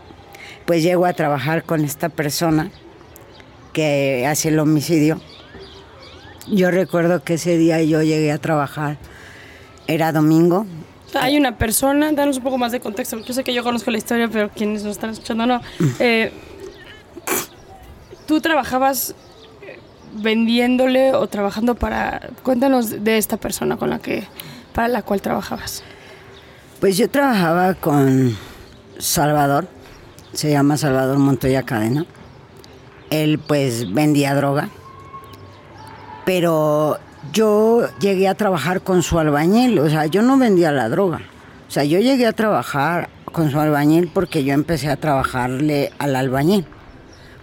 pues 0.65 0.81
llego 0.81 1.05
a 1.05 1.13
trabajar 1.13 1.63
con 1.63 1.83
esta 1.83 2.07
persona 2.07 2.71
que 3.73 4.25
hace 4.25 4.47
el 4.47 4.59
homicidio. 4.59 5.19
Yo 6.47 6.71
recuerdo 6.71 7.23
que 7.23 7.35
ese 7.35 7.57
día 7.57 7.81
yo 7.83 8.01
llegué 8.01 8.31
a 8.31 8.37
trabajar, 8.37 8.97
era 9.87 10.11
domingo, 10.11 10.65
hay 11.13 11.37
una 11.37 11.57
persona, 11.57 12.11
danos 12.11 12.37
un 12.37 12.43
poco 12.43 12.57
más 12.57 12.71
de 12.71 12.79
contexto, 12.79 13.19
yo 13.19 13.33
sé 13.33 13.43
que 13.43 13.53
yo 13.53 13.63
conozco 13.63 13.91
la 13.91 13.97
historia, 13.97 14.27
pero 14.27 14.49
quienes 14.49 14.83
nos 14.83 14.93
están 14.93 15.11
escuchando 15.11 15.45
no. 15.45 15.61
Eh, 15.99 16.31
Tú 18.29 18.41
trabajabas 18.41 19.15
eh, 19.63 19.79
vendiéndole 20.13 21.15
o 21.15 21.25
trabajando 21.25 21.73
para... 21.73 22.29
Cuéntanos 22.43 23.03
de 23.03 23.17
esta 23.17 23.37
persona 23.37 23.75
con 23.75 23.89
la 23.89 23.97
que, 23.97 24.23
para 24.71 24.87
la 24.87 25.01
cual 25.01 25.19
trabajabas. 25.19 25.83
Pues 26.79 26.95
yo 26.95 27.09
trabajaba 27.09 27.73
con 27.73 28.37
Salvador, 28.99 29.67
se 30.31 30.51
llama 30.51 30.77
Salvador 30.77 31.17
Montoya 31.17 31.63
Cadena. 31.63 32.05
Él 33.09 33.39
pues 33.39 33.91
vendía 33.91 34.35
droga, 34.35 34.69
pero 36.23 36.99
yo 37.33 37.87
llegué 37.99 38.27
a 38.27 38.35
trabajar 38.35 38.81
con 38.81 39.03
su 39.03 39.19
albañil, 39.19 39.79
o 39.79 39.89
sea, 39.89 40.05
yo 40.05 40.21
no 40.21 40.37
vendía 40.37 40.71
la 40.71 40.89
droga. 40.89 41.21
O 41.67 41.71
sea, 41.71 41.83
yo 41.83 41.99
llegué 41.99 42.25
a 42.25 42.33
trabajar 42.33 43.09
con 43.25 43.51
su 43.51 43.59
albañil 43.59 44.09
porque 44.13 44.43
yo 44.43 44.53
empecé 44.53 44.89
a 44.89 44.95
trabajarle 44.95 45.91
al 45.99 46.15
albañil. 46.15 46.65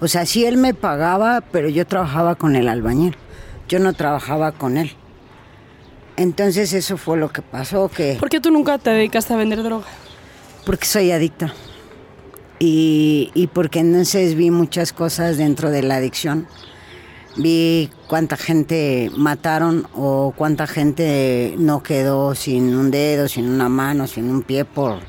O 0.01 0.09
sea, 0.09 0.27
sí 0.27 0.45
él 0.45 0.57
me 0.57 0.75
pagaba, 0.75 1.41
pero 1.41 1.69
yo 1.69 1.87
trabajaba 1.87 2.35
con 2.35 2.57
el 2.57 2.69
albañil. 2.69 3.17
Yo 3.69 3.79
no 3.79 3.93
trabajaba 3.93 4.53
con 4.53 4.77
él. 4.77 4.93
Entonces 6.17 6.73
eso 6.73 6.97
fue 6.97 7.17
lo 7.19 7.31
que 7.31 7.43
pasó 7.43 7.89
que... 7.89 8.17
¿Por 8.19 8.29
qué 8.29 8.41
tú 8.41 8.51
nunca 8.51 8.79
te 8.79 8.91
dedicaste 8.91 9.35
a 9.35 9.37
vender 9.37 9.63
droga? 9.63 9.87
Porque 10.65 10.87
soy 10.87 11.13
adicta. 11.13 11.53
Y, 12.59 13.31
y 13.35 13.49
porque 13.49 13.81
entonces 13.81 14.35
vi 14.35 14.51
muchas 14.51 14.93
cosas 14.93 15.37
dentro 15.37 15.71
de 15.71 15.83
la 15.83 15.97
adicción 15.97 16.49
vi 17.37 17.91
cuánta 18.09 18.37
gente 18.37 19.11
mataron 19.17 19.87
o 19.95 20.33
cuánta 20.37 20.67
gente 20.67 21.55
no 21.59 21.83
quedó 21.83 22.35
sin 22.35 22.75
un 22.75 22.91
dedo, 22.91 23.29
sin 23.29 23.49
una 23.49 23.69
mano, 23.69 24.07
sin 24.07 24.31
un 24.31 24.43
pie 24.43 24.65
por, 24.65 25.01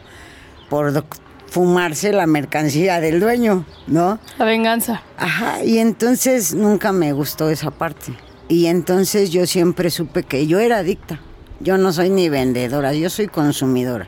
por 0.70 1.06
fumarse 1.50 2.12
la 2.12 2.28
mercancía 2.28 3.00
del 3.00 3.20
dueño, 3.20 3.66
¿no? 3.88 4.20
La 4.38 4.46
venganza. 4.46 5.02
Ajá, 5.18 5.64
y 5.64 5.80
entonces 5.80 6.54
nunca 6.54 6.92
me 6.92 7.14
gustó 7.14 7.50
esa 7.50 7.72
parte. 7.72 8.14
Y 8.50 8.68
entonces 8.68 9.30
yo 9.30 9.46
siempre 9.46 9.90
supe 9.90 10.24
que 10.24 10.48
yo 10.48 10.60
era 10.60 10.80
adicta. 10.80 11.20
Yo 11.60 11.78
no 11.78 11.92
soy 11.92 12.10
ni 12.10 12.30
vendedora, 12.30 12.94
yo 12.94 13.10
soy 13.10 13.28
consumidora. 13.28 14.08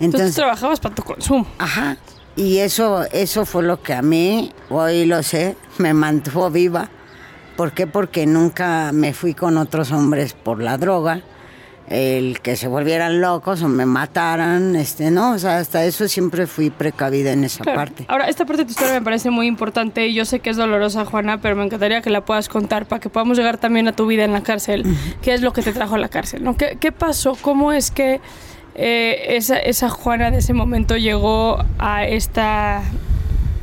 Entonces 0.00 0.30
¿Tú 0.30 0.36
trabajabas 0.36 0.80
para 0.80 0.94
tu 0.94 1.02
consumo. 1.02 1.46
Ajá. 1.58 1.96
Y 2.34 2.58
eso, 2.58 3.04
eso 3.12 3.44
fue 3.44 3.64
lo 3.64 3.82
que 3.82 3.94
a 3.94 4.00
mí, 4.00 4.52
hoy 4.70 5.06
lo 5.06 5.22
sé, 5.24 5.56
me 5.78 5.92
mantuvo 5.92 6.50
viva 6.50 6.88
¿Por 7.58 7.72
qué? 7.72 7.88
Porque 7.88 8.24
nunca 8.24 8.92
me 8.92 9.12
fui 9.12 9.34
con 9.34 9.58
otros 9.58 9.90
hombres 9.90 10.32
por 10.32 10.62
la 10.62 10.78
droga. 10.78 11.22
el 11.90 12.40
que 12.40 12.54
se 12.56 12.68
volvieran 12.68 13.20
locos 13.22 13.62
o 13.62 13.68
me 13.68 13.86
mataran, 13.86 14.76
este, 14.76 15.10
no, 15.10 15.32
o 15.32 15.38
sea, 15.38 15.56
hasta 15.56 15.84
eso 15.86 16.06
siempre 16.06 16.46
fui 16.46 16.68
precavida 16.68 17.32
en 17.32 17.44
esa 17.44 17.64
Claro. 17.64 17.78
parte. 17.78 18.04
Ahora, 18.08 18.28
esta 18.28 18.44
parte 18.44 18.62
de 18.62 18.66
tu 18.66 18.72
historia 18.72 18.92
me 18.92 19.00
parece 19.02 19.30
muy 19.30 19.46
importante 19.46 20.06
y 20.06 20.12
yo 20.12 20.26
sé 20.26 20.40
que 20.40 20.50
es 20.50 20.58
dolorosa, 20.58 21.06
Juana, 21.06 21.40
pero 21.40 21.56
me 21.56 21.64
encantaría 21.64 22.02
que 22.02 22.10
la 22.10 22.24
puedas 22.26 22.48
contar 22.50 22.84
para 22.86 23.00
que 23.00 23.08
podamos 23.08 23.38
llegar 23.38 23.56
también 23.56 23.88
a 23.88 23.92
tu 23.92 24.06
vida 24.06 24.24
en 24.24 24.34
la 24.34 24.42
cárcel. 24.42 24.84
¿Qué 25.22 25.32
es 25.32 25.40
lo 25.40 25.54
que 25.54 25.62
te 25.62 25.72
trajo 25.72 25.94
a 25.94 25.98
la 25.98 26.10
cárcel? 26.10 26.44
¿no? 26.44 26.56
¿Qué, 26.58 26.76
qué 26.78 26.92
pasó? 26.92 27.36
¿Cómo 27.40 27.72
es 27.72 27.90
que 27.90 28.20
eh, 28.74 29.36
esa, 29.36 29.56
esa 29.58 29.88
Juana 29.88 30.30
de 30.30 30.38
ese 30.40 30.52
momento 30.52 30.96
llegó 30.98 31.64
a, 31.78 32.04
esta, 32.04 32.82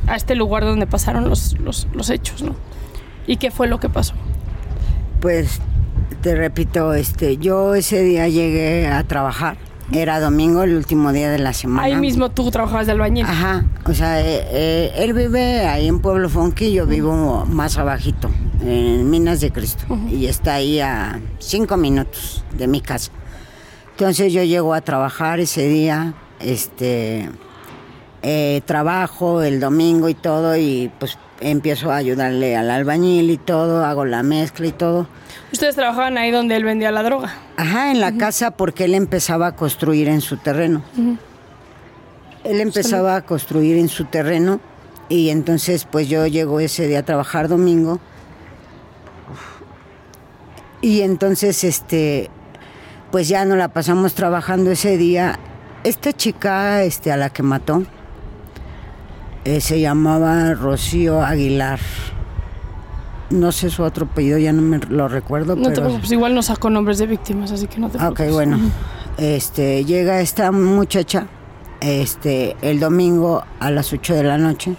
a 0.08 0.16
este 0.16 0.34
lugar 0.34 0.64
donde 0.64 0.88
pasaron 0.88 1.28
los, 1.30 1.56
los, 1.60 1.86
los 1.92 2.10
hechos? 2.10 2.42
¿no? 2.42 2.56
¿Y 3.26 3.36
qué 3.36 3.50
fue 3.50 3.66
lo 3.66 3.80
que 3.80 3.88
pasó? 3.88 4.14
Pues 5.20 5.60
te 6.22 6.34
repito, 6.34 6.94
este, 6.94 7.36
yo 7.36 7.74
ese 7.74 8.02
día 8.02 8.28
llegué 8.28 8.88
a 8.88 9.02
trabajar, 9.04 9.56
era 9.92 10.20
domingo, 10.20 10.62
el 10.62 10.74
último 10.76 11.12
día 11.12 11.30
de 11.30 11.38
la 11.38 11.52
semana. 11.52 11.86
Ahí 11.86 11.96
mismo 11.96 12.30
tú 12.30 12.50
trabajabas 12.50 12.86
de 12.86 12.92
albañil. 12.92 13.26
Ajá, 13.26 13.64
o 13.84 13.94
sea, 13.94 14.20
eh, 14.20 14.46
eh, 14.50 14.92
él 14.98 15.12
vive 15.12 15.66
ahí 15.66 15.88
en 15.88 16.00
Pueblo 16.00 16.28
Fonqui, 16.28 16.72
yo 16.72 16.86
vivo 16.86 17.44
más 17.46 17.78
abajito, 17.78 18.30
en 18.62 19.08
Minas 19.10 19.40
de 19.40 19.50
Cristo, 19.50 19.84
y 20.10 20.26
está 20.26 20.54
ahí 20.54 20.80
a 20.80 21.20
cinco 21.38 21.76
minutos 21.76 22.44
de 22.56 22.66
mi 22.66 22.80
casa. 22.80 23.10
Entonces 23.92 24.32
yo 24.32 24.42
llego 24.42 24.74
a 24.74 24.80
trabajar 24.80 25.40
ese 25.40 25.68
día, 25.68 26.14
este, 26.40 27.30
eh, 28.22 28.60
trabajo 28.66 29.42
el 29.42 29.60
domingo 29.60 30.08
y 30.08 30.14
todo, 30.14 30.56
y 30.56 30.90
pues 30.98 31.18
empiezo 31.40 31.90
a 31.90 31.96
ayudarle 31.96 32.56
al 32.56 32.70
albañil 32.70 33.30
y 33.30 33.36
todo, 33.36 33.84
hago 33.84 34.04
la 34.04 34.22
mezcla 34.22 34.66
y 34.66 34.72
todo. 34.72 35.08
Ustedes 35.52 35.74
trabajaban 35.74 36.18
ahí 36.18 36.30
donde 36.30 36.56
él 36.56 36.64
vendía 36.64 36.90
la 36.90 37.02
droga. 37.02 37.34
Ajá, 37.56 37.90
en 37.90 38.00
la 38.00 38.16
casa 38.16 38.50
porque 38.50 38.84
él 38.84 38.94
empezaba 38.94 39.48
a 39.48 39.56
construir 39.56 40.08
en 40.08 40.20
su 40.20 40.36
terreno. 40.36 40.82
Él 42.44 42.60
empezaba 42.60 43.16
a 43.16 43.22
construir 43.22 43.76
en 43.76 43.88
su 43.88 44.04
terreno 44.04 44.60
y 45.08 45.30
entonces 45.30 45.86
pues 45.90 46.08
yo 46.08 46.26
llego 46.26 46.60
ese 46.60 46.86
día 46.86 47.00
a 47.00 47.04
trabajar 47.04 47.48
domingo. 47.48 48.00
Y 50.80 51.02
entonces 51.02 51.64
este 51.64 52.30
pues 53.10 53.28
ya 53.28 53.44
nos 53.44 53.56
la 53.56 53.68
pasamos 53.68 54.14
trabajando 54.14 54.70
ese 54.70 54.96
día. 54.96 55.38
Esta 55.84 56.12
chica 56.12 56.82
este 56.82 57.12
a 57.12 57.16
la 57.16 57.30
que 57.30 57.42
mató 57.42 57.84
eh, 59.46 59.60
se 59.60 59.80
llamaba 59.80 60.52
Rocío 60.54 61.22
Aguilar. 61.22 61.78
No 63.30 63.50
sé 63.52 63.70
su 63.70 63.82
otro 63.82 64.06
apellido, 64.06 64.38
ya 64.38 64.52
no 64.52 64.60
me 64.62 64.78
lo 64.78 65.08
recuerdo. 65.08 65.56
No 65.56 65.62
te 65.62 65.70
pero... 65.70 65.82
preocupes, 65.84 66.12
igual 66.12 66.34
no 66.34 66.42
sacó 66.42 66.68
nombres 66.68 66.98
de 66.98 67.06
víctimas, 67.06 67.50
así 67.52 67.66
que 67.66 67.78
no 67.78 67.88
te 67.88 67.98
Ah, 67.98 68.10
preocupes. 68.12 68.26
Ok, 68.28 68.32
bueno. 68.34 68.58
Este, 69.18 69.84
llega 69.84 70.20
esta 70.20 70.52
muchacha 70.52 71.26
este, 71.80 72.56
el 72.62 72.80
domingo 72.80 73.44
a 73.60 73.70
las 73.70 73.92
8 73.92 74.14
de 74.14 74.22
la 74.24 74.36
noche. 74.38 74.74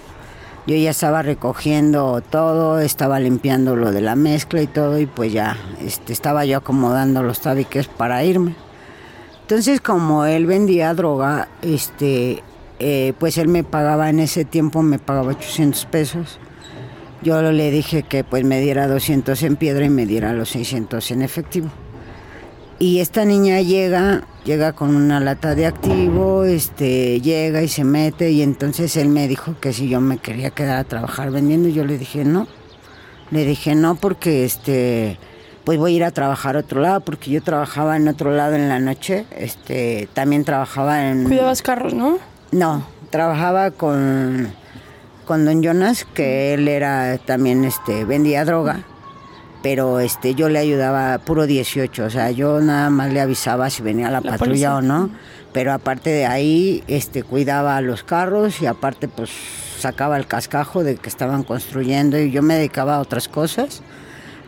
Yo 0.67 0.75
ya 0.75 0.89
estaba 0.91 1.21
recogiendo 1.21 2.21
todo, 2.29 2.79
estaba 2.79 3.19
limpiando 3.21 3.75
lo 3.77 3.91
de 3.93 4.01
la 4.01 4.15
mezcla 4.17 4.61
y 4.61 4.67
todo, 4.67 4.99
y 4.99 5.05
pues 5.05 5.31
ya 5.31 5.55
este, 5.81 6.11
estaba 6.11 6.43
yo 6.45 6.57
acomodando 6.57 7.23
los 7.23 7.39
tabiques 7.39 7.87
para 7.87 8.23
irme. 8.25 8.53
Entonces, 9.41 9.79
como 9.79 10.25
él 10.25 10.45
vendía 10.45 10.93
droga, 10.93 11.47
este, 11.61 12.43
eh, 12.79 13.13
pues 13.19 13.37
él 13.37 13.47
me 13.47 13.63
pagaba 13.63 14.09
en 14.09 14.19
ese 14.19 14.45
tiempo, 14.45 14.81
me 14.83 14.99
pagaba 14.99 15.29
800 15.29 15.85
pesos. 15.85 16.39
Yo 17.23 17.41
le 17.41 17.71
dije 17.71 18.03
que 18.03 18.23
pues 18.23 18.43
me 18.43 18.61
diera 18.61 18.87
200 18.87 19.41
en 19.43 19.55
piedra 19.55 19.85
y 19.85 19.89
me 19.89 20.05
diera 20.05 20.33
los 20.33 20.49
600 20.49 21.11
en 21.11 21.21
efectivo. 21.23 21.69
Y 22.79 22.99
esta 22.99 23.25
niña 23.25 23.59
llega, 23.61 24.27
llega 24.45 24.73
con 24.73 24.95
una 24.95 25.19
lata 25.19 25.55
de 25.55 25.65
activo, 25.65 26.43
este, 26.43 27.19
llega 27.21 27.63
y 27.63 27.67
se 27.67 27.83
mete 27.83 28.29
y 28.29 28.43
entonces 28.43 28.95
él 28.97 29.09
me 29.09 29.27
dijo 29.27 29.59
que 29.59 29.73
si 29.73 29.89
yo 29.89 29.99
me 29.99 30.19
quería 30.19 30.51
quedar 30.51 30.77
a 30.77 30.83
trabajar 30.83 31.31
vendiendo, 31.31 31.69
yo 31.69 31.85
le 31.85 31.97
dije 31.97 32.23
no. 32.23 32.47
Le 33.31 33.45
dije 33.45 33.73
no 33.73 33.95
porque 33.95 34.45
este 34.45 35.17
pues 35.63 35.77
voy 35.79 35.93
a 35.93 35.95
ir 35.97 36.03
a 36.05 36.11
trabajar 36.11 36.55
a 36.55 36.59
otro 36.59 36.79
lado 36.79 37.01
porque 37.01 37.29
yo 37.29 37.41
trabajaba 37.41 37.97
en 37.97 38.07
otro 38.07 38.31
lado 38.31 38.55
en 38.55 38.69
la 38.69 38.79
noche, 38.79 39.25
este, 39.35 40.07
también 40.13 40.45
trabajaba 40.45 41.09
en 41.09 41.25
Cuidabas 41.25 41.61
carros, 41.61 41.93
¿no? 41.93 42.19
No, 42.51 42.85
trabajaba 43.09 43.71
con, 43.71 44.53
con 45.25 45.45
don 45.45 45.61
Jonas, 45.61 46.05
que 46.13 46.53
él 46.53 46.67
era 46.67 47.17
también, 47.17 47.65
este, 47.65 48.05
vendía 48.05 48.45
droga, 48.45 48.83
pero 49.63 49.99
este, 49.99 50.35
yo 50.35 50.49
le 50.49 50.59
ayudaba 50.59 51.17
puro 51.19 51.45
18, 51.45 52.05
o 52.05 52.09
sea, 52.09 52.31
yo 52.31 52.59
nada 52.61 52.89
más 52.89 53.11
le 53.11 53.21
avisaba 53.21 53.69
si 53.69 53.81
venía 53.81 54.09
la, 54.09 54.21
La 54.21 54.31
patrulla 54.31 54.45
policía. 54.45 54.75
o 54.75 54.81
no, 54.81 55.09
pero 55.53 55.73
aparte 55.73 56.09
de 56.09 56.25
ahí, 56.25 56.83
este, 56.87 57.23
cuidaba 57.23 57.79
los 57.81 58.03
carros 58.03 58.61
y 58.61 58.65
aparte, 58.65 59.07
pues, 59.07 59.31
sacaba 59.79 60.17
el 60.17 60.25
cascajo 60.25 60.83
de 60.83 60.95
que 60.95 61.09
estaban 61.09 61.43
construyendo 61.43 62.19
y 62.19 62.31
yo 62.31 62.41
me 62.41 62.55
dedicaba 62.55 62.95
a 62.95 62.99
otras 62.99 63.27
cosas, 63.27 63.81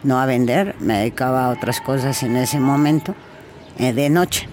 no 0.03 0.19
a 0.19 0.25
vender, 0.25 0.75
me 0.79 0.99
dedicaba 0.99 1.45
a 1.45 1.49
otras 1.49 1.81
cosas 1.81 2.23
en 2.23 2.35
ese 2.37 2.59
momento, 2.59 3.15
eh, 3.77 3.93
de 3.93 4.09
noche. 4.09 4.47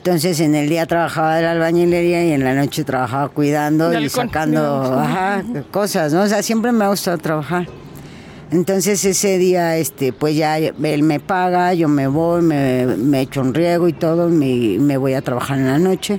Entonces 0.00 0.40
en 0.40 0.54
el 0.54 0.70
día 0.70 0.86
trabajaba 0.86 1.36
de 1.36 1.42
la 1.42 1.52
albañilería 1.52 2.24
y 2.24 2.32
en 2.32 2.42
la 2.42 2.54
noche 2.54 2.84
trabajaba 2.84 3.28
cuidando 3.28 3.92
y 4.00 4.08
sacando 4.08 4.98
ajá, 4.98 5.44
cosas, 5.70 6.14
¿no? 6.14 6.22
O 6.22 6.26
sea, 6.26 6.42
siempre 6.42 6.72
me 6.72 6.86
ha 6.86 6.88
gustado 6.88 7.18
trabajar. 7.18 7.66
Entonces 8.50 9.04
ese 9.04 9.36
día, 9.36 9.76
este, 9.76 10.14
pues 10.14 10.36
ya 10.36 10.56
él 10.56 11.02
me 11.02 11.20
paga, 11.20 11.74
yo 11.74 11.86
me 11.86 12.06
voy, 12.06 12.40
me, 12.40 12.86
me 12.86 13.20
echo 13.20 13.42
un 13.42 13.52
riego 13.52 13.88
y 13.88 13.92
todo, 13.92 14.30
me, 14.30 14.78
me 14.78 14.96
voy 14.96 15.12
a 15.12 15.20
trabajar 15.20 15.58
en 15.58 15.66
la 15.66 15.78
noche. 15.78 16.18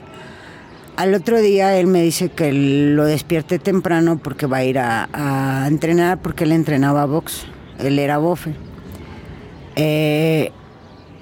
Al 0.96 1.16
otro 1.16 1.42
día 1.42 1.76
él 1.76 1.88
me 1.88 2.04
dice 2.04 2.30
que 2.30 2.54
lo 2.54 3.06
despierte 3.06 3.58
temprano 3.58 4.20
porque 4.22 4.46
va 4.46 4.58
a 4.58 4.64
ir 4.64 4.78
a, 4.78 5.10
a 5.12 5.68
entrenar 5.68 6.22
porque 6.22 6.44
él 6.44 6.52
entrenaba 6.52 7.06
box, 7.06 7.48
él 7.80 7.98
era 7.98 8.20
bofe. 8.20 8.54
Eh, 9.76 10.52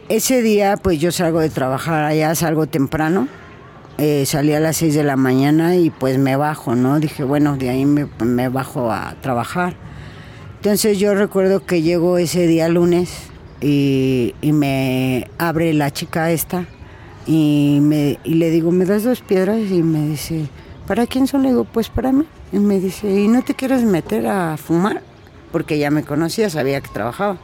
ese 0.10 0.42
día, 0.42 0.76
pues 0.76 1.00
yo 1.00 1.12
salgo 1.12 1.40
de 1.40 1.50
trabajar 1.50 2.04
allá, 2.04 2.34
salgo 2.36 2.68
temprano. 2.68 3.28
Eh, 3.98 4.26
salí 4.26 4.54
a 4.54 4.60
las 4.60 4.78
6 4.78 4.96
de 4.96 5.04
la 5.04 5.16
mañana 5.16 5.76
y 5.76 5.90
pues 5.90 6.18
me 6.18 6.36
bajo, 6.36 6.76
¿no? 6.76 7.00
Dije, 7.00 7.24
bueno, 7.24 7.58
de 7.58 7.70
ahí 7.70 7.86
me, 7.86 8.50
bajo 8.50 8.92
a 8.92 9.16
trabajar. 9.22 9.76
Entonces 10.56 11.00
yo 11.00 11.14
recuerdo 11.14 11.66
que 11.66 11.82
llego 11.82 12.18
ese 12.18 12.48
día 12.48 12.70
lunes 12.70 13.12
y, 13.62 14.36
y 14.42 14.52
me 14.52 15.30
abre 15.38 15.74
la 15.74 15.92
chica 15.92 16.32
esta 16.32 16.66
y, 17.28 17.80
me, 17.82 18.18
y 18.24 18.36
le 18.36 18.50
digo, 18.50 18.72
¿me 18.72 18.86
das 18.86 19.04
dos 19.04 19.22
piedras? 19.22 19.60
Y 19.70 19.84
me 19.84 20.08
dice, 20.08 20.48
¿para 20.88 21.06
quién 21.06 21.28
son? 21.28 21.44
Le 21.44 21.50
digo, 21.50 21.66
pues 21.66 21.90
para 21.90 22.12
mí. 22.12 22.26
Y 22.52 22.58
me 22.58 22.80
dice, 22.80 23.08
¿y 23.08 23.28
no 23.28 23.44
te 23.44 23.54
quieres 23.54 23.84
meter 23.84 24.26
a 24.26 24.58
fumar? 24.58 25.04
Porque 25.52 25.78
ya 25.78 25.92
me 25.92 26.04
conocía, 26.04 26.50
sabía 26.50 26.82
que 26.82 26.90
trabajaba. 26.90 27.38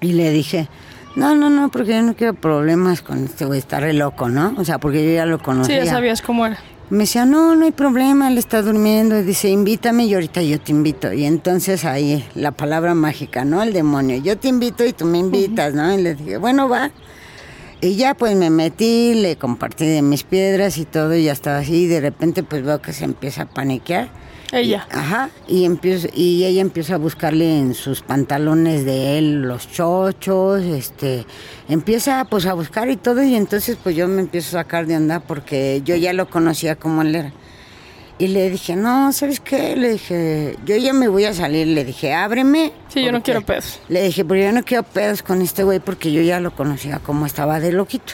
Y 0.00 0.12
le 0.12 0.30
dije, 0.30 0.68
no, 1.16 1.34
no, 1.34 1.48
no, 1.50 1.68
porque 1.70 1.90
yo 1.92 2.02
no 2.02 2.14
quiero 2.14 2.34
problemas 2.34 3.00
con 3.02 3.24
este 3.24 3.44
güey, 3.44 3.58
está 3.58 3.80
re 3.80 3.92
loco, 3.92 4.28
¿no? 4.28 4.54
O 4.58 4.64
sea, 4.64 4.78
porque 4.78 5.04
yo 5.04 5.12
ya 5.14 5.26
lo 5.26 5.38
Sí, 5.38 5.44
conocía. 5.44 5.84
ya 5.84 5.90
sabías 5.90 6.22
cómo 6.22 6.46
era. 6.46 6.58
Me 6.90 6.98
decía, 7.04 7.24
no, 7.24 7.54
no 7.56 7.64
hay 7.64 7.70
problema, 7.72 8.28
él 8.28 8.36
está 8.36 8.60
durmiendo. 8.62 9.18
Y 9.18 9.22
dice, 9.22 9.48
invítame 9.48 10.04
y 10.04 10.14
ahorita 10.14 10.42
yo 10.42 10.60
te 10.60 10.70
invito. 10.72 11.12
Y 11.12 11.24
entonces 11.24 11.84
ahí, 11.84 12.24
la 12.34 12.50
palabra 12.52 12.94
mágica, 12.94 13.44
¿no? 13.44 13.62
El 13.62 13.72
demonio, 13.72 14.18
yo 14.18 14.36
te 14.36 14.48
invito 14.48 14.84
y 14.84 14.92
tú 14.92 15.06
me 15.06 15.18
invitas, 15.18 15.72
¿no? 15.74 15.92
Y 15.94 16.02
le 16.02 16.14
dije, 16.14 16.36
bueno, 16.36 16.68
va. 16.68 16.90
Y 17.80 17.96
ya 17.96 18.14
pues 18.14 18.36
me 18.36 18.50
metí, 18.50 19.14
le 19.14 19.36
compartí 19.36 19.86
de 19.86 20.02
mis 20.02 20.24
piedras 20.24 20.76
y 20.78 20.84
todo, 20.84 21.14
y 21.14 21.24
ya 21.24 21.32
estaba 21.32 21.58
así. 21.58 21.84
Y 21.84 21.86
de 21.86 22.00
repente 22.00 22.42
pues 22.42 22.62
veo 22.64 22.80
que 22.82 22.92
se 22.92 23.04
empieza 23.04 23.42
a 23.42 23.46
paniquear. 23.46 24.08
Ella. 24.52 24.86
Y- 24.90 24.96
ajá, 24.96 25.30
y, 25.48 25.64
empiezo, 25.64 26.08
y 26.14 26.44
ella 26.44 26.60
empieza 26.60 26.94
a 26.94 26.98
buscarle 26.98 27.58
en 27.58 27.74
sus 27.74 28.02
pantalones 28.02 28.84
de 28.84 29.18
él 29.18 29.42
los 29.42 29.70
chochos, 29.70 30.62
este, 30.62 31.26
empieza 31.68 32.24
pues 32.26 32.46
a 32.46 32.54
buscar 32.54 32.88
y 32.90 32.96
todo, 32.96 33.22
y 33.22 33.34
entonces 33.34 33.76
pues 33.82 33.96
yo 33.96 34.06
me 34.08 34.20
empiezo 34.20 34.56
a 34.58 34.62
sacar 34.62 34.86
de 34.86 34.96
onda 34.96 35.20
porque 35.20 35.82
yo 35.84 35.96
ya 35.96 36.12
lo 36.12 36.28
conocía 36.28 36.76
como 36.76 37.02
él 37.02 37.14
era. 37.14 37.32
Y 38.16 38.28
le 38.28 38.48
dije, 38.48 38.76
no, 38.76 39.12
¿sabes 39.12 39.40
qué? 39.40 39.74
Le 39.74 39.90
dije, 39.94 40.56
yo 40.64 40.76
ya 40.76 40.92
me 40.92 41.08
voy 41.08 41.24
a 41.24 41.34
salir, 41.34 41.66
le 41.66 41.84
dije, 41.84 42.12
ábreme. 42.14 42.72
Sí, 42.86 43.02
yo 43.04 43.10
no 43.10 43.24
quiero 43.24 43.40
pedos. 43.42 43.80
Le 43.88 44.04
dije, 44.04 44.24
pero 44.24 44.40
yo 44.40 44.52
no 44.52 44.62
quiero 44.62 44.84
pedos 44.84 45.24
con 45.24 45.42
este 45.42 45.64
güey 45.64 45.80
porque 45.80 46.12
yo 46.12 46.22
ya 46.22 46.38
lo 46.38 46.54
conocía 46.54 47.00
como 47.00 47.26
estaba 47.26 47.58
de 47.58 47.72
loquito. 47.72 48.12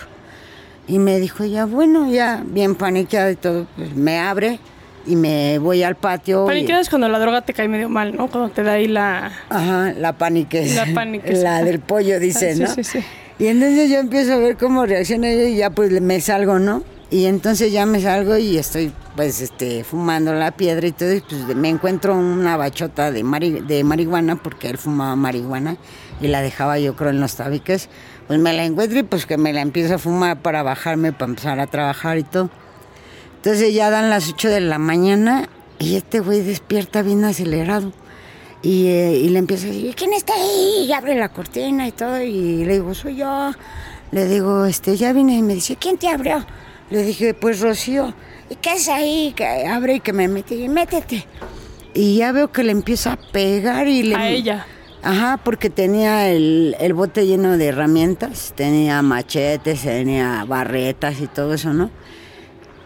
Y 0.89 0.99
me 0.99 1.21
dijo, 1.21 1.45
ya 1.45 1.67
bueno, 1.67 2.11
ya 2.11 2.43
bien 2.47 2.77
paniqueado 2.77 3.31
y 3.31 3.37
todo, 3.37 3.67
pues 3.77 3.95
me 3.95 4.19
abre 4.19 4.59
y 5.07 5.17
me 5.17 5.59
voy 5.59 5.83
al 5.83 5.97
patio. 5.97 6.45
y- 6.45 6.49
Paniqueas 6.49 6.89
cuando 6.89 7.09
la 7.09 7.19
droga 7.19 7.43
te 7.43 7.53
cae 7.55 7.69
medio 7.69 7.89
mal, 7.89 8.15
¿no? 8.17 8.29
Cuando 8.29 8.51
te 8.51 8.63
da 8.63 8.73
ahí 8.73 8.87
la... 8.89 9.33
Ajá, 9.49 9.93
la 9.97 10.13
paniques. 10.19 10.75
La 10.75 10.87
paniques. 10.95 11.43
La 11.43 11.63
del 11.63 11.81
pollo, 11.81 12.19
dice, 12.21 12.55
Sí, 12.55 12.63
¿no? 12.63 12.69
sí, 12.75 12.85
sí. 12.85 13.01
Y 13.39 13.47
entonces 13.47 13.89
yo 13.91 13.99
empiezo 13.99 14.35
a 14.35 14.37
ver 14.37 14.57
cómo 14.57 14.85
reacciona 14.85 15.29
ella 15.31 15.45
y 15.49 15.57
ya 15.57 15.71
pues 15.71 15.91
me 16.01 16.21
salgo, 16.21 16.59
¿no? 16.59 16.83
Y 17.11 17.25
entonces 17.27 17.73
ya 17.73 17.87
me 17.87 18.01
salgo 18.01 18.37
y 18.37 18.57
estoy 18.59 18.93
pues 19.17 19.41
este 19.41 19.83
fumando 19.83 20.33
la 20.33 20.53
piedra 20.53 20.87
y 20.87 20.93
todo 20.93 21.13
y 21.13 21.21
pues 21.21 21.57
me 21.57 21.69
encuentro 21.69 22.17
una 22.17 22.57
bachota 22.57 23.11
de, 23.11 23.25
mari- 23.25 23.67
de 23.67 23.83
marihuana 23.83 24.37
porque 24.37 24.69
él 24.69 24.79
fumaba 24.79 25.17
marihuana 25.17 25.77
y 26.21 26.29
la 26.29 26.41
dejaba 26.43 26.79
yo 26.79 26.95
creo 26.95 27.11
en 27.11 27.19
los 27.21 27.35
tabiques 27.35 27.89
Pues 28.29 28.39
me 28.39 28.53
la 28.53 28.65
encuentro 28.65 28.99
y 29.01 29.03
pues 29.03 29.27
que 29.27 29.39
me 29.39 29.53
la 29.53 29.63
empiezo 29.63 29.95
a 29.97 29.99
fumar 29.99 30.41
para 30.41 30.63
bajarme, 30.63 31.13
para 31.13 31.31
empezar 31.31 31.59
a 31.59 31.67
trabajar 31.67 32.19
y 32.19 32.23
todo. 32.23 32.49
Entonces 33.41 33.73
ya 33.73 33.89
dan 33.89 34.11
las 34.11 34.29
8 34.29 34.51
de 34.51 34.61
la 34.61 34.77
mañana 34.77 35.49
y 35.79 35.97
este 35.97 36.21
güey 36.21 36.43
despierta 36.43 37.01
bien 37.01 37.25
acelerado. 37.25 37.91
Y, 38.61 38.89
eh, 38.89 39.17
y 39.17 39.31
le 39.31 39.39
empieza 39.39 39.67
a 39.67 39.71
decir, 39.71 39.95
¿quién 39.95 40.13
está 40.13 40.35
ahí? 40.35 40.85
Y 40.87 40.93
abre 40.93 41.15
la 41.15 41.31
cortina 41.31 41.89
y 41.89 41.93
todo. 41.93 42.21
Y 42.21 42.67
le 42.67 42.75
digo, 42.75 42.93
soy 42.93 43.17
yo. 43.17 43.53
Le 44.13 44.27
digo, 44.27 44.67
este, 44.67 44.95
ya 44.99 45.15
vine 45.15 45.37
y 45.39 45.43
me 45.43 45.55
dice, 45.55 45.77
¿quién 45.77 45.97
te 45.97 46.09
abrió? 46.09 46.45
Le 46.91 47.03
dije, 47.03 47.33
pues 47.33 47.61
Rocío. 47.61 48.13
¿Y 48.51 48.57
qué 48.57 48.75
es 48.75 48.91
ahí? 48.91 49.33
Que 49.35 49.67
abre 49.67 49.95
y 49.95 50.01
que 50.01 50.13
me 50.13 50.29
mete. 50.29 50.57
Y 50.57 50.69
métete. 50.69 51.25
Y 51.95 52.17
ya 52.17 52.33
veo 52.33 52.53
que 52.53 52.63
le 52.63 52.73
empieza 52.73 53.13
a 53.13 53.17
pegar 53.17 53.89
y 53.89 54.03
le... 54.03 54.17
A 54.17 54.29
ella. 54.29 54.67
Ajá, 55.03 55.41
porque 55.43 55.71
tenía 55.71 56.29
el, 56.29 56.77
el 56.79 56.93
bote 56.93 57.27
lleno 57.27 57.57
de 57.57 57.69
herramientas, 57.69 58.53
tenía 58.55 59.01
machetes, 59.01 59.81
tenía 59.81 60.45
barretas 60.47 61.23
y 61.23 61.27
todo 61.27 61.55
eso, 61.55 61.73
¿no? 61.73 61.91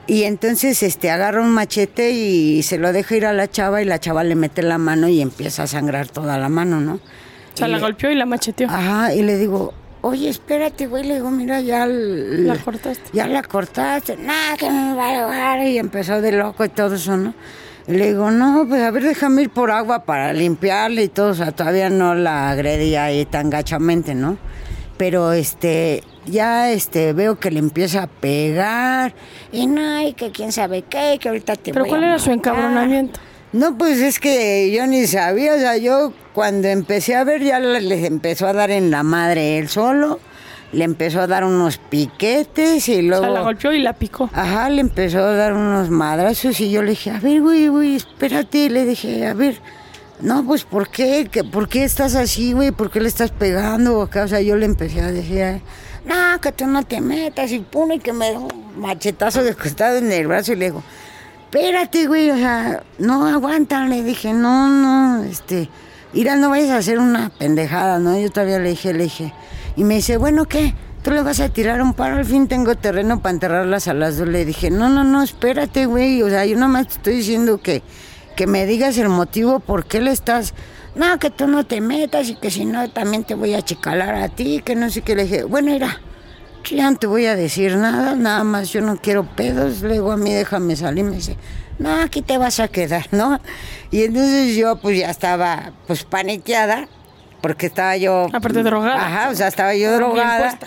Y 0.07 0.25
entonces 0.25 0.83
este 0.83 1.11
agarra 1.11 1.41
un 1.41 1.51
machete 1.51 2.11
y 2.11 2.63
se 2.63 2.77
lo 2.79 2.93
deja 2.93 3.17
ir 3.17 3.27
a 3.27 3.33
la 3.33 3.49
chava 3.51 3.81
y 3.81 3.87
la 3.87 3.99
chava 3.99 4.23
le 4.23 4.35
mete 4.35 4.63
la 4.63 4.77
mano 4.79 5.09
y 5.09 5.21
empieza 5.23 5.63
a 5.63 5.67
sangrar 5.67 6.09
toda 6.09 6.37
la 6.39 6.49
mano, 6.51 6.81
¿no? 6.81 6.95
O 6.95 7.57
sea, 7.57 7.69
Y 7.69 7.71
la 7.71 7.77
le- 7.79 7.83
golpeó 7.83 8.11
y 8.11 8.15
la 8.15 8.27
macheteó. 8.27 8.69
Ajá, 8.69 9.15
y 9.15 9.23
le 9.23 9.39
digo, 9.39 9.73
oye, 10.03 10.29
espérate, 10.29 10.87
güey, 10.89 11.05
le 11.05 11.15
digo, 11.15 11.31
mira, 11.31 11.61
ya... 11.63 11.87
La 11.87 12.57
cortaste. 12.57 13.05
Ya 13.15 13.27
la 13.27 13.43
cortaste, 13.43 14.17
nada, 14.19 14.57
que 14.59 14.69
me 14.71 14.95
va 14.95 15.09
a 15.09 15.23
ahogar, 15.23 15.67
y 15.67 15.79
empezó 15.79 16.21
de 16.21 16.33
loco 16.33 16.65
y 16.65 16.69
todo 16.69 16.97
eso, 16.97 17.17
¿no? 17.17 17.33
Y 17.87 17.93
le 17.93 18.09
digo, 18.09 18.31
no, 18.31 18.67
pues 18.69 18.83
a 18.83 18.91
ver, 18.91 19.05
déjame 19.05 19.43
ir 19.43 19.51
por 19.51 19.71
agua 19.71 20.05
para 20.05 20.33
limpiarle 20.35 21.05
y 21.05 21.09
todo, 21.09 21.29
o 21.31 21.35
sea, 21.35 21.53
todavía 21.53 21.89
no 21.91 22.15
la 22.15 22.51
agredía 22.51 23.05
ahí 23.05 23.25
tan 23.25 23.49
gachamente, 23.51 24.15
¿no? 24.15 24.37
Pero 24.97 25.33
este, 25.33 26.03
ya 26.27 26.71
este, 26.71 27.13
veo 27.13 27.39
que 27.41 27.51
le 27.51 27.59
empieza 27.59 28.05
a 28.05 28.07
pegar, 28.07 29.13
y 29.53 29.67
no, 29.67 30.01
y 30.07 30.13
que 30.13 30.31
quién 30.31 30.53
sabe 30.53 30.83
qué, 30.83 31.19
que 31.21 31.29
ahorita 31.29 31.57
te 31.57 31.73
Pero 31.73 31.85
voy 31.85 31.91
¿cuál 31.91 32.05
a 32.05 32.07
era 32.11 32.19
su 32.19 32.31
matar". 32.31 32.55
encabronamiento? 32.55 33.21
No, 33.53 33.77
pues 33.79 33.99
es 34.01 34.19
que 34.21 34.73
yo 34.73 34.87
ni 34.87 35.07
sabía, 35.07 35.55
o 35.55 35.59
sea, 35.59 35.77
yo 35.77 36.13
cuando 36.33 36.69
empecé 36.69 37.15
a 37.15 37.25
ver 37.25 37.43
ya 37.43 37.59
le- 37.61 37.81
les 37.81 38.05
empezó 38.05 38.47
a 38.49 38.53
dar 38.53 38.71
en 38.71 38.91
la 38.91 39.03
madre 39.05 39.59
él 39.59 39.69
solo, 39.69 40.19
le 40.73 40.83
empezó 40.85 41.21
a 41.21 41.29
dar 41.29 41.45
unos 41.45 41.79
piquetes 41.79 42.89
y 42.89 42.99
O 42.99 43.03
luego... 43.03 43.23
sea, 43.25 43.33
la 43.33 43.43
golpeó 43.43 43.73
y 43.73 43.79
la 43.81 43.93
picó. 43.93 44.29
Ajá, 44.33 44.69
le 44.71 44.81
empezó 44.81 45.19
a 45.21 45.35
dar 45.35 45.53
unos 45.55 45.89
madrazos 45.91 46.59
y 46.61 46.71
yo 46.71 46.83
le 46.83 46.91
dije, 46.91 47.11
a 47.13 47.21
ver, 47.21 47.41
güey, 47.43 47.69
güey, 47.69 47.95
espérate. 47.97 48.69
Le 48.71 48.85
dije, 48.85 49.25
a 49.27 49.35
ver, 49.35 49.61
no, 50.21 50.45
pues, 50.45 50.65
¿por 50.65 50.89
qué? 50.89 51.29
¿Qué- 51.31 51.45
¿Por 51.45 51.69
qué 51.69 51.85
estás 51.85 52.15
así, 52.15 52.53
güey? 52.53 52.71
¿Por 52.71 52.91
qué 52.91 53.01
le 53.01 53.09
estás 53.09 53.31
pegando? 53.31 54.01
Acá, 54.03 54.25
o 54.25 54.29
sea, 54.29 54.41
yo 54.41 54.57
le 54.57 54.67
empecé 54.67 55.01
a 55.01 55.11
decir, 55.11 55.61
no, 56.07 56.41
que 56.41 56.53
tú 56.53 56.67
no 56.67 56.83
te 56.85 57.01
metas 57.01 57.51
y 57.53 57.65
y 57.95 57.99
que 57.99 58.13
me 58.13 58.33
un 58.37 58.49
machetazo 58.79 59.43
de 59.43 59.55
costado 59.55 59.99
en 59.99 60.11
el 60.13 60.27
brazo 60.27 60.53
y 60.53 60.57
le 60.57 60.67
digo, 60.67 60.83
espérate, 61.45 62.07
güey, 62.07 62.31
o 62.31 62.37
sea, 62.37 62.83
no 62.99 63.27
aguanta. 63.27 63.85
Le 63.87 64.03
dije, 64.03 64.33
no, 64.33 64.69
no, 64.69 65.25
este, 65.25 65.69
mira, 66.13 66.37
no 66.37 66.51
vayas 66.51 66.71
a 66.71 66.77
hacer 66.79 66.99
una 66.99 67.31
pendejada, 67.31 67.99
¿no? 67.99 68.19
Yo 68.19 68.31
todavía 68.31 68.59
le 68.59 68.71
dije, 68.71 68.93
le 68.93 69.05
dije, 69.05 69.33
y 69.77 69.85
me 69.85 69.97
dice, 69.97 70.17
bueno, 70.17 70.47
¿qué? 70.47 70.75
¿Tú 71.03 71.11
le 71.11 71.23
vas 71.23 71.39
a 71.41 71.51
tirar 71.51 71.83
un 71.83 71.93
paro? 71.93 72.17
Al 72.17 72.25
fin 72.25 72.49
tengo 72.49 72.77
terreno 72.77 73.21
para 73.21 73.35
enterrarlas 73.35 73.89
a 73.89 73.95
las 73.95 74.17
dos. 74.17 74.27
Le 74.27 74.45
dije, 74.47 74.71
no, 74.71 74.89
no, 74.89 75.05
no, 75.05 75.23
espérate, 75.23 75.85
güey. 75.87 76.23
O 76.23 76.31
sea, 76.31 76.47
yo 76.47 76.57
nomás 76.57 76.87
te 76.89 76.95
estoy 76.95 77.17
diciendo 77.17 77.61
que, 77.61 77.83
que 78.35 78.47
me 78.47 78.67
digas 78.67 78.99
el 78.99 79.09
motivo 79.09 79.61
por 79.61 79.87
qué 79.87 80.01
le 80.01 80.11
estás... 80.11 80.55
No, 80.95 81.19
que 81.19 81.31
tú 81.31 81.49
no 81.49 81.67
te 81.67 81.81
metas 81.81 82.29
y 82.29 82.37
que 82.37 82.53
si 82.53 82.65
no 82.65 82.89
también 82.89 83.25
te 83.25 83.35
voy 83.35 83.55
a 83.55 83.63
chicalar 83.63 84.15
a 84.15 84.29
ti, 84.29 84.63
que 84.65 84.77
no 84.77 84.91
sé 84.91 85.03
qué. 85.03 85.17
Le 85.17 85.25
dije, 85.25 85.43
bueno, 85.43 85.73
mira, 85.73 86.01
yo 86.63 86.77
ya 86.77 86.91
no 86.91 86.97
te 86.97 87.09
voy 87.09 87.27
a 87.27 87.35
decir 87.35 87.77
nada, 87.77 88.15
nada 88.15 88.45
más 88.45 88.71
yo 88.71 88.81
no 88.81 88.97
quiero 88.97 89.25
pedos. 89.25 89.83
Le 89.83 89.95
digo 89.95 90.13
a 90.13 90.17
mí, 90.17 90.33
déjame 90.33 90.77
salir. 90.77 91.05
Me 91.05 91.17
dice, 91.17 91.37
no, 91.81 92.01
aquí 92.01 92.23
te 92.23 92.39
vas 92.39 92.61
a 92.61 92.69
quedar, 92.69 93.09
¿no? 93.11 93.41
Y 93.91 94.05
entonces 94.05 94.55
yo 94.55 94.77
pues 94.77 94.99
ya 94.99 95.11
estaba 95.11 95.73
pues 95.89 96.05
paniqueada 96.05 96.87
porque 97.41 97.67
estaba 97.67 97.97
yo... 97.97 98.29
Aparte 98.33 98.63
drogada. 98.63 99.05
Ajá, 99.05 99.31
o 99.31 99.35
sea, 99.35 99.49
estaba 99.49 99.75
yo 99.75 99.93
drogada. 99.97 100.59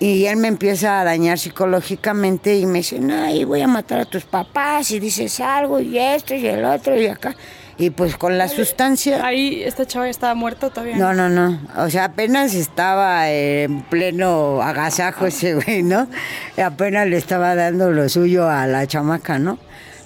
Y 0.00 0.26
él 0.26 0.36
me 0.36 0.48
empieza 0.48 1.00
a 1.00 1.04
dañar 1.04 1.38
psicológicamente 1.38 2.56
y 2.56 2.66
me 2.66 2.78
dice, 2.78 3.00
no, 3.00 3.28
y 3.34 3.44
voy 3.44 3.62
a 3.62 3.66
matar 3.66 4.00
a 4.00 4.04
tus 4.04 4.24
papás 4.24 4.92
y 4.92 5.00
dices 5.00 5.40
algo 5.40 5.80
y 5.80 5.98
esto 5.98 6.34
y 6.34 6.46
el 6.46 6.64
otro 6.64 7.00
y 7.00 7.06
acá. 7.06 7.34
Y 7.78 7.90
pues 7.90 8.16
con 8.16 8.38
la 8.38 8.48
sustancia... 8.48 9.24
Ahí 9.24 9.62
esta 9.62 9.86
chava 9.86 10.06
ya 10.06 10.10
estaba 10.10 10.34
muerta 10.34 10.70
todavía. 10.70 10.96
No, 10.96 11.14
no, 11.14 11.28
no. 11.28 11.60
O 11.76 11.90
sea, 11.90 12.04
apenas 12.04 12.54
estaba 12.54 13.30
en 13.30 13.82
pleno 13.82 14.62
agasajo 14.62 15.26
ese 15.26 15.54
güey, 15.54 15.82
¿no? 15.82 16.08
Y 16.56 16.60
apenas 16.60 17.06
le 17.06 17.16
estaba 17.16 17.54
dando 17.54 17.90
lo 17.90 18.08
suyo 18.08 18.48
a 18.48 18.66
la 18.66 18.86
chamaca, 18.86 19.38
¿no? 19.38 19.58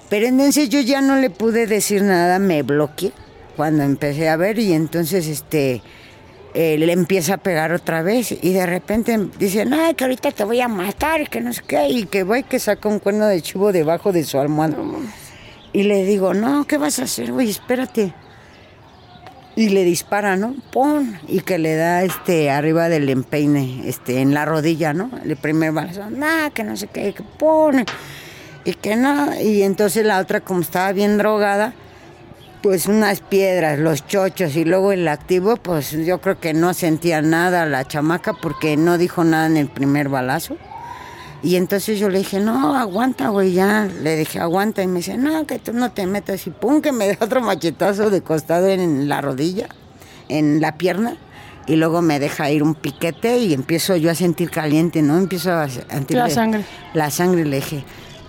Pero 0.09 0.27
entonces 0.27 0.69
yo 0.69 0.79
ya 0.81 1.01
no 1.01 1.15
le 1.15 1.31
pude 1.31 1.65
decir 1.65 2.03
nada, 2.03 2.37
me 2.37 2.61
bloqueé 2.61 3.11
cuando 3.55 3.83
empecé 3.83 4.29
a 4.29 4.37
ver 4.37 4.59
y 4.59 4.73
entonces 4.73 5.27
este 5.27 5.81
eh, 6.53 6.77
le 6.77 6.91
empieza 6.91 7.35
a 7.35 7.37
pegar 7.37 7.71
otra 7.71 8.01
vez 8.01 8.31
y 8.31 8.53
de 8.53 8.65
repente 8.65 9.17
dice, 9.39 9.65
no, 9.65 9.77
que 9.95 10.03
ahorita 10.03 10.31
te 10.31 10.43
voy 10.43 10.61
a 10.61 10.67
matar 10.67 11.21
y 11.21 11.27
que 11.27 11.41
no 11.41 11.53
sé 11.53 11.61
qué, 11.67 11.89
y 11.89 12.05
que 12.05 12.23
voy 12.23 12.43
que 12.43 12.59
saca 12.59 12.89
un 12.89 12.99
cuerno 12.99 13.25
de 13.27 13.41
chivo 13.41 13.71
debajo 13.71 14.11
de 14.11 14.23
su 14.23 14.37
almohada. 14.39 14.77
Y 15.71 15.83
le 15.83 16.05
digo, 16.05 16.33
no, 16.33 16.65
¿qué 16.65 16.77
vas 16.77 16.99
a 16.99 17.03
hacer, 17.03 17.31
güey? 17.31 17.49
Espérate 17.49 18.13
y 19.55 19.69
le 19.69 19.83
dispara, 19.83 20.35
¿no? 20.35 20.55
¡Pum! 20.71 21.13
Y 21.27 21.41
que 21.41 21.57
le 21.57 21.75
da 21.75 22.03
este 22.03 22.49
arriba 22.49 22.89
del 22.89 23.09
empeine, 23.09 23.87
este, 23.87 24.21
en 24.21 24.33
la 24.33 24.45
rodilla, 24.45 24.93
¿no? 24.93 25.11
El 25.23 25.35
primer 25.35 25.71
balazo, 25.71 26.09
nada, 26.09 26.49
que 26.49 26.63
no 26.63 26.75
sé 26.75 26.87
qué, 26.87 27.13
que 27.13 27.23
pone. 27.23 27.85
Y 28.65 28.73
que 28.73 28.95
no, 28.95 29.39
y 29.39 29.61
entonces 29.63 30.05
la 30.05 30.19
otra, 30.19 30.41
como 30.41 30.61
estaba 30.61 30.91
bien 30.91 31.17
drogada, 31.17 31.73
pues 32.63 32.87
unas 32.87 33.19
piedras, 33.19 33.77
los 33.77 34.07
chochos 34.07 34.55
y 34.55 34.63
luego 34.63 34.93
el 34.93 35.05
activo, 35.09 35.57
pues 35.57 35.91
yo 35.91 36.21
creo 36.21 36.39
que 36.39 36.53
no 36.53 36.73
sentía 36.73 37.21
nada 37.21 37.65
la 37.65 37.85
chamaca 37.85 38.31
porque 38.33 38.77
no 38.77 38.97
dijo 38.97 39.25
nada 39.25 39.47
en 39.47 39.57
el 39.57 39.67
primer 39.67 40.07
balazo. 40.07 40.55
Y 41.43 41.57
entonces 41.57 41.99
yo 41.99 42.07
le 42.07 42.19
dije, 42.19 42.39
no, 42.39 42.73
aguanta, 42.77 43.27
güey, 43.27 43.51
ya. 43.51 43.89
Le 44.01 44.15
dije, 44.15 44.39
aguanta. 44.39 44.81
Y 44.81 44.87
me 44.87 44.99
dice, 44.99 45.17
no, 45.17 45.45
que 45.45 45.59
tú 45.59 45.73
no 45.73 45.91
te 45.91 46.07
metas. 46.07 46.47
Y 46.47 46.51
pum, 46.51 46.81
que 46.81 46.93
me 46.93 47.07
da 47.13 47.17
otro 47.19 47.41
machetazo 47.41 48.09
de 48.09 48.21
costado 48.21 48.69
en 48.69 49.09
la 49.09 49.19
rodilla, 49.19 49.67
en 50.29 50.61
la 50.61 50.77
pierna. 50.77 51.17
Y 51.67 51.75
luego 51.75 52.01
me 52.01 52.17
deja 52.17 52.49
ir 52.49 52.63
un 52.63 52.75
piquete 52.75 53.39
y 53.39 53.53
empiezo 53.53 53.97
yo 53.97 54.09
a 54.09 54.15
sentir 54.15 54.49
caliente, 54.49 55.01
¿no? 55.01 55.17
Empiezo 55.17 55.51
a 55.51 55.67
sentir 55.67 56.15
La 56.15 56.29
sangre. 56.29 56.63
La 56.93 57.11
sangre. 57.11 57.43
Le 57.43 57.57
dije, 57.57 57.83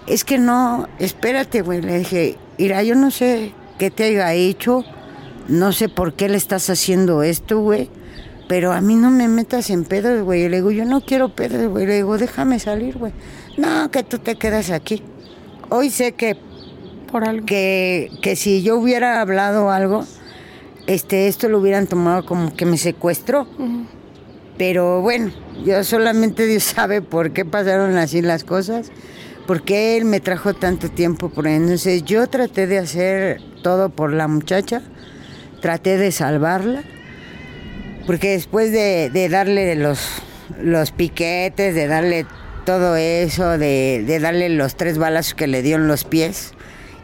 es 0.09 0.25
que 0.25 0.39
no, 0.39 0.89
espérate, 0.99 1.63
güey. 1.63 1.83
Le 1.83 1.99
dije, 2.01 2.37
mira, 2.59 2.83
yo 2.83 2.97
no 2.97 3.13
sé 3.13 3.53
qué 3.79 3.91
te 3.91 4.05
haya 4.05 4.33
hecho. 4.35 4.85
No 5.49 5.73
sé 5.73 5.89
por 5.89 6.15
qué 6.15 6.29
le 6.29 6.37
estás 6.37 6.71
haciendo 6.71 7.23
esto, 7.23 7.61
güey. 7.61 7.91
Pero 8.49 8.73
a 8.73 8.81
mí 8.81 8.95
no 8.95 9.11
me 9.11 9.29
metas 9.29 9.71
en 9.71 9.85
pedos, 9.85 10.23
güey. 10.23 10.49
Le 10.49 10.57
digo, 10.57 10.71
yo 10.71 10.85
no 10.85 11.01
quiero 11.01 11.31
pedos, 11.31 11.69
güey. 11.69 11.87
Le 11.87 11.97
digo, 11.97 12.19
déjame 12.19 12.59
salir, 12.59 12.97
güey. 12.99 13.13
No, 13.57 13.91
que 13.91 14.03
tú 14.03 14.19
te 14.19 14.37
quedas 14.37 14.71
aquí. 14.71 15.03
Hoy 15.71 15.91
sé 15.91 16.13
que, 16.13 16.37
Por 17.11 17.27
algo. 17.27 17.47
que, 17.47 18.11
que 18.23 18.37
si 18.37 18.63
yo 18.63 18.77
hubiera 18.77 19.21
hablado 19.21 19.71
algo, 19.71 20.05
este, 20.87 21.29
esto 21.29 21.49
lo 21.49 21.59
hubieran 21.59 21.87
tomado 21.87 22.27
como 22.27 22.55
que 22.55 22.67
me 22.67 22.77
secuestró. 22.77 23.47
Pero 24.59 25.01
bueno, 25.01 25.33
yo 25.65 25.83
solamente 25.83 26.47
Dios 26.47 26.63
sabe 26.65 27.03
por 27.03 27.33
qué 27.33 27.45
pasaron 27.45 27.97
así 27.97 28.23
las 28.23 28.45
cosas. 28.45 28.91
Porque 29.47 29.97
Él 29.97 30.05
me 30.05 30.21
trajo 30.21 30.55
tanto 30.55 30.91
tiempo 30.91 31.29
por 31.29 31.47
él. 31.47 31.63
Entonces 31.63 32.03
yo 32.05 32.27
traté 32.29 32.67
de 32.67 32.79
hacer 32.79 33.41
todo 33.63 33.91
por 33.91 34.13
la 34.13 34.29
muchacha. 34.29 34.83
Traté 35.61 35.99
de 35.99 36.13
salvarla. 36.13 36.83
Porque 38.07 38.33
después 38.33 38.71
de, 38.73 39.29
darle 39.31 39.75
los, 39.77 40.91
piquetes, 40.93 41.75
de 41.75 41.87
darle 41.87 42.27
todo 42.67 42.97
eso, 42.97 43.57
de, 43.59 44.05
de 44.07 44.21
darle 44.21 44.51
los 44.51 44.77
tres 44.77 44.99
balazos 44.99 45.35
que 45.35 45.47
le 45.47 45.63
dio 45.63 45.77
en 45.77 45.89
los 45.89 46.05
pies, 46.05 46.53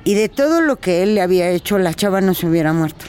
y 0.05 0.15
de 0.15 0.29
todo 0.29 0.61
lo 0.61 0.77
que 0.77 1.03
él 1.03 1.15
le 1.15 1.23
había 1.23 1.49
hecho, 1.51 1.79
la 1.79 1.95
chava 1.95 2.21
no 2.21 2.35
se 2.35 2.47
hubiera 2.47 2.73
muerto. 2.73 3.07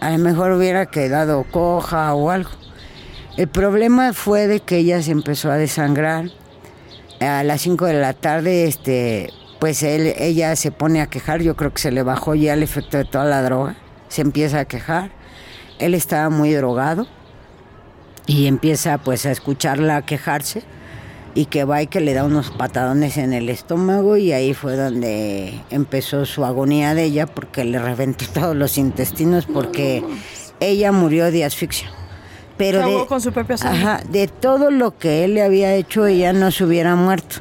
A 0.00 0.10
lo 0.10 0.18
mejor 0.18 0.52
hubiera 0.52 0.86
quedado 0.86 1.44
coja 1.44 2.14
o 2.14 2.30
algo. 2.30 2.50
El 3.36 3.48
problema 3.48 4.12
fue 4.12 4.46
de 4.46 4.60
que 4.60 4.78
ella 4.78 5.02
se 5.02 5.10
empezó 5.10 5.50
a 5.50 5.56
desangrar. 5.56 6.26
A 7.26 7.42
las 7.42 7.62
5 7.62 7.86
de 7.86 7.94
la 7.94 8.12
tarde, 8.12 8.64
este, 8.64 9.30
pues 9.60 9.82
ella 9.82 10.56
se 10.56 10.70
pone 10.70 11.00
a 11.00 11.06
quejar. 11.06 11.42
Yo 11.42 11.56
creo 11.56 11.72
que 11.72 11.80
se 11.80 11.90
le 11.90 12.02
bajó 12.02 12.34
ya 12.34 12.54
el 12.54 12.62
efecto 12.62 12.98
de 12.98 13.04
toda 13.04 13.24
la 13.24 13.42
droga. 13.42 13.76
Se 14.08 14.22
empieza 14.22 14.60
a 14.60 14.64
quejar. 14.64 15.10
Él 15.78 15.94
estaba 15.94 16.30
muy 16.30 16.52
drogado 16.52 17.06
y 18.26 18.46
empieza 18.46 18.98
pues 18.98 19.26
a 19.26 19.30
escucharla 19.30 20.02
quejarse 20.02 20.62
y 21.34 21.46
que 21.46 21.64
va 21.64 21.82
y 21.82 21.88
que 21.88 22.00
le 22.00 22.14
da 22.14 22.24
unos 22.24 22.50
patadones 22.50 23.16
en 23.16 23.32
el 23.32 23.48
estómago 23.48 24.16
y 24.16 24.32
ahí 24.32 24.54
fue 24.54 24.76
donde 24.76 25.60
empezó 25.70 26.24
su 26.26 26.44
agonía 26.44 26.94
de 26.94 27.04
ella 27.04 27.26
porque 27.26 27.64
le 27.64 27.78
reventó 27.78 28.24
todos 28.32 28.56
los 28.56 28.78
intestinos 28.78 29.46
porque 29.46 30.04
ella 30.60 30.92
murió 30.92 31.30
de 31.30 31.44
asfixia. 31.44 31.90
Pero 32.56 32.82
Se 32.82 32.88
de, 32.88 33.06
con 33.06 33.20
su 33.20 33.32
propia 33.32 33.56
ajá, 33.62 34.02
de 34.08 34.28
todo 34.28 34.70
lo 34.70 34.96
que 34.96 35.24
él 35.24 35.34
le 35.34 35.42
había 35.42 35.74
hecho, 35.74 36.06
ella 36.06 36.32
no 36.32 36.50
se 36.50 36.64
hubiera 36.64 36.94
muerto. 36.94 37.36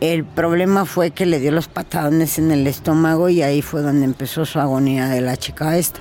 El 0.00 0.24
problema 0.24 0.84
fue 0.84 1.10
que 1.10 1.24
le 1.24 1.40
dio 1.40 1.52
los 1.52 1.68
patadones 1.68 2.38
en 2.38 2.50
el 2.50 2.66
estómago 2.66 3.30
y 3.30 3.42
ahí 3.42 3.62
fue 3.62 3.80
donde 3.80 4.04
empezó 4.04 4.44
su 4.44 4.60
agonía 4.60 5.08
de 5.08 5.22
la 5.22 5.38
chica 5.38 5.78
esta. 5.78 6.00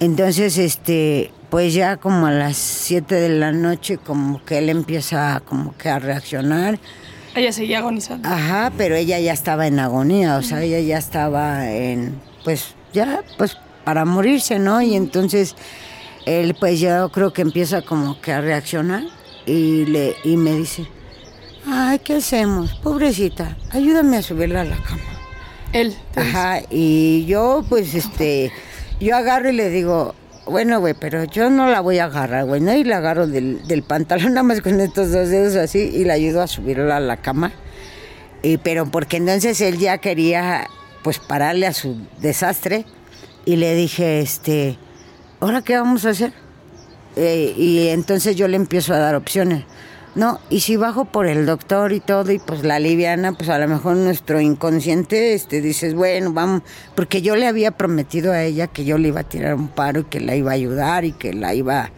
Entonces, 0.00 0.58
este, 0.58 1.30
pues 1.48 1.74
ya 1.74 1.96
como 1.96 2.26
a 2.26 2.32
las 2.32 2.56
7 2.56 3.14
de 3.14 3.28
la 3.28 3.52
noche, 3.52 3.98
como 3.98 4.44
que 4.44 4.58
él 4.58 4.68
empieza 4.68 5.40
como 5.44 5.76
que 5.76 5.88
a 5.88 6.00
reaccionar. 6.00 6.80
Ella 7.36 7.52
seguía 7.52 7.78
agonizando. 7.78 8.28
Ajá, 8.28 8.72
pero 8.76 8.96
ella 8.96 9.20
ya 9.20 9.32
estaba 9.32 9.68
en 9.68 9.78
agonía, 9.78 10.36
o 10.36 10.42
sea, 10.42 10.62
ella 10.62 10.80
ya 10.80 10.98
estaba 10.98 11.70
en, 11.70 12.20
pues 12.44 12.74
ya, 12.92 13.22
pues 13.36 13.56
para 13.84 14.04
morirse, 14.04 14.58
¿no? 14.58 14.82
Y 14.82 14.94
entonces 14.94 15.54
él 16.28 16.54
pues 16.58 16.78
yo 16.78 17.08
creo 17.10 17.32
que 17.32 17.40
empieza 17.40 17.80
como 17.80 18.20
que 18.20 18.32
a 18.32 18.42
reaccionar 18.42 19.02
y, 19.46 19.86
le, 19.86 20.14
y 20.24 20.36
me 20.36 20.52
dice, 20.56 20.86
ay, 21.66 22.00
¿qué 22.00 22.16
hacemos? 22.16 22.74
Pobrecita, 22.74 23.56
ayúdame 23.70 24.18
a 24.18 24.22
subirla 24.22 24.60
a 24.60 24.64
la 24.64 24.76
cama. 24.76 25.02
Él. 25.72 25.96
Ajá, 26.16 26.60
y 26.70 27.24
yo 27.24 27.64
pues 27.68 27.94
este, 27.94 28.52
yo 29.00 29.16
agarro 29.16 29.48
y 29.48 29.54
le 29.54 29.70
digo, 29.70 30.14
bueno, 30.44 30.80
güey, 30.80 30.92
pero 30.92 31.24
yo 31.24 31.48
no 31.48 31.66
la 31.66 31.80
voy 31.80 31.98
a 31.98 32.04
agarrar, 32.04 32.44
güey, 32.44 32.60
¿no? 32.60 32.74
Y 32.74 32.84
la 32.84 32.98
agarro 32.98 33.26
del, 33.26 33.66
del 33.66 33.82
pantalón 33.82 34.28
nada 34.34 34.42
más 34.42 34.60
con 34.60 34.78
estos 34.80 35.10
dos 35.10 35.30
dedos 35.30 35.56
así 35.56 35.78
y 35.78 36.04
la 36.04 36.14
ayudo 36.14 36.42
a 36.42 36.46
subirla 36.46 36.98
a 36.98 37.00
la 37.00 37.16
cama. 37.16 37.52
Y, 38.42 38.58
pero 38.58 38.90
porque 38.90 39.16
entonces 39.16 39.60
él 39.62 39.78
ya 39.78 39.96
quería 39.96 40.68
pues 41.02 41.18
pararle 41.18 41.66
a 41.66 41.72
su 41.72 41.96
desastre 42.20 42.84
y 43.46 43.56
le 43.56 43.74
dije, 43.74 44.20
este, 44.20 44.78
¿ahora 45.40 45.62
qué 45.62 45.76
vamos 45.76 46.04
a 46.04 46.10
hacer? 46.10 46.32
Eh, 47.16 47.54
y 47.56 47.88
entonces 47.88 48.36
yo 48.36 48.48
le 48.48 48.56
empiezo 48.56 48.94
a 48.94 48.98
dar 48.98 49.14
opciones. 49.14 49.64
No, 50.14 50.40
y 50.50 50.60
si 50.60 50.76
bajo 50.76 51.04
por 51.04 51.26
el 51.26 51.46
doctor 51.46 51.92
y 51.92 52.00
todo, 52.00 52.32
y 52.32 52.38
pues 52.38 52.64
la 52.64 52.80
liviana, 52.80 53.32
pues 53.32 53.48
a 53.50 53.58
lo 53.58 53.68
mejor 53.68 53.96
nuestro 53.96 54.40
inconsciente, 54.40 55.34
este, 55.34 55.60
dices, 55.60 55.94
bueno, 55.94 56.32
vamos, 56.32 56.62
porque 56.96 57.22
yo 57.22 57.36
le 57.36 57.46
había 57.46 57.72
prometido 57.72 58.32
a 58.32 58.42
ella 58.42 58.66
que 58.66 58.84
yo 58.84 58.98
le 58.98 59.08
iba 59.08 59.20
a 59.20 59.24
tirar 59.24 59.54
un 59.54 59.68
paro 59.68 60.00
y 60.00 60.04
que 60.04 60.20
la 60.20 60.34
iba 60.34 60.50
a 60.50 60.54
ayudar 60.54 61.04
y 61.04 61.12
que 61.12 61.34
la 61.34 61.54
iba, 61.54 61.90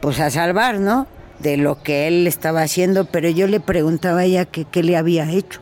pues 0.00 0.20
a 0.20 0.30
salvar, 0.30 0.80
¿no? 0.80 1.06
De 1.38 1.56
lo 1.56 1.82
que 1.82 2.06
él 2.06 2.26
estaba 2.26 2.60
haciendo, 2.60 3.06
pero 3.06 3.30
yo 3.30 3.46
le 3.46 3.60
preguntaba 3.60 4.20
a 4.20 4.24
ella 4.24 4.44
que 4.44 4.66
qué 4.66 4.82
le 4.82 4.96
había 4.96 5.30
hecho. 5.30 5.60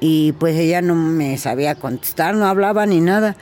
Y 0.00 0.32
pues 0.32 0.56
ella 0.56 0.82
no 0.82 0.94
me 0.94 1.38
sabía 1.38 1.74
contestar, 1.74 2.34
no 2.34 2.46
hablaba 2.46 2.84
ni 2.84 3.00
nada. 3.00 3.36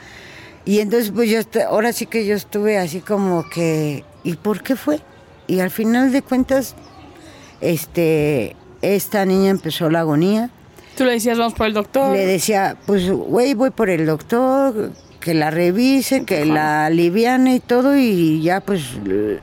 Y 0.65 0.79
entonces 0.79 1.11
pues 1.13 1.29
yo, 1.29 1.39
ahora 1.67 1.91
sí 1.93 2.05
que 2.05 2.25
yo 2.25 2.35
estuve 2.35 2.77
así 2.77 2.99
como 3.01 3.49
que, 3.49 4.03
¿y 4.23 4.35
por 4.35 4.63
qué 4.63 4.75
fue? 4.75 4.99
Y 5.47 5.59
al 5.59 5.69
final 5.71 6.11
de 6.11 6.21
cuentas, 6.21 6.75
este, 7.61 8.55
esta 8.81 9.25
niña 9.25 9.49
empezó 9.49 9.89
la 9.89 9.99
agonía. 10.01 10.49
Tú 10.97 11.05
le 11.05 11.11
decías, 11.13 11.37
vamos 11.37 11.53
por 11.53 11.67
el 11.67 11.73
doctor. 11.73 12.15
Le 12.15 12.25
decía, 12.25 12.77
pues, 12.85 13.09
güey, 13.09 13.53
voy 13.55 13.71
por 13.71 13.89
el 13.89 14.05
doctor, 14.05 14.91
que 15.19 15.33
la 15.33 15.49
revise, 15.49 16.23
que 16.25 16.45
la 16.45 16.85
aliviane 16.85 17.55
y 17.55 17.59
todo, 17.59 17.97
y 17.97 18.41
ya, 18.41 18.59
pues, 18.61 18.83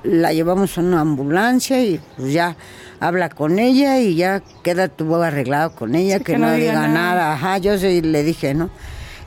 la 0.04 0.32
llevamos 0.32 0.78
a 0.78 0.80
una 0.82 1.00
ambulancia 1.00 1.82
y 1.82 2.00
pues 2.16 2.32
ya 2.32 2.56
habla 3.00 3.30
con 3.30 3.58
ella 3.58 3.98
y 3.98 4.14
ya 4.14 4.42
queda 4.62 4.88
todo 4.88 5.22
arreglado 5.22 5.74
con 5.74 5.94
ella, 5.94 6.18
Sí, 6.18 6.24
que, 6.24 6.38
no, 6.38 6.52
diga 6.52 6.74
nada. 6.74 6.88
nada. 6.88 7.32
Ajá, 7.32 7.58
yo 7.58 7.78
sí 7.78 8.00
le 8.02 8.22
dije, 8.22 8.54
¿no? 8.54 8.70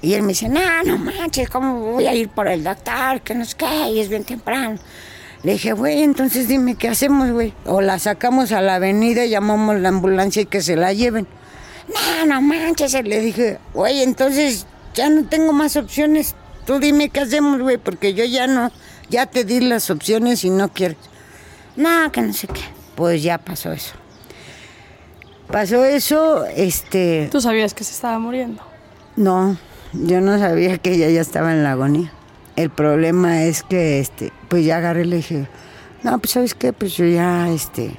Y 0.03 0.15
él 0.15 0.21
me 0.23 0.29
dice, 0.29 0.49
no, 0.49 0.83
no 0.83 0.97
manches, 0.97 1.49
¿cómo 1.49 1.79
voy 1.93 2.07
a 2.07 2.13
ir 2.13 2.27
por 2.27 2.49
el 2.49 2.61
doctor? 2.61 3.21
Que 3.21 3.33
no 3.35 3.43
es 3.43 3.55
que, 3.55 3.65
y 3.89 4.01
es 4.01 4.09
bien 4.09 4.25
temprano. 4.25 4.77
Le 5.43 5.53
dije, 5.53 5.71
güey, 5.71 6.03
entonces 6.03 6.49
dime 6.49 6.75
qué 6.75 6.89
hacemos, 6.89 7.31
güey. 7.31 7.53
O 7.65 7.79
la 7.79 7.97
sacamos 7.99 8.51
a 8.51 8.61
la 8.61 8.75
avenida, 8.75 9.25
llamamos 9.25 9.79
la 9.79 9.87
ambulancia 9.87 10.41
y 10.41 10.45
que 10.45 10.61
se 10.61 10.75
la 10.75 10.91
lleven. 10.91 11.25
No, 11.87 12.25
no 12.25 12.41
manches, 12.41 12.93
le 13.01 13.21
dije, 13.21 13.59
güey, 13.73 14.03
entonces 14.03 14.67
ya 14.93 15.09
no 15.09 15.23
tengo 15.23 15.53
más 15.53 15.77
opciones. 15.77 16.35
Tú 16.65 16.79
dime 16.79 17.07
qué 17.07 17.21
hacemos, 17.21 17.61
güey, 17.61 17.77
porque 17.77 18.13
yo 18.13 18.25
ya 18.25 18.45
no, 18.45 18.73
ya 19.09 19.25
te 19.27 19.45
di 19.45 19.61
las 19.61 19.89
opciones 19.89 20.43
y 20.43 20.49
no 20.49 20.67
quieres. 20.67 20.97
No, 21.77 22.11
que 22.11 22.21
no 22.21 22.33
sé 22.33 22.47
qué. 22.47 22.61
Pues 22.95 23.23
ya 23.23 23.37
pasó 23.37 23.71
eso. 23.71 23.93
Pasó 25.49 25.85
eso, 25.85 26.45
este, 26.45 27.29
Tú 27.31 27.39
sabías 27.39 27.73
que 27.73 27.85
se 27.85 27.93
estaba 27.93 28.19
muriendo. 28.19 28.61
no, 29.15 29.57
yo 29.93 30.21
no 30.21 30.37
sabía 30.39 30.77
que 30.77 30.93
ella 30.93 31.09
ya 31.09 31.21
estaba 31.21 31.53
en 31.53 31.63
la 31.63 31.71
agonía. 31.73 32.11
El 32.55 32.69
problema 32.69 33.43
es 33.43 33.63
que, 33.63 33.99
este, 33.99 34.31
pues 34.47 34.65
ya 34.65 34.77
agarré 34.77 35.01
y 35.01 35.05
le 35.05 35.15
dije, 35.17 35.47
no, 36.03 36.17
pues 36.19 36.31
sabes 36.31 36.53
qué, 36.53 36.73
pues 36.73 36.95
yo 36.95 37.05
ya, 37.05 37.49
este, 37.49 37.97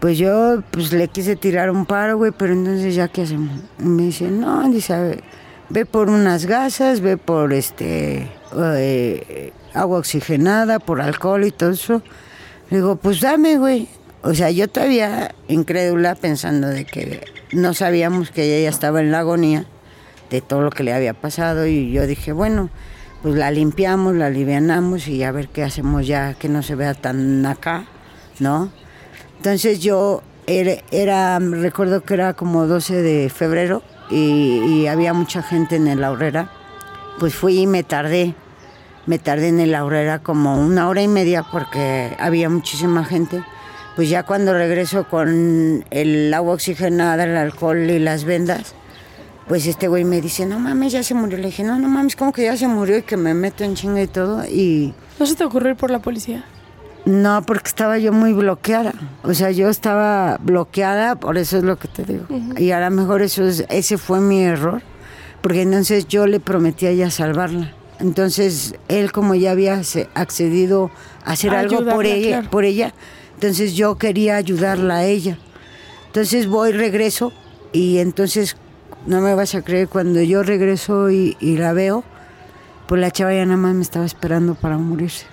pues 0.00 0.18
yo, 0.18 0.62
pues 0.70 0.92
le 0.92 1.08
quise 1.08 1.36
tirar 1.36 1.70
un 1.70 1.86
paro, 1.86 2.16
güey, 2.16 2.32
pero 2.36 2.52
entonces 2.52 2.94
ya 2.94 3.08
qué 3.08 3.22
hacemos. 3.22 3.58
Y 3.78 3.84
me 3.84 4.04
dice, 4.04 4.30
no, 4.30 4.68
dice, 4.70 5.22
ve 5.68 5.86
por 5.86 6.08
unas 6.08 6.46
gasas, 6.46 7.00
ve 7.00 7.16
por, 7.16 7.52
este, 7.52 8.30
eh, 8.56 9.52
agua 9.74 9.98
oxigenada, 9.98 10.78
por 10.78 11.00
alcohol 11.00 11.44
y 11.44 11.50
todo 11.50 11.70
eso. 11.70 12.02
Le 12.70 12.78
digo, 12.78 12.96
pues 12.96 13.20
dame, 13.20 13.58
güey. 13.58 13.88
O 14.22 14.32
sea, 14.32 14.50
yo 14.50 14.68
todavía 14.68 15.34
incrédula 15.48 16.14
pensando 16.14 16.68
de 16.68 16.86
que 16.86 17.24
no 17.52 17.74
sabíamos 17.74 18.30
que 18.30 18.44
ella 18.44 18.64
ya 18.64 18.70
estaba 18.70 19.00
en 19.00 19.12
la 19.12 19.18
agonía 19.18 19.66
de 20.34 20.40
todo 20.40 20.62
lo 20.62 20.70
que 20.70 20.82
le 20.82 20.92
había 20.92 21.14
pasado 21.14 21.66
y 21.66 21.92
yo 21.92 22.06
dije, 22.06 22.32
bueno, 22.32 22.68
pues 23.22 23.34
la 23.36 23.50
limpiamos, 23.50 24.14
la 24.14 24.26
alivianamos 24.26 25.08
y 25.08 25.22
a 25.22 25.32
ver 25.32 25.48
qué 25.48 25.62
hacemos 25.62 26.06
ya 26.06 26.34
que 26.34 26.48
no 26.48 26.62
se 26.62 26.74
vea 26.74 26.94
tan 26.94 27.44
acá, 27.46 27.84
¿no? 28.40 28.70
Entonces 29.38 29.80
yo 29.80 30.22
era, 30.46 30.74
era- 30.90 31.38
recuerdo 31.38 32.02
que 32.02 32.14
era 32.14 32.34
como 32.34 32.66
12 32.66 33.00
de 33.02 33.30
febrero 33.30 33.82
y, 34.10 34.58
y 34.82 34.86
había 34.88 35.12
mucha 35.14 35.42
gente 35.42 35.76
en 35.76 35.86
el 35.86 36.02
Aurrera, 36.04 36.50
pues 37.18 37.34
fui 37.34 37.60
y 37.60 37.66
me 37.66 37.82
tardé, 37.82 38.34
me 39.06 39.18
tardé 39.18 39.48
en 39.48 39.60
el 39.60 39.74
Aurrera 39.74 40.18
como 40.18 40.58
una 40.60 40.88
hora 40.88 41.00
y 41.02 41.08
media 41.08 41.44
porque 41.50 42.14
había 42.18 42.48
muchísima 42.50 43.04
gente. 43.04 43.42
Pues 43.96 44.08
ya 44.10 44.24
cuando 44.24 44.52
regreso 44.52 45.04
con 45.08 45.84
el 45.90 46.34
agua 46.34 46.54
oxigenada, 46.54 47.22
el 47.24 47.36
alcohol 47.36 47.78
y 47.88 48.00
las 48.00 48.24
vendas, 48.24 48.74
pues 49.48 49.66
este 49.66 49.88
güey 49.88 50.04
me 50.04 50.20
dice, 50.20 50.46
no 50.46 50.58
mames, 50.58 50.92
ya 50.92 51.02
se 51.02 51.14
murió. 51.14 51.38
Le 51.38 51.46
dije, 51.46 51.64
no, 51.64 51.78
no 51.78 51.88
mames, 51.88 52.16
como 52.16 52.32
que 52.32 52.44
ya 52.44 52.56
se 52.56 52.66
murió 52.68 52.98
y 52.98 53.02
que 53.02 53.16
me 53.16 53.34
meto 53.34 53.64
en 53.64 53.74
chinga 53.74 54.02
y 54.02 54.06
todo. 54.06 54.44
Y 54.44 54.94
¿No 55.18 55.26
se 55.26 55.34
te 55.34 55.44
ocurrió 55.44 55.70
ir 55.70 55.76
por 55.76 55.90
la 55.90 56.00
policía? 56.00 56.44
no, 57.06 57.42
porque 57.44 57.68
estaba 57.68 57.98
yo 57.98 58.12
muy 58.14 58.32
bloqueada. 58.32 58.94
O 59.22 59.34
sea, 59.34 59.50
yo 59.50 59.68
estaba 59.68 60.38
bloqueada, 60.40 61.16
por 61.16 61.36
eso 61.36 61.58
es 61.58 61.62
lo 61.62 61.78
que 61.78 61.86
te 61.86 62.02
digo. 62.04 62.24
Y 62.56 62.70
a 62.70 62.80
lo 62.80 62.90
mejor 62.90 63.20
eso 63.20 63.44
es, 63.44 63.66
ese 63.68 63.98
fue 63.98 64.20
mi 64.20 64.42
error, 64.42 64.80
porque 65.42 65.60
entonces 65.60 66.08
yo 66.08 66.26
le 66.26 66.40
prometí 66.40 66.86
a 66.86 66.90
ella 66.90 67.10
salvarla. 67.10 67.74
Entonces, 68.00 68.74
él 68.88 69.12
como 69.12 69.34
ya 69.34 69.50
había 69.50 69.82
accedido 70.14 70.90
a 71.26 71.32
hacer 71.32 71.54
A 71.54 71.60
algo 71.60 71.84
por 71.84 72.06
ella, 72.06 72.38
claro. 72.38 72.50
por 72.50 72.64
ella, 72.64 72.94
entonces 73.34 73.74
yo 73.74 73.98
quería 73.98 74.36
ayudarla 74.36 74.96
a 74.96 75.04
ella. 75.04 75.36
Entonces 76.06 76.46
voy, 76.46 76.72
regreso 76.72 77.34
y 77.72 77.98
entonces, 77.98 78.56
no 79.06 79.20
me 79.20 79.34
vas 79.34 79.54
a 79.54 79.62
creer, 79.62 79.88
cuando 79.88 80.22
yo 80.22 80.42
regreso 80.42 81.10
y, 81.10 81.36
y 81.40 81.56
la 81.56 81.72
veo, 81.72 82.04
pues 82.86 83.00
la 83.00 83.10
chava 83.10 83.34
ya 83.34 83.44
nada 83.44 83.56
más 83.56 83.74
me 83.74 83.82
estaba 83.82 84.04
esperando 84.04 84.54
para 84.54 84.78
morirse. 84.78 85.26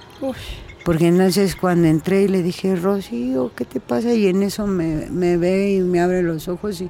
Porque 0.84 1.08
entonces 1.08 1.56
cuando 1.56 1.88
entré 1.88 2.24
y 2.24 2.28
le 2.28 2.42
dije, 2.42 2.76
Rocío, 2.76 3.52
¿qué 3.56 3.66
te 3.66 3.80
pasa? 3.80 4.14
Y 4.14 4.28
en 4.28 4.42
eso 4.42 4.66
me, 4.68 5.08
me 5.10 5.38
ve 5.38 5.74
y 5.74 5.80
me 5.82 6.02
abre 6.02 6.24
los 6.24 6.48
ojos 6.48 6.82
y, 6.82 6.90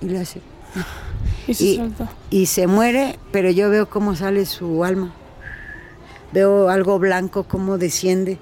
y 0.00 0.06
le 0.06 0.18
hace. 0.18 0.40
Y 1.48 1.54
se 1.54 1.90
y 2.30 2.46
se 2.46 2.68
muere, 2.68 3.18
pero 3.32 3.50
yo 3.50 3.68
veo 3.68 3.90
cómo 3.90 4.14
sale 4.14 4.46
su 4.46 4.84
alma. 4.84 5.12
Veo 6.32 6.68
algo 6.68 7.00
blanco, 7.00 7.44
cómo 7.48 7.78
desciende 7.78 8.38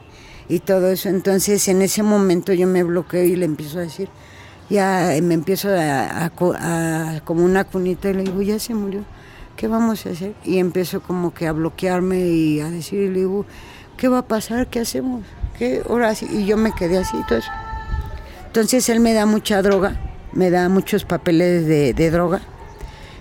y 0.50 0.58
todo 0.58 0.90
eso. 0.90 1.08
Entonces 1.08 1.66
en 1.68 1.80
ese 1.80 2.02
momento 2.02 2.52
yo 2.52 2.66
me 2.66 2.82
bloqueo 2.82 3.24
y 3.24 3.36
le 3.36 3.46
empiezo 3.46 3.78
a 3.78 3.82
decir, 3.82 4.10
ya 4.70 5.14
eh, 5.14 5.20
me 5.20 5.34
empiezo 5.34 5.68
a, 5.70 6.30
como 7.24 7.44
una 7.44 7.64
cunita 7.64 8.08
y 8.08 8.14
le 8.14 8.22
digo, 8.22 8.40
ya 8.40 8.58
se 8.58 8.74
murió, 8.74 9.04
¿qué 9.56 9.68
vamos 9.68 10.06
a 10.06 10.10
hacer? 10.10 10.34
Y 10.44 10.58
empiezo 10.58 11.02
como 11.02 11.34
que 11.34 11.46
a 11.48 11.52
bloquearme 11.52 12.20
y 12.20 12.60
a 12.60 12.70
decir, 12.70 13.10
le 13.10 13.20
digo, 13.20 13.44
¿qué 13.96 14.08
va 14.08 14.18
a 14.18 14.22
pasar? 14.22 14.68
¿Qué 14.68 14.80
hacemos? 14.80 15.24
¿Qué? 15.58 15.82
Ahora 15.88 16.14
sí. 16.14 16.26
Y 16.30 16.46
yo 16.46 16.56
me 16.56 16.72
quedé 16.72 16.98
así 16.98 17.16
todo 17.28 17.38
eso. 17.38 17.50
Entonces 18.46 18.88
él 18.88 19.00
me 19.00 19.12
da 19.12 19.26
mucha 19.26 19.60
droga, 19.60 20.00
me 20.32 20.50
da 20.50 20.68
muchos 20.68 21.04
papeles 21.04 21.66
de, 21.66 21.92
de 21.92 22.10
droga 22.10 22.40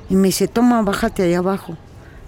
y 0.09 0.15
me 0.15 0.29
dice, 0.29 0.47
toma, 0.47 0.81
bájate 0.81 1.23
allá 1.23 1.39
abajo. 1.39 1.75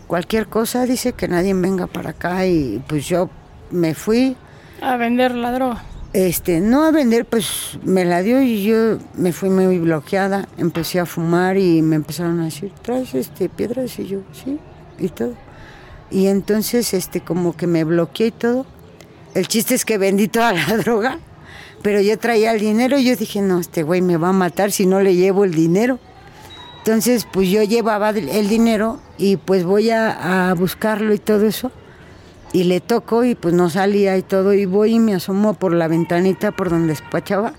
Cualquier 0.08 0.48
cosa, 0.48 0.86
dice 0.86 1.14
que 1.14 1.28
nadie 1.28 1.54
venga 1.54 1.88
para 1.88 2.10
acá 2.12 2.46
y 2.46 2.84
pues 2.88 3.08
yo 3.08 3.30
me 3.72 3.94
fui, 3.96 4.36
A 4.82 4.98
vender 4.98 5.36
la 5.36 5.52
droga. 5.52 5.84
Este, 6.14 6.60
no 6.60 6.84
a 6.84 6.92
vender, 6.92 7.26
pues 7.26 7.80
me 7.84 8.04
la 8.04 8.22
dio 8.22 8.42
y 8.42 8.64
yo 8.64 8.98
me 9.16 9.32
fui 9.32 9.50
muy 9.50 9.80
bloqueada, 9.80 10.48
empecé 10.58 11.00
a 11.00 11.06
fumar 11.06 11.58
y 11.58 11.82
me 11.82 11.96
empezaron 11.96 12.42
a 12.42 12.46
decir, 12.46 12.72
¿traes 12.82 13.14
este, 13.16 13.48
piedras? 13.48 13.98
Y 14.00 14.08
yo, 14.08 14.20
sí, 14.34 14.60
y 15.00 15.08
todo. 15.10 15.36
Y 16.10 16.28
entonces, 16.28 16.94
este, 16.94 17.22
como 17.22 17.56
que 17.56 17.68
me 17.68 17.86
bloqueé 17.86 18.28
y 18.28 18.32
todo. 18.32 18.66
El 19.34 19.48
chiste 19.48 19.76
es 19.76 19.86
que 19.86 19.98
vendí 19.98 20.28
toda 20.28 20.52
la 20.52 20.66
droga, 20.78 21.20
pero 21.82 22.02
yo 22.02 22.20
traía 22.20 22.52
el 22.52 22.60
dinero 22.60 22.98
y 22.98 23.06
yo 23.06 23.16
dije, 23.16 23.42
no, 23.42 23.60
este 23.60 23.84
güey 23.84 24.02
me 24.02 24.18
va 24.18 24.30
a 24.30 24.34
matar 24.34 24.72
si 24.72 24.86
no 24.86 25.00
le 25.00 25.16
llevo 25.16 25.46
el 25.46 25.54
dinero. 25.54 26.00
Entonces, 26.80 27.26
pues 27.32 27.48
yo 27.48 27.64
llevaba 27.64 28.10
el 28.10 28.50
dinero 28.50 29.00
y 29.18 29.38
pues 29.38 29.64
voy 29.64 29.92
a, 29.92 30.50
a 30.50 30.54
buscarlo 30.56 31.14
y 31.14 31.20
todo 31.20 31.46
eso. 31.46 31.72
Y 32.54 32.66
le 32.66 32.82
toco 32.82 33.24
y 33.24 33.36
pues 33.36 33.54
no 33.54 33.70
salía 33.70 34.18
y 34.18 34.24
todo. 34.24 34.54
Y 34.54 34.66
voy 34.66 34.96
y 34.96 35.00
me 35.00 35.16
asomo 35.16 35.54
por 35.54 35.74
la 35.74 35.88
ventanita 35.88 36.52
por 36.52 36.70
donde 36.70 36.90
despachaba. 36.90 37.54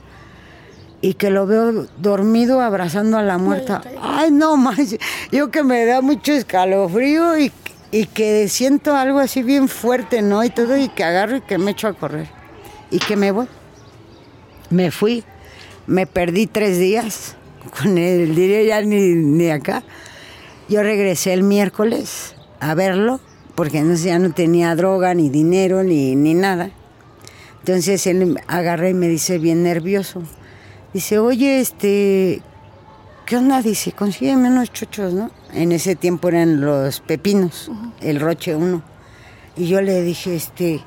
Y 1.01 1.15
que 1.15 1.31
lo 1.31 1.47
veo 1.47 1.87
dormido 1.99 2.61
abrazando 2.61 3.17
a 3.17 3.23
la 3.23 3.39
muerta. 3.39 3.81
Ay, 4.01 4.31
no 4.31 4.57
más. 4.57 4.97
Yo 5.33 5.51
que 5.51 5.65
me 5.65 5.85
da 5.87 6.01
mucho 6.01 6.33
escalofrío 6.33 7.39
y, 7.39 7.51
y 7.91 8.07
que 8.07 8.49
siento 8.49 8.95
algo 8.95 9.19
así 9.19 9.43
bien 9.43 9.69
fuerte, 9.69 10.23
¿no? 10.23 10.45
Y 10.45 10.51
todo. 10.51 10.77
Y 10.77 10.89
que 10.89 11.05
agarro 11.05 11.37
y 11.37 11.41
que 11.41 11.59
me 11.59 11.73
echo 11.73 11.89
a 11.89 11.95
correr. 11.95 12.29
Y 12.91 12.99
que 12.99 13.17
me 13.17 13.33
voy. 13.33 13.47
Me 14.71 14.91
fui. 14.91 15.25
Me 15.87 16.07
perdí 16.07 16.47
tres 16.47 16.79
días. 16.79 17.37
Con 17.81 17.97
el 17.97 18.35
dinero 18.35 18.65
ya 18.65 18.83
ni, 18.83 19.15
ni 19.15 19.51
acá. 19.51 19.83
Yo 20.69 20.83
regresé 20.83 21.33
el 21.33 21.43
miércoles 21.43 22.35
a 22.61 22.75
verlo 22.75 23.21
porque 23.55 23.79
entonces 23.79 24.05
ya 24.07 24.19
no 24.19 24.33
tenía 24.33 24.75
droga, 24.75 25.15
ni 25.15 25.31
dinero, 25.31 25.83
ni, 25.83 26.17
ni 26.17 26.35
nada. 26.35 26.71
Entonces 27.61 28.07
él 28.07 28.41
agarra 28.49 28.89
y 28.89 28.95
me 28.95 29.09
dice 29.09 29.39
bien 29.39 29.63
nervioso. 29.63 30.23
Dice, 30.93 31.19
oye, 31.19 31.61
este, 31.61 32.43
¿qué 33.25 33.37
onda? 33.37 33.63
Dice, 33.63 33.93
consígueme 33.93 34.49
unos 34.49 34.73
chochos, 34.73 35.13
¿no? 35.13 35.31
En 35.53 35.73
ese 35.73 35.95
tiempo 35.95 36.29
eran 36.29 36.61
los 36.61 37.01
pepinos, 37.01 37.71
el 38.01 38.21
roche 38.21 38.57
uno. 38.57 38.83
Y 39.57 39.69
yo 39.69 39.81
le 39.81 40.03
dije, 40.03 40.35
este, 40.35 40.81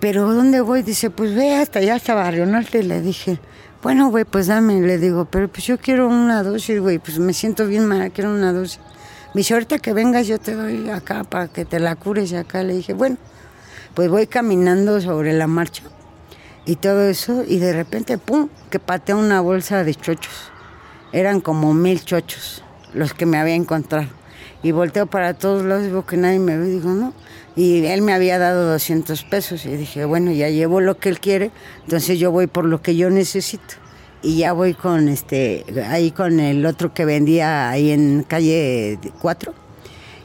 ¿pero 0.00 0.32
dónde 0.32 0.60
voy? 0.60 0.82
Dice, 0.82 1.10
pues 1.10 1.34
ve 1.34 1.56
hasta 1.56 1.80
allá, 1.80 1.96
hasta 1.96 2.14
Barrio 2.14 2.46
Norte. 2.46 2.82
Le 2.82 3.00
dije, 3.00 3.38
bueno, 3.82 4.10
güey, 4.10 4.24
pues 4.24 4.46
dame. 4.46 4.80
Le 4.80 4.98
digo, 4.98 5.26
pero 5.26 5.48
pues 5.48 5.64
yo 5.66 5.78
quiero 5.78 6.08
una 6.08 6.42
dosis, 6.42 6.80
güey, 6.80 6.98
pues 6.98 7.18
me 7.18 7.32
siento 7.32 7.66
bien 7.66 7.86
mal, 7.86 8.10
quiero 8.10 8.30
una 8.30 8.52
dosis. 8.52 8.80
Me 9.34 9.40
dice, 9.40 9.52
ahorita 9.52 9.78
que 9.78 9.92
vengas 9.92 10.26
yo 10.26 10.38
te 10.38 10.54
doy 10.54 10.88
acá 10.88 11.22
para 11.22 11.48
que 11.48 11.66
te 11.66 11.78
la 11.78 11.96
cures 11.96 12.32
y 12.32 12.36
acá. 12.36 12.62
Le 12.62 12.74
dije, 12.74 12.94
bueno, 12.94 13.18
pues 13.94 14.08
voy 14.08 14.26
caminando 14.26 15.00
sobre 15.00 15.34
la 15.34 15.46
marcha 15.46 15.82
y 16.64 16.76
todo 16.76 17.02
eso 17.02 17.44
y 17.46 17.58
de 17.58 17.72
repente, 17.72 18.16
¡pum!, 18.16 18.48
que 18.70 18.78
patea 18.78 19.16
una 19.16 19.40
bolsa 19.40 19.84
de 19.84 19.94
chochos. 19.94 20.50
Eran 21.12 21.40
como 21.40 21.74
mil 21.74 22.02
chochos 22.02 22.64
los 22.94 23.12
que 23.12 23.26
me 23.26 23.38
había 23.38 23.54
encontrado. 23.54 24.08
Y 24.62 24.72
volteo 24.72 25.06
para 25.06 25.34
todos 25.34 25.64
lados 25.64 25.86
y 25.86 25.90
veo 25.90 26.06
que 26.06 26.16
nadie 26.16 26.38
me 26.38 26.56
ve 26.56 26.66
digo, 26.66 26.90
no. 26.90 27.12
Y 27.54 27.84
él 27.84 28.02
me 28.02 28.14
había 28.14 28.38
dado 28.38 28.70
200 28.70 29.24
pesos 29.24 29.66
y 29.66 29.76
dije, 29.76 30.04
bueno, 30.06 30.32
ya 30.32 30.48
llevo 30.48 30.80
lo 30.80 30.96
que 30.98 31.10
él 31.10 31.20
quiere, 31.20 31.50
entonces 31.84 32.18
yo 32.18 32.30
voy 32.30 32.46
por 32.46 32.64
lo 32.64 32.80
que 32.80 32.96
yo 32.96 33.10
necesito 33.10 33.74
y 34.22 34.38
ya 34.38 34.52
voy 34.52 34.74
con 34.74 35.08
este 35.08 35.64
ahí 35.86 36.10
con 36.10 36.40
el 36.40 36.66
otro 36.66 36.92
que 36.92 37.04
vendía 37.04 37.70
ahí 37.70 37.90
en 37.90 38.24
calle 38.26 38.98
4 39.20 39.54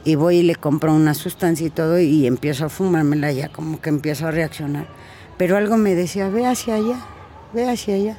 y 0.04 0.16
voy 0.16 0.38
y 0.38 0.42
le 0.42 0.56
compro 0.56 0.92
una 0.92 1.14
sustancia 1.14 1.66
y 1.66 1.70
todo 1.70 1.98
y 1.98 2.26
empiezo 2.26 2.66
a 2.66 2.68
fumármela 2.68 3.32
ya 3.32 3.48
como 3.48 3.80
que 3.80 3.88
empiezo 3.88 4.26
a 4.26 4.30
reaccionar. 4.30 4.86
Pero 5.38 5.56
algo 5.56 5.76
me 5.76 5.94
decía 5.94 6.28
ve 6.28 6.46
hacia 6.46 6.74
allá 6.74 6.98
ve 7.52 7.68
hacia 7.68 7.94
allá 7.94 8.16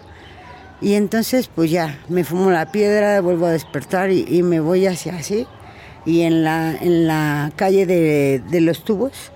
y 0.81 0.93
entonces 0.93 1.49
pues 1.53 1.71
ya 1.71 1.99
me 2.09 2.23
fumo 2.23 2.51
la 2.51 2.71
piedra 2.71 3.21
vuelvo 3.21 3.45
a 3.45 3.51
despertar 3.51 4.11
y, 4.11 4.25
y 4.27 4.43
me 4.43 4.59
voy 4.59 4.87
hacia 4.87 5.15
así. 5.15 5.47
Y 6.05 6.21
en 6.21 6.43
la 6.43 6.75
en 6.75 7.07
la 7.07 7.51
calle 7.55 7.85
de, 7.85 8.41
de 8.49 8.61
los 8.61 8.83
tubos 8.83 9.31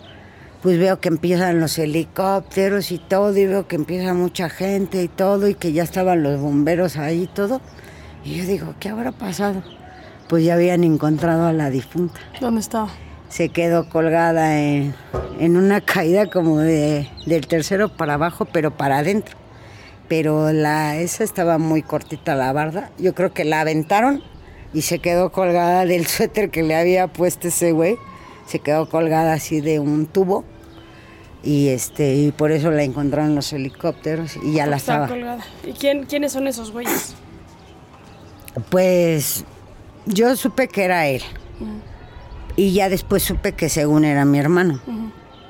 pues 0.61 0.77
veo 0.77 0.99
que 0.99 1.07
empiezan 1.07 1.59
los 1.59 1.77
helicópteros 1.77 2.91
y 2.91 2.97
todo, 2.97 3.35
y 3.37 3.45
veo 3.45 3.67
que 3.67 3.77
empieza 3.77 4.13
mucha 4.13 4.49
gente 4.49 5.01
y 5.01 5.07
todo, 5.07 5.47
y 5.47 5.55
que 5.55 5.71
ya 5.71 5.83
estaban 5.83 6.21
los 6.21 6.39
bomberos 6.39 6.97
ahí 6.97 7.23
y 7.23 7.27
todo. 7.27 7.61
Y 8.25 8.35
yo 8.35 8.45
digo, 8.45 8.75
¿qué 8.79 8.89
habrá 8.89 9.11
pasado? 9.11 9.63
Pues 10.27 10.43
ya 10.43 10.55
habían 10.55 10.83
encontrado 10.83 11.45
a 11.47 11.53
la 11.53 11.69
difunta. 11.69 12.19
¿Dónde 12.41 12.59
estaba? 12.59 12.89
Se 13.29 13.49
quedó 13.49 13.89
colgada 13.89 14.59
en, 14.59 14.93
en 15.39 15.55
una 15.55 15.81
caída 15.81 16.29
como 16.29 16.59
de, 16.59 17.07
del 17.25 17.47
tercero 17.47 17.89
para 17.95 18.15
abajo, 18.15 18.45
pero 18.45 18.75
para 18.75 18.97
adentro. 18.97 19.37
Pero 20.09 20.51
la, 20.51 20.97
esa 20.97 21.23
estaba 21.23 21.57
muy 21.57 21.83
cortita 21.83 22.35
la 22.35 22.51
barda. 22.51 22.91
Yo 22.97 23.13
creo 23.13 23.31
que 23.31 23.45
la 23.45 23.61
aventaron 23.61 24.23
y 24.73 24.81
se 24.81 24.99
quedó 24.99 25.31
colgada 25.31 25.85
del 25.85 26.05
suéter 26.07 26.49
que 26.49 26.63
le 26.63 26.75
había 26.75 27.07
puesto 27.07 27.47
ese 27.47 27.71
güey 27.71 27.97
se 28.49 28.59
quedó 28.59 28.89
colgada 28.89 29.33
así 29.33 29.61
de 29.61 29.79
un 29.79 30.07
tubo 30.07 30.43
y 31.43 31.67
este 31.69 32.15
y 32.15 32.31
por 32.31 32.51
eso 32.51 32.71
la 32.71 32.83
encontraron 32.83 33.35
los 33.35 33.53
helicópteros 33.53 34.37
y 34.43 34.53
ya 34.53 34.65
la 34.65 34.77
Estaba 34.77 35.05
estaba. 35.05 35.07
colgada. 35.07 35.43
¿Y 35.65 35.73
quién, 35.73 36.05
quiénes 36.05 36.31
son 36.33 36.47
esos 36.47 36.71
güeyes? 36.71 37.13
Pues 38.69 39.45
yo 40.05 40.35
supe 40.35 40.67
que 40.67 40.83
era 40.83 41.07
él 41.07 41.21
y 42.55 42.73
ya 42.73 42.89
después 42.89 43.23
supe 43.23 43.53
que 43.53 43.69
según 43.69 44.03
era 44.03 44.25
mi 44.25 44.39
hermano. 44.39 44.81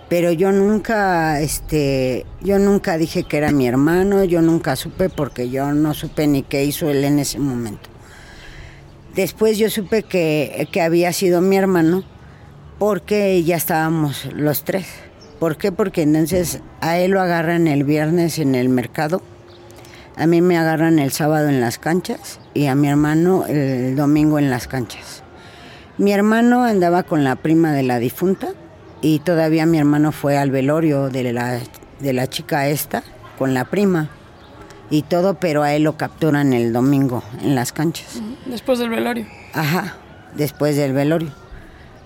Pero 0.09 0.31
yo 0.31 0.51
nunca, 0.51 1.39
este, 1.39 2.25
yo 2.41 2.57
nunca 2.57 2.97
dije 2.97 3.23
que 3.23 3.37
era 3.37 3.51
mi 3.51 3.67
hermano, 3.67 4.23
yo 4.23 4.41
nunca 4.41 4.75
supe 4.75 5.07
porque 5.07 5.51
yo 5.51 5.71
no 5.71 5.93
supe 5.93 6.25
ni 6.25 6.41
qué 6.41 6.65
hizo 6.65 6.89
él 6.89 7.03
en 7.03 7.19
ese 7.19 7.37
momento. 7.39 7.89
Después 9.15 9.57
yo 9.59 9.69
supe 9.69 10.01
que, 10.03 10.67
que 10.71 10.81
había 10.81 11.13
sido 11.13 11.41
mi 11.41 11.57
hermano 11.57 12.03
porque 12.79 13.43
ya 13.43 13.57
estábamos 13.57 14.25
los 14.33 14.63
tres. 14.63 14.87
¿Por 15.39 15.57
qué? 15.57 15.71
Porque 15.71 16.01
entonces 16.01 16.61
a 16.81 16.97
él 16.97 17.11
lo 17.11 17.21
agarran 17.21 17.67
el 17.67 17.83
viernes 17.83 18.39
en 18.39 18.55
el 18.55 18.69
mercado, 18.69 19.21
a 20.15 20.25
mí 20.27 20.41
me 20.41 20.57
agarran 20.57 20.99
el 20.99 21.11
sábado 21.11 21.47
en 21.47 21.61
las 21.61 21.77
canchas 21.77 22.39
y 22.53 22.65
a 22.65 22.75
mi 22.75 22.87
hermano 22.87 23.45
el 23.47 23.95
domingo 23.95 24.39
en 24.39 24.49
las 24.49 24.67
canchas. 24.67 25.23
Mi 25.97 26.11
hermano 26.11 26.63
andaba 26.63 27.03
con 27.03 27.23
la 27.23 27.35
prima 27.35 27.73
de 27.73 27.83
la 27.83 27.99
difunta 27.99 28.49
y 29.01 29.19
todavía 29.19 29.65
mi 29.65 29.77
hermano 29.77 30.11
fue 30.11 30.37
al 30.37 30.51
velorio 30.51 31.09
de 31.09 31.31
la, 31.31 31.59
de 31.99 32.13
la 32.13 32.27
chica 32.27 32.67
esta 32.67 33.03
con 33.37 33.53
la 33.53 33.65
prima 33.65 34.09
y 34.89 35.03
todo, 35.03 35.35
pero 35.35 35.63
a 35.63 35.73
él 35.73 35.83
lo 35.83 35.95
capturan 35.95 36.51
el 36.51 36.73
domingo 36.73 37.23
en 37.41 37.55
las 37.55 37.71
canchas. 37.71 38.21
Después 38.45 38.79
del 38.79 38.89
velorio. 38.89 39.25
Ajá, 39.53 39.95
después 40.35 40.75
del 40.75 40.93
velorio. 40.93 41.31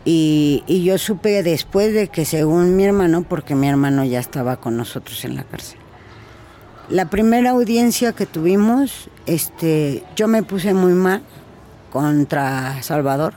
Y, 0.05 0.63
y 0.67 0.83
yo 0.83 0.97
supe 0.97 1.43
después 1.43 1.93
de 1.93 2.09
que 2.09 2.25
según 2.25 2.75
mi 2.75 2.83
hermano, 2.83 3.23
porque 3.23 3.55
mi 3.55 3.67
hermano 3.69 4.03
ya 4.03 4.19
estaba 4.19 4.57
con 4.57 4.75
nosotros 4.75 5.23
en 5.23 5.35
la 5.35 5.43
cárcel. 5.43 5.77
La 6.89 7.09
primera 7.09 7.51
audiencia 7.51 8.11
que 8.11 8.25
tuvimos, 8.25 9.09
este, 9.25 10.03
yo 10.17 10.27
me 10.27 10.43
puse 10.43 10.73
muy 10.73 10.91
mal 10.93 11.21
contra 11.91 12.81
Salvador 12.83 13.33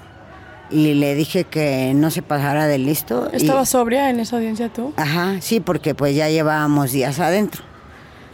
y 0.68 0.94
le 0.94 1.14
dije 1.14 1.44
que 1.44 1.92
no 1.94 2.10
se 2.10 2.22
pasara 2.22 2.66
de 2.66 2.78
listo. 2.78 3.30
y- 3.32 3.36
¿Estabas 3.36 3.68
sobria 3.68 4.10
en 4.10 4.18
esa 4.18 4.36
audiencia 4.36 4.68
tú? 4.68 4.92
Ajá, 4.96 5.36
sí, 5.40 5.60
porque 5.60 5.94
pues 5.94 6.16
ya 6.16 6.28
llevábamos 6.28 6.90
días 6.90 7.20
adentro. 7.20 7.62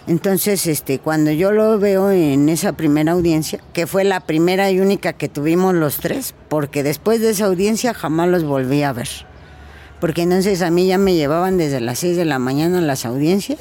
Entonces, 0.07 0.67
este, 0.67 0.99
cuando 0.99 1.31
yo 1.31 1.53
lo 1.53 1.79
veo 1.79 2.11
en 2.11 2.49
esa 2.49 2.73
primera 2.73 3.13
audiencia, 3.13 3.61
que 3.73 3.87
fue 3.87 4.03
la 4.03 4.21
primera 4.21 4.71
y 4.71 4.81
única 4.81 5.13
que 5.13 5.29
tuvimos 5.29 5.75
los 5.75 5.99
tres, 5.99 6.35
porque 6.49 6.83
después 6.83 7.21
de 7.21 7.31
esa 7.31 7.47
audiencia 7.47 7.95
jamás 7.95 8.29
los 8.29 8.43
volví 8.43 8.83
a 8.83 8.93
ver. 8.93 9.09
Porque 10.01 10.23
entonces 10.23 10.63
a 10.63 10.71
mí 10.71 10.89
ya 10.89 10.99
me 10.99 11.15
llevaban 11.15 11.57
desde 11.57 11.81
las 11.81 12.01
6 12.01 12.17
de 12.17 12.25
la 12.25 12.41
mañana 12.41 12.79
a 12.79 12.83
las 12.83 13.07
audiencias 13.07 13.61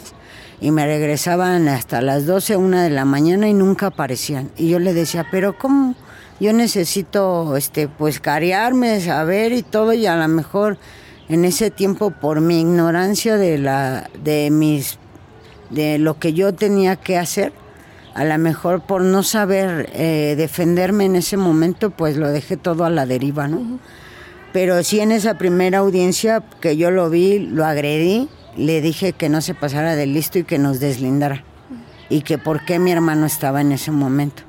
y 0.59 0.71
me 0.71 0.87
regresaban 0.87 1.67
hasta 1.67 2.01
las 2.01 2.25
12, 2.25 2.55
una 2.55 2.83
de 2.83 2.89
la 2.89 3.05
mañana 3.05 3.47
y 3.47 3.53
nunca 3.53 3.87
aparecían. 3.87 4.49
Y 4.57 4.69
yo 4.69 4.79
le 4.79 4.95
decía, 4.95 5.27
pero 5.29 5.57
¿cómo? 5.59 5.93
Yo 6.39 6.53
necesito, 6.53 7.55
este, 7.55 7.87
pues, 7.87 8.19
carearme, 8.19 8.99
saber 8.99 9.51
y 9.53 9.61
todo, 9.61 9.93
y 9.93 10.07
a 10.07 10.15
lo 10.15 10.27
mejor 10.27 10.79
en 11.29 11.45
ese 11.45 11.69
tiempo, 11.69 12.09
por 12.09 12.41
mi 12.41 12.61
ignorancia 12.61 13.37
de, 13.37 13.59
la, 13.59 14.09
de 14.23 14.49
mis 14.49 14.97
de 15.72 15.97
lo 15.97 16.19
que 16.19 16.34
yo 16.34 16.53
tenía 16.53 16.95
que 16.95 17.17
hacer, 17.17 17.53
a 18.13 18.26
lo 18.26 18.38
mejor 18.38 18.82
por 18.82 19.01
no 19.01 19.24
saber 19.24 19.89
eh, 19.93 20.36
defenderme 20.38 21.05
en 21.05 21.15
ese 21.15 21.38
momento, 21.38 21.91
pues 21.91 22.17
lo 22.17 22.30
dejé 22.30 22.57
todo 22.57 22.84
a 22.84 22.89
la 22.89 23.05
deriva, 23.05 23.47
¿no? 23.47 23.80
Pero 24.53 24.84
sí 24.84 24.99
en 24.99 25.11
esa 25.11 25.38
primera 25.38 25.80
audiencia 25.80 26.43
que 26.59 26.76
yo 26.76 26.91
lo 26.91 27.09
vi, 27.09 27.39
lo 27.39 27.65
agredí, 27.65 28.28
le 28.57 28.82
dije 28.82 29.13
que 29.13 29.30
no 29.30 29.39
se 29.39 29.53
pasara 29.53 29.95
de 29.95 30.05
listo 30.05 30.39
y 30.39 30.43
que 30.43 30.57
nos 30.59 30.80
deslindara. 30.80 31.45
Y 32.09 32.22
que 32.22 32.38
por 32.38 32.65
qué 32.65 32.78
mi 32.78 32.91
hermano 32.91 33.26
estaba 33.26 33.61
en 33.61 33.72
ese 33.72 33.91
momento. 33.91 34.43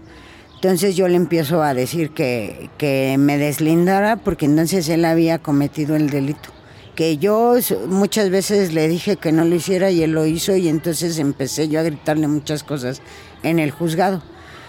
Entonces 0.56 0.96
yo 0.96 1.06
le 1.06 1.16
empiezo 1.16 1.62
a 1.62 1.74
decir 1.74 2.10
que, 2.10 2.68
que 2.78 3.16
me 3.18 3.38
deslindara 3.38 4.16
porque 4.16 4.46
entonces 4.46 4.88
él 4.88 5.04
había 5.04 5.38
cometido 5.38 5.94
el 5.94 6.10
delito. 6.10 6.50
Que 6.94 7.16
yo 7.16 7.54
muchas 7.86 8.28
veces 8.28 8.74
le 8.74 8.86
dije 8.88 9.16
que 9.16 9.32
no 9.32 9.44
lo 9.44 9.54
hiciera 9.54 9.90
y 9.90 10.02
él 10.02 10.12
lo 10.12 10.26
hizo 10.26 10.54
y 10.56 10.68
entonces 10.68 11.18
empecé 11.18 11.68
yo 11.68 11.80
a 11.80 11.82
gritarle 11.82 12.28
muchas 12.28 12.62
cosas 12.62 13.00
en 13.42 13.58
el 13.58 13.70
juzgado. 13.70 14.22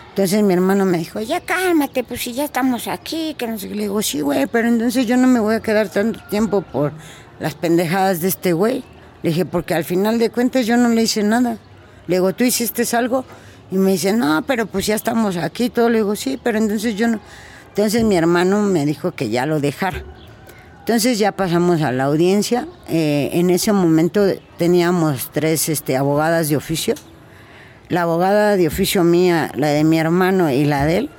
Entonces 0.09 0.43
mi 0.43 0.53
hermano 0.53 0.86
me 0.86 0.99
dijo, 0.99 1.19
ya 1.21 1.41
cálmate, 1.41 2.03
pues 2.03 2.21
si 2.21 2.34
ya 2.34 2.45
estamos 2.45 2.88
aquí, 2.88 3.36
que 3.36 3.47
no 3.47 3.57
sé 3.57 3.67
qué. 3.67 3.76
Le 3.76 3.82
digo, 3.84 4.01
sí, 4.01 4.21
güey, 4.21 4.45
pero 4.45 4.67
entonces 4.67 5.07
yo 5.07 5.17
no 5.17 5.28
me 5.28 5.39
voy 5.39 5.55
a 5.55 5.59
quedar 5.59 5.89
tanto 5.89 6.19
tiempo 6.30 6.61
por 6.61 6.93
las 7.39 7.55
pendejadas 7.55 8.21
de 8.21 8.28
este 8.28 8.53
güey. 8.53 8.84
Le 9.24 9.32
dije, 9.32 9.45
porque 9.45 9.74
al 9.74 9.84
final 9.84 10.19
de 10.19 10.30
cuentas 10.30 10.67
yo 10.67 10.78
no 10.78 10.89
le 10.89 11.01
hice 11.01 11.24
nada. 11.24 11.57
Le 12.07 12.17
digo, 12.17 12.32
¿tú 12.34 12.43
hiciste 12.43 12.84
algo? 12.95 13.26
Y 13.71 13.78
me 13.78 13.93
dice, 13.93 14.13
no, 14.13 14.43
pero 14.45 14.67
pues 14.67 14.86
ya 14.86 14.93
estamos 14.93 15.36
aquí, 15.36 15.69
todo. 15.69 15.89
Le 15.89 15.99
digo, 15.99 16.15
sí, 16.15 16.39
pero 16.41 16.59
entonces 16.59 16.95
yo 16.95 17.07
no. 17.07 17.19
Entonces 17.69 18.03
mi 18.03 18.15
hermano 18.15 18.61
me 18.61 18.86
dijo 18.86 19.13
que 19.13 19.30
ya 19.30 19.47
lo 19.47 19.59
dejara. 19.59 20.03
Entonces 20.84 21.18
ya 21.18 21.32
pasamos 21.32 21.82
a 21.82 21.94
la 21.94 22.04
audiencia. 22.04 22.68
Eh, 22.90 23.30
en 23.32 23.50
ese 23.50 23.72
momento 23.72 24.26
teníamos 24.58 25.30
tres 25.32 25.70
este, 25.70 25.96
abogadas 25.96 26.50
de 26.50 26.58
oficio. 26.58 26.96
La 27.88 28.02
abogada 28.02 28.58
de 28.58 28.68
oficio 28.68 29.06
mía, 29.06 29.50
la 29.56 29.68
de 29.68 29.86
mi 29.86 29.98
hermano 29.98 30.52
y 30.52 30.66
la 30.66 30.86
de 30.86 30.98
él. 30.98 31.10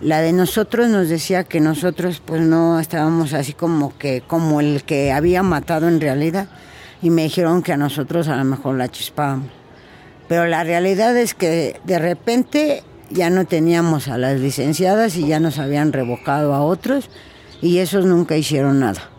La 0.00 0.22
de 0.22 0.32
nosotros 0.32 0.88
nos 0.88 1.10
decía 1.10 1.44
que 1.44 1.60
nosotros 1.60 2.22
pues 2.24 2.40
no 2.40 2.80
estábamos 2.80 3.34
así 3.34 3.52
como 3.52 3.94
que 3.98 4.22
como 4.26 4.62
el 4.62 4.84
que 4.84 5.12
había 5.12 5.42
matado 5.42 5.88
en 5.88 6.00
realidad 6.00 6.48
y 7.02 7.10
me 7.10 7.24
dijeron 7.24 7.62
que 7.62 7.74
a 7.74 7.76
nosotros 7.76 8.26
a 8.28 8.36
lo 8.38 8.44
mejor 8.46 8.78
la 8.78 8.88
chispábamos. 8.88 9.50
Pero 10.28 10.46
la 10.46 10.64
realidad 10.64 11.14
es 11.18 11.34
que 11.34 11.78
de 11.84 11.98
repente 11.98 12.84
ya 13.10 13.28
no 13.28 13.44
teníamos 13.44 14.08
a 14.08 14.16
las 14.16 14.40
licenciadas 14.40 15.16
y 15.16 15.26
ya 15.26 15.40
nos 15.40 15.58
habían 15.58 15.92
revocado 15.92 16.54
a 16.54 16.62
otros 16.62 17.10
y 17.62 17.78
esos 17.78 18.04
nunca 18.04 18.36
hicieron 18.36 18.80
nada. 18.80 19.10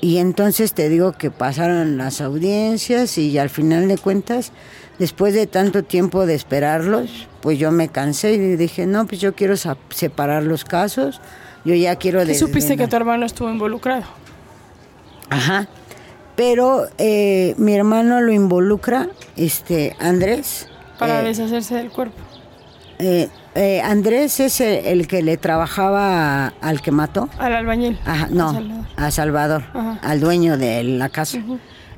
Y 0.00 0.18
entonces 0.18 0.74
te 0.74 0.88
digo 0.88 1.12
que 1.12 1.30
pasaron 1.30 1.96
las 1.96 2.20
audiencias 2.20 3.18
y 3.18 3.36
al 3.38 3.50
final 3.50 3.88
de 3.88 3.98
cuentas, 3.98 4.52
después 4.98 5.34
de 5.34 5.46
tanto 5.46 5.82
tiempo 5.82 6.24
de 6.24 6.34
esperarlos, 6.34 7.28
pues 7.40 7.58
yo 7.58 7.72
me 7.72 7.88
cansé 7.88 8.34
y 8.34 8.56
dije, 8.56 8.86
no, 8.86 9.06
pues 9.06 9.20
yo 9.20 9.34
quiero 9.34 9.54
separar 9.56 10.44
los 10.44 10.64
casos, 10.64 11.20
yo 11.64 11.74
ya 11.74 11.96
quiero... 11.96 12.24
¿Qué 12.24 12.34
supiste 12.34 12.76
que 12.76 12.86
tu 12.86 12.94
hermano 12.94 13.26
estuvo 13.26 13.50
involucrado? 13.50 14.04
Ajá, 15.30 15.68
pero 16.36 16.86
eh, 16.98 17.54
mi 17.58 17.74
hermano 17.74 18.20
lo 18.20 18.32
involucra, 18.32 19.08
este, 19.36 19.96
Andrés. 19.98 20.68
Para 20.96 21.22
eh, 21.22 21.24
deshacerse 21.24 21.74
del 21.74 21.90
cuerpo. 21.90 22.27
Eh, 22.98 23.28
eh, 23.54 23.80
Andrés 23.80 24.40
es 24.40 24.60
el, 24.60 25.06
que 25.06 25.22
le 25.22 25.36
trabajaba 25.36 26.48
al 26.60 26.80
que 26.80 26.90
mató. 26.90 27.28
Al 27.38 27.54
albañil. 27.54 27.98
Ajá, 28.04 28.28
no, 28.30 28.84
a 28.96 29.10
Salvador, 29.10 29.62
al 30.02 30.20
dueño 30.20 30.58
de 30.58 30.82
la 30.84 31.08
casa. 31.08 31.38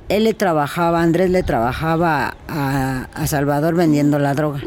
Él 0.08 0.24
le 0.24 0.34
trabajaba, 0.34 1.02
Andrés 1.02 1.30
le 1.30 1.42
trabajaba 1.42 2.34
a, 2.48 3.26
Salvador 3.26 3.74
vendiendo 3.74 4.18
la 4.18 4.34
droga. 4.34 4.60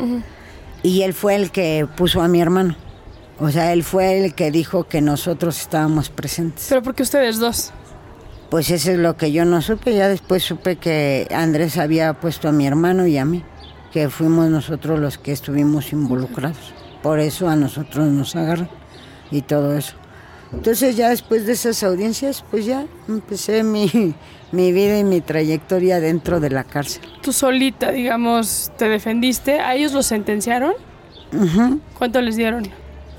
Y 0.81 1.01
él 1.01 1.13
fue 1.13 1.36
el 1.36 1.51
que 1.51 1.88
puso 1.95 2.21
a 2.21 2.27
mi 2.27 2.41
hermano. 2.41 2.75
O 3.39 3.49
sea, 3.49 3.73
él 3.73 3.84
fue 3.84 4.23
el 4.23 4.36
que 4.36 4.51
dijo 4.51 4.86
que 4.86 5.01
nosotros 5.01 5.59
estábamos 5.59 6.09
presentes. 6.09 6.65
¿Pero 6.69 6.81
por 6.81 6.95
qué 6.95 7.03
ustedes 7.03 7.39
dos? 7.39 7.71
Pues 8.49 8.69
eso 8.69 8.91
es 8.91 8.99
lo 8.99 9.17
que 9.17 9.31
yo 9.31 9.45
no 9.45 9.61
supe. 9.61 9.95
Ya 9.95 10.07
después 10.07 10.43
supe 10.43 10.75
que 10.75 11.27
Andrés 11.34 11.77
había 11.77 12.13
puesto 12.13 12.47
a 12.47 12.51
mi 12.51 12.67
hermano 12.67 13.07
y 13.07 13.17
a 13.17 13.25
mí, 13.25 13.43
que 13.93 14.09
fuimos 14.09 14.49
nosotros 14.49 14.99
los 14.99 15.19
que 15.19 15.31
estuvimos 15.31 15.93
involucrados. 15.93 16.73
Por 17.03 17.19
eso 17.19 17.47
a 17.47 17.55
nosotros 17.55 18.07
nos 18.07 18.35
agarran 18.35 18.69
y 19.29 19.43
todo 19.43 19.77
eso. 19.77 19.93
Entonces 20.51 20.95
ya 20.95 21.09
después 21.09 21.45
de 21.45 21.53
esas 21.53 21.83
audiencias, 21.83 22.43
pues 22.49 22.65
ya 22.65 22.85
empecé 23.07 23.63
mi, 23.63 23.87
vida 24.51 24.97
y 24.97 25.03
mi 25.03 25.21
trayectoria 25.21 25.99
dentro 25.99 26.39
de 26.39 26.49
la 26.49 26.63
cárcel. 26.63 27.03
Tú 27.21 27.31
solita, 27.31 27.91
digamos, 27.91 28.71
te 28.77 28.89
defendiste. 28.89 29.59
¿A 29.59 29.75
ellos 29.75 29.93
los 29.93 30.07
sentenciaron? 30.07 30.73
¿Cuánto 31.97 32.21
les 32.21 32.35
dieron? 32.35 32.67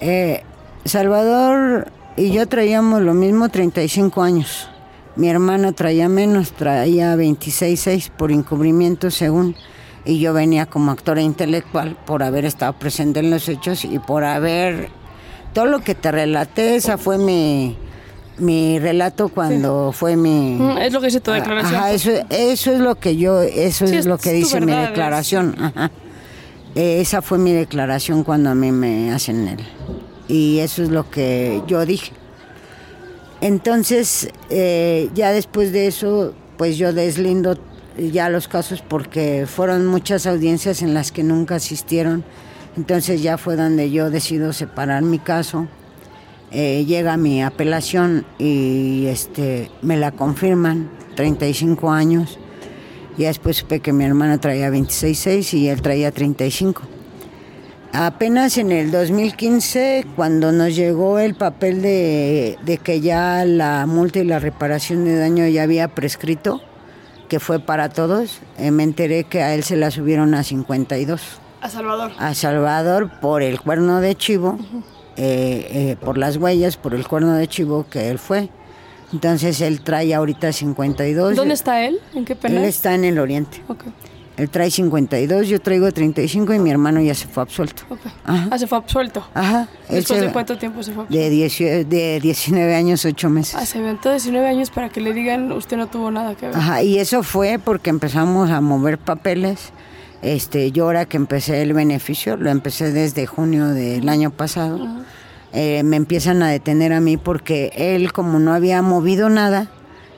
Eh, 0.00 0.42
Salvador 0.84 1.88
y 2.16 2.30
yo 2.30 2.46
traíamos 2.46 3.02
lo 3.02 3.14
mismo, 3.14 3.48
35 3.48 4.22
años. 4.22 4.68
Mi 5.16 5.28
hermana 5.28 5.72
traía 5.72 6.08
menos, 6.08 6.52
traía 6.52 7.14
26, 7.14 8.10
por 8.16 8.32
encubrimiento 8.32 9.10
según 9.10 9.56
y 10.04 10.18
yo 10.18 10.32
venía 10.32 10.66
como 10.66 10.92
actora 10.92 11.22
intelectual 11.22 11.96
por 12.04 12.22
haber 12.22 12.44
estado 12.44 12.74
presente 12.74 13.20
en 13.20 13.30
los 13.30 13.48
hechos 13.48 13.84
y 13.84 13.98
por 13.98 14.24
haber 14.24 14.90
todo 15.52 15.66
lo 15.66 15.80
que 15.80 15.94
te 15.94 16.10
relaté, 16.10 16.76
esa 16.76 16.98
fue 16.98 17.18
mi 17.18 17.76
mi 18.36 18.80
relato 18.80 19.28
cuando 19.28 19.92
fue 19.92 20.16
mi 20.16 20.56
mm, 20.58 20.78
es 20.78 20.92
lo 20.92 21.00
que 21.00 21.06
dice 21.06 21.20
tu 21.20 21.30
declaración. 21.30 21.74
ajá, 21.74 21.92
eso, 21.92 22.10
eso 22.30 22.72
es 22.72 22.80
lo 22.80 22.96
que 22.96 23.16
yo 23.16 23.40
eso 23.42 23.84
es, 23.84 24.06
lo 24.06 24.18
que 24.18 24.32
dice 24.32 24.60
mi 24.60 24.72
declaración 24.72 25.54
ajá. 25.56 25.92
esa 26.74 27.22
fue 27.22 27.38
mi 27.38 27.52
declaración 27.52 28.24
cuando 28.24 28.50
a 28.50 28.56
mí 28.56 28.72
me 28.72 29.12
hacen 29.12 29.46
él 29.46 29.60
y 30.26 30.58
eso 30.58 30.82
es 30.82 30.88
lo 30.88 31.10
que 31.10 31.62
yo 31.66 31.84
dije. 31.84 32.12
Entonces 33.40 34.30
eh, 34.50 35.10
ya 35.14 35.30
después 35.32 35.70
de 35.70 35.86
eso 35.86 36.34
pues 36.56 36.76
yo 36.76 36.92
deslindo 36.92 37.56
ya 37.98 38.28
los 38.28 38.48
casos 38.48 38.82
porque 38.82 39.46
fueron 39.46 39.86
muchas 39.86 40.26
audiencias 40.26 40.82
en 40.82 40.94
las 40.94 41.12
que 41.12 41.22
nunca 41.22 41.56
asistieron. 41.56 42.24
Entonces 42.76 43.22
ya 43.22 43.38
fue 43.38 43.56
donde 43.56 43.90
yo 43.90 44.10
decido 44.10 44.52
separar 44.52 45.02
mi 45.02 45.18
caso. 45.18 45.68
Eh, 46.50 46.84
llega 46.86 47.16
mi 47.16 47.42
apelación 47.42 48.24
y 48.38 49.06
este, 49.06 49.70
me 49.82 49.96
la 49.96 50.12
confirman, 50.12 50.90
35 51.16 51.90
años. 51.90 52.38
Y 53.16 53.24
después 53.24 53.58
supe 53.58 53.80
que 53.80 53.92
mi 53.92 54.04
hermana 54.04 54.38
traía 54.38 54.70
26 54.70 55.54
y 55.54 55.68
él 55.68 55.82
traía 55.82 56.10
35. 56.10 56.82
Apenas 57.92 58.58
en 58.58 58.72
el 58.72 58.90
2015, 58.90 60.04
cuando 60.16 60.50
nos 60.50 60.74
llegó 60.74 61.20
el 61.20 61.36
papel 61.36 61.80
de, 61.80 62.58
de 62.64 62.78
que 62.78 63.00
ya 63.00 63.44
la 63.44 63.86
multa 63.86 64.18
y 64.18 64.24
la 64.24 64.40
reparación 64.40 65.04
de 65.04 65.16
daño 65.16 65.46
ya 65.46 65.62
había 65.62 65.86
prescrito, 65.86 66.60
que 67.28 67.40
fue 67.40 67.60
para 67.60 67.88
todos, 67.88 68.40
eh, 68.58 68.70
me 68.70 68.82
enteré 68.82 69.24
que 69.24 69.42
a 69.42 69.54
él 69.54 69.64
se 69.64 69.76
la 69.76 69.90
subieron 69.90 70.34
a 70.34 70.42
52. 70.42 71.20
A 71.60 71.68
Salvador. 71.68 72.12
A 72.18 72.34
Salvador 72.34 73.10
por 73.20 73.42
el 73.42 73.60
cuerno 73.60 74.00
de 74.00 74.14
chivo, 74.14 74.58
eh, 75.16 75.66
eh, 75.70 75.96
por 76.00 76.18
las 76.18 76.36
huellas, 76.36 76.76
por 76.76 76.94
el 76.94 77.06
cuerno 77.06 77.34
de 77.34 77.48
chivo 77.48 77.86
que 77.88 78.10
él 78.10 78.18
fue. 78.18 78.50
Entonces 79.12 79.60
él 79.60 79.80
trae 79.80 80.14
ahorita 80.14 80.52
52. 80.52 81.36
¿Dónde 81.36 81.54
está 81.54 81.84
él? 81.84 82.00
¿En 82.14 82.24
qué 82.24 82.34
penal? 82.34 82.58
Él 82.58 82.64
está 82.64 82.94
en 82.94 83.04
el 83.04 83.18
oriente. 83.18 83.62
Okay. 83.68 83.92
Él 84.36 84.50
trae 84.50 84.68
52, 84.68 85.46
yo 85.46 85.60
traigo 85.60 85.92
35 85.92 86.54
y 86.54 86.58
mi 86.58 86.70
hermano 86.70 87.00
ya 87.00 87.14
se 87.14 87.28
fue 87.28 87.44
absuelto. 87.44 87.84
Ah, 88.24 88.58
se 88.58 88.66
fue 88.66 88.78
absuelto. 88.78 89.24
Ajá. 89.32 89.68
¿Después 89.88 90.20
de 90.20 90.32
cuánto 90.32 90.58
tiempo 90.58 90.82
se 90.82 90.92
fue 90.92 91.04
absuelto? 91.04 91.28
De, 91.28 91.84
de 91.84 92.20
19 92.20 92.74
años, 92.74 93.04
8 93.04 93.30
meses. 93.30 93.54
Ah, 93.54 93.64
se 93.64 93.78
aventó 93.78 94.10
19 94.10 94.46
años 94.48 94.70
para 94.70 94.88
que 94.88 95.00
le 95.00 95.12
digan 95.12 95.52
usted 95.52 95.76
no 95.76 95.86
tuvo 95.86 96.10
nada 96.10 96.34
que 96.34 96.46
ver. 96.46 96.56
Ajá, 96.56 96.82
y 96.82 96.98
eso 96.98 97.22
fue 97.22 97.60
porque 97.62 97.90
empezamos 97.90 98.50
a 98.50 98.60
mover 98.60 98.98
papeles. 98.98 99.72
Este, 100.20 100.72
yo 100.72 100.84
ahora 100.84 101.04
que 101.04 101.16
empecé 101.16 101.62
el 101.62 101.72
beneficio, 101.72 102.36
lo 102.36 102.50
empecé 102.50 102.90
desde 102.90 103.26
junio 103.26 103.68
del 103.68 104.08
año 104.08 104.30
pasado, 104.30 104.80
eh, 105.52 105.82
me 105.84 105.96
empiezan 105.96 106.42
a 106.42 106.48
detener 106.48 106.92
a 106.92 107.00
mí 107.00 107.18
porque 107.18 107.70
él 107.76 108.10
como 108.12 108.40
no 108.40 108.54
había 108.54 108.80
movido 108.80 109.28
nada 109.28 109.68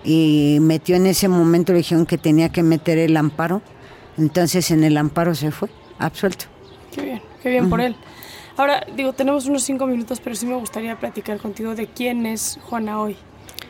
y 0.04 0.58
metió 0.60 0.94
en 0.94 1.06
ese 1.06 1.26
momento, 1.26 1.72
le 1.72 1.78
dijeron 1.78 2.06
que 2.06 2.18
tenía 2.18 2.50
que 2.50 2.62
meter 2.62 2.98
el 2.98 3.16
amparo 3.16 3.62
entonces 4.18 4.70
en 4.70 4.84
el 4.84 4.96
amparo 4.96 5.34
se 5.34 5.50
fue, 5.50 5.68
absuelto. 5.98 6.46
Qué 6.94 7.02
bien, 7.02 7.22
qué 7.42 7.50
bien 7.50 7.68
por 7.68 7.80
él. 7.80 7.96
Ahora, 8.56 8.86
digo, 8.96 9.12
tenemos 9.12 9.46
unos 9.46 9.62
cinco 9.64 9.86
minutos, 9.86 10.20
pero 10.20 10.34
sí 10.34 10.46
me 10.46 10.54
gustaría 10.54 10.98
platicar 10.98 11.38
contigo 11.38 11.74
de 11.74 11.86
quién 11.86 12.24
es 12.24 12.58
Juana 12.64 13.00
hoy. 13.00 13.16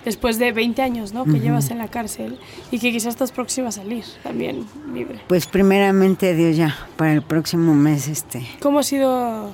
Después 0.05 0.39
de 0.39 0.53
20 0.53 0.81
años, 0.83 1.13
¿no? 1.13 1.25
Que 1.25 1.41
llevas 1.41 1.73
en 1.73 1.79
la 1.79 1.89
cárcel 1.89 2.39
y 2.71 2.79
que 2.79 2.93
quizás 2.93 3.09
estás 3.09 3.33
próxima 3.33 3.69
a 3.69 3.73
salir 3.73 4.05
también 4.23 4.65
libre. 4.95 5.21
Pues 5.27 5.47
primeramente 5.47 6.33
Dios 6.35 6.57
ya, 6.57 6.77
para 6.97 7.13
el 7.13 7.23
próximo 7.23 7.75
mes 7.75 8.07
este. 8.07 8.47
¿Cómo 8.61 8.79
ha 8.79 8.83
sido? 8.85 9.53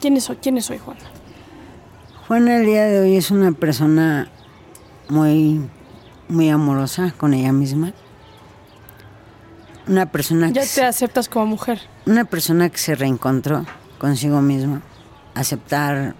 ¿Quién 0.00 0.16
es, 0.16 0.28
quién 0.42 0.58
es 0.58 0.68
hoy 0.70 0.78
Juana? 0.78 1.00
Juana 2.26 2.56
el 2.56 2.66
día 2.66 2.86
de 2.86 3.00
hoy 3.00 3.14
es 3.14 3.30
una 3.30 3.52
persona 3.52 4.28
muy, 5.08 5.60
muy 6.28 6.48
amorosa 6.48 7.14
con 7.16 7.32
ella 7.32 7.52
misma 7.52 7.92
una 9.86 10.06
persona 10.06 10.50
ya 10.50 10.62
te 10.62 10.82
aceptas 10.84 11.28
como 11.28 11.46
mujer. 11.46 11.80
Una 12.06 12.24
persona 12.24 12.70
que 12.70 12.78
se 12.78 12.94
reencontró 12.94 13.64
consigo 13.98 14.40
misma, 14.40 14.82
aceptar 15.34 16.14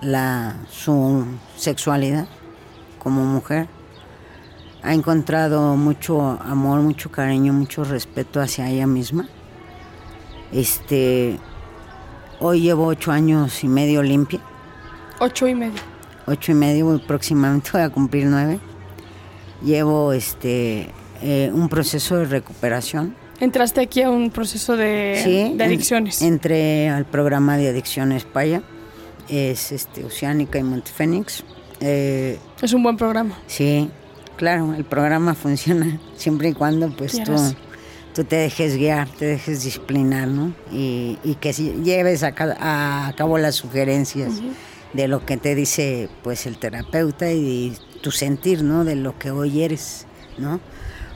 la 0.00 0.56
su 0.70 1.24
sexualidad 1.56 2.26
como 2.98 3.24
mujer. 3.24 3.68
Ha 4.82 4.94
encontrado 4.94 5.76
mucho 5.76 6.38
amor, 6.42 6.80
mucho 6.80 7.10
cariño, 7.10 7.52
mucho 7.52 7.84
respeto 7.84 8.40
hacia 8.40 8.68
ella 8.68 8.86
misma. 8.86 9.28
Este 10.52 11.38
hoy 12.40 12.62
llevo 12.62 12.86
ocho 12.86 13.12
años 13.12 13.62
y 13.62 13.68
medio 13.68 14.02
limpia. 14.02 14.40
Ocho 15.20 15.46
y 15.46 15.54
medio. 15.54 15.80
Ocho 16.26 16.52
y 16.52 16.54
medio, 16.54 17.00
próximamente 17.06 17.70
voy 17.72 17.82
a 17.82 17.90
cumplir 17.90 18.26
nueve. 18.26 18.58
Llevo 19.62 20.12
este 20.12 20.92
eh, 21.22 21.50
un 21.52 21.68
proceso 21.68 22.16
de 22.18 22.24
recuperación. 22.26 23.14
¿Entraste 23.40 23.80
aquí 23.80 24.02
a 24.02 24.10
un 24.10 24.30
proceso 24.30 24.76
de, 24.76 25.56
adicciones? 25.60 26.22
entré 26.22 26.88
al 26.88 27.04
programa 27.06 27.56
de 27.56 27.68
adicciones 27.70 28.24
Paya, 28.24 28.62
es 29.28 29.72
este, 29.72 30.04
Oceánica 30.04 30.58
y 30.58 30.62
Montefénix. 30.62 31.42
Eh, 31.80 32.38
es 32.60 32.72
un 32.72 32.82
buen 32.84 32.96
programa. 32.96 33.36
Sí, 33.48 33.90
claro, 34.36 34.74
el 34.74 34.84
programa 34.84 35.34
funciona 35.42 35.98
siempre 36.16 36.50
y 36.50 36.52
cuando 36.52 36.90
pues 36.90 37.20
tú, 37.24 37.34
tú 38.14 38.22
te 38.24 38.36
dejes 38.36 38.76
guiar, 38.76 39.08
te 39.08 39.24
dejes 39.24 39.64
disciplinar, 39.64 40.28
¿no? 40.28 40.54
Y, 40.70 41.18
y 41.24 41.34
que 41.40 41.52
si 41.52 41.72
lleves 41.82 42.22
a, 42.22 42.32
ca- 42.32 42.56
a 42.60 43.12
cabo 43.16 43.38
las 43.38 43.56
sugerencias 43.56 44.34
de 44.92 45.08
lo 45.08 45.24
que 45.26 45.36
te 45.36 45.54
dice 45.56 46.08
pues 46.22 46.46
el 46.46 46.58
terapeuta 46.58 47.32
y 47.32 47.76
tu 48.02 48.12
sentir, 48.12 48.62
¿no? 48.62 48.84
De 48.84 48.94
lo 48.94 49.18
que 49.18 49.30
hoy 49.32 49.62
eres, 49.62 50.06
¿no? 50.38 50.60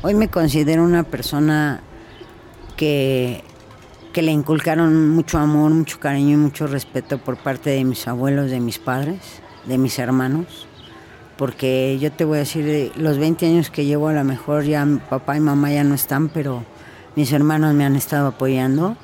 Hoy 0.03 0.14
me 0.14 0.28
considero 0.28 0.84
una 0.84 1.03
persona 1.03 1.80
que, 2.76 3.42
que 4.12 4.22
le 4.22 4.30
inculcaron 4.32 5.11
mucho 5.11 5.38
amor, 5.38 5.72
mucho 5.72 5.99
cariño 5.99 6.34
y 6.34 6.36
mucho 6.36 6.66
respeto 6.66 7.18
por 7.18 7.36
parte 7.38 7.70
de 7.70 7.84
mis 7.84 8.07
abuelos, 8.07 8.51
de 8.51 8.61
mis 8.61 8.78
padres, 8.78 9.20
de 9.66 9.78
mis 9.78 9.99
hermanos. 9.99 10.66
Porque 11.36 11.99
yo 12.01 12.12
te 12.12 12.24
voy 12.24 12.36
a 12.36 12.40
decir, 12.40 12.66
eh, 12.66 12.92
los 12.97 13.18
20 13.18 13.47
años 13.47 13.70
que 13.70 13.84
llevo 13.84 14.09
a 14.09 14.12
lo 14.12 14.24
mejor 14.24 14.64
ya 14.64 14.86
papá 15.11 15.36
y 15.36 15.40
mamá 15.40 15.70
ya 15.70 15.84
no 15.84 15.94
están, 15.94 16.28
pero 16.28 16.64
mis 17.14 17.32
hermanos 17.32 17.74
me 17.74 17.84
han 17.84 17.97
estado 17.97 18.28
apoyando. 18.28 18.97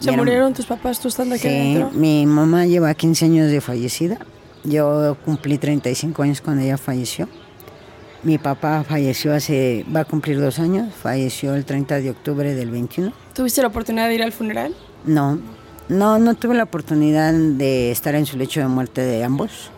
¿Se 0.00 0.12
murieron 0.12 0.52
tus 0.54 0.66
papás 0.66 0.98
tú 1.00 1.08
estando 1.08 1.34
aquí 1.34 1.42
Sí, 1.42 1.48
adentro? 1.48 1.90
mi 1.92 2.24
mamá 2.26 2.66
lleva 2.66 2.92
15 2.94 3.26
años 3.26 3.50
de 3.50 3.60
fallecida. 3.60 4.18
Yo 4.64 5.16
cumplí 5.24 5.56
35 5.58 6.22
años 6.22 6.40
cuando 6.40 6.62
ella 6.62 6.76
falleció. 6.78 7.28
Mi 8.22 8.36
papá 8.36 8.84
falleció 8.84 9.32
hace, 9.32 9.86
va 9.94 10.00
a 10.00 10.04
cumplir 10.04 10.38
dos 10.38 10.58
años, 10.58 10.92
falleció 10.94 11.54
el 11.54 11.64
30 11.64 12.00
de 12.00 12.10
octubre 12.10 12.54
del 12.54 12.70
21. 12.70 13.12
¿Tuviste 13.34 13.62
la 13.62 13.68
oportunidad 13.68 14.08
de 14.08 14.14
ir 14.14 14.22
al 14.22 14.32
funeral? 14.32 14.74
No, 15.06 15.38
no, 15.88 16.18
no 16.18 16.34
tuve 16.34 16.54
la 16.54 16.64
oportunidad 16.64 17.32
de 17.32 17.90
estar 17.90 18.14
en 18.14 18.26
su 18.26 18.36
lecho 18.36 18.60
de 18.60 18.68
muerte 18.68 19.00
de 19.00 19.24
ambos, 19.24 19.70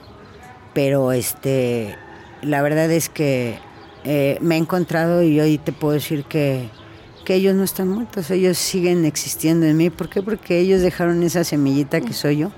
pero 0.75 1.13
este, 1.13 1.97
la 2.43 2.63
verdad 2.63 2.91
es 2.91 3.09
que 3.09 3.59
eh, 4.03 4.39
me 4.41 4.57
he 4.57 4.59
encontrado 4.59 5.23
y 5.23 5.39
hoy 5.39 5.59
te 5.59 5.71
puedo 5.71 5.95
decir 5.95 6.25
que, 6.25 6.69
que 7.25 7.37
ellos 7.37 7.55
no 7.55 7.63
están 7.63 7.89
muertos, 7.89 8.29
ellos 8.33 8.59
siguen 8.59 9.05
existiendo 9.05 9.67
en 9.67 9.77
mí. 9.77 9.89
¿Por 9.91 10.09
qué? 10.09 10.21
Porque 10.21 10.59
ellos 10.59 10.81
dejaron 10.81 11.23
esa 11.23 11.45
semillita 11.45 12.01
que 12.01 12.13
soy 12.13 12.39
yo. 12.39 12.51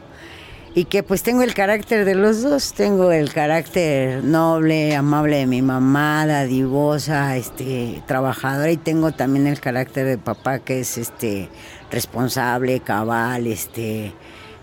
Y 0.77 0.87
que 0.87 1.05
pues 1.05 1.23
tengo 1.23 1.43
el 1.43 1.55
carácter 1.55 2.05
de 2.05 2.17
los 2.17 2.43
dos, 2.43 2.73
tengo 2.73 3.13
el 3.13 3.33
carácter 3.33 4.25
noble, 4.25 4.97
amable 4.97 5.37
de 5.37 5.47
mi 5.47 5.63
mamá, 5.63 6.27
dadivosa, 6.27 7.37
este, 7.37 8.03
trabajadora 8.09 8.73
y 8.73 8.77
tengo 8.77 9.13
también 9.13 9.47
el 9.47 9.61
carácter 9.61 10.05
de 10.05 10.19
papá 10.19 10.59
que 10.59 10.81
es 10.81 10.99
este 10.99 11.49
responsable, 11.93 12.81
cabal, 12.81 13.47
este, 13.47 14.13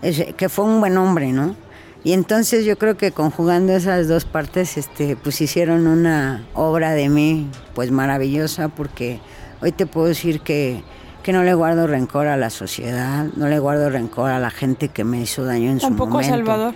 es- 0.02 0.34
que 0.34 0.50
fue 0.50 0.66
un 0.66 0.80
buen 0.80 0.98
hombre, 0.98 1.32
¿no? 1.32 1.56
Y 2.04 2.12
entonces 2.12 2.66
yo 2.66 2.76
creo 2.76 2.98
que 2.98 3.12
conjugando 3.12 3.72
esas 3.72 4.06
dos 4.06 4.26
partes, 4.26 4.76
este, 4.76 5.16
pues 5.16 5.40
hicieron 5.40 5.86
una 5.86 6.44
obra 6.52 6.92
de 6.92 7.08
mí, 7.08 7.48
pues 7.74 7.90
maravillosa, 7.90 8.68
porque 8.68 9.18
hoy 9.62 9.72
te 9.72 9.86
puedo 9.86 10.08
decir 10.08 10.40
que, 10.40 10.82
que 11.22 11.32
no 11.32 11.42
le 11.42 11.54
guardo 11.54 11.86
rencor 11.86 12.26
a 12.26 12.36
la 12.36 12.50
sociedad, 12.50 13.26
no 13.36 13.48
le 13.48 13.58
guardo 13.58 13.90
rencor 13.90 14.30
a 14.30 14.38
la 14.38 14.50
gente 14.50 14.88
que 14.88 15.04
me 15.04 15.20
hizo 15.20 15.44
daño 15.44 15.70
en 15.70 15.78
Tampoco 15.78 16.18
a 16.18 16.22
su 16.22 16.30
momento. 16.30 16.50
Salvador. 16.50 16.74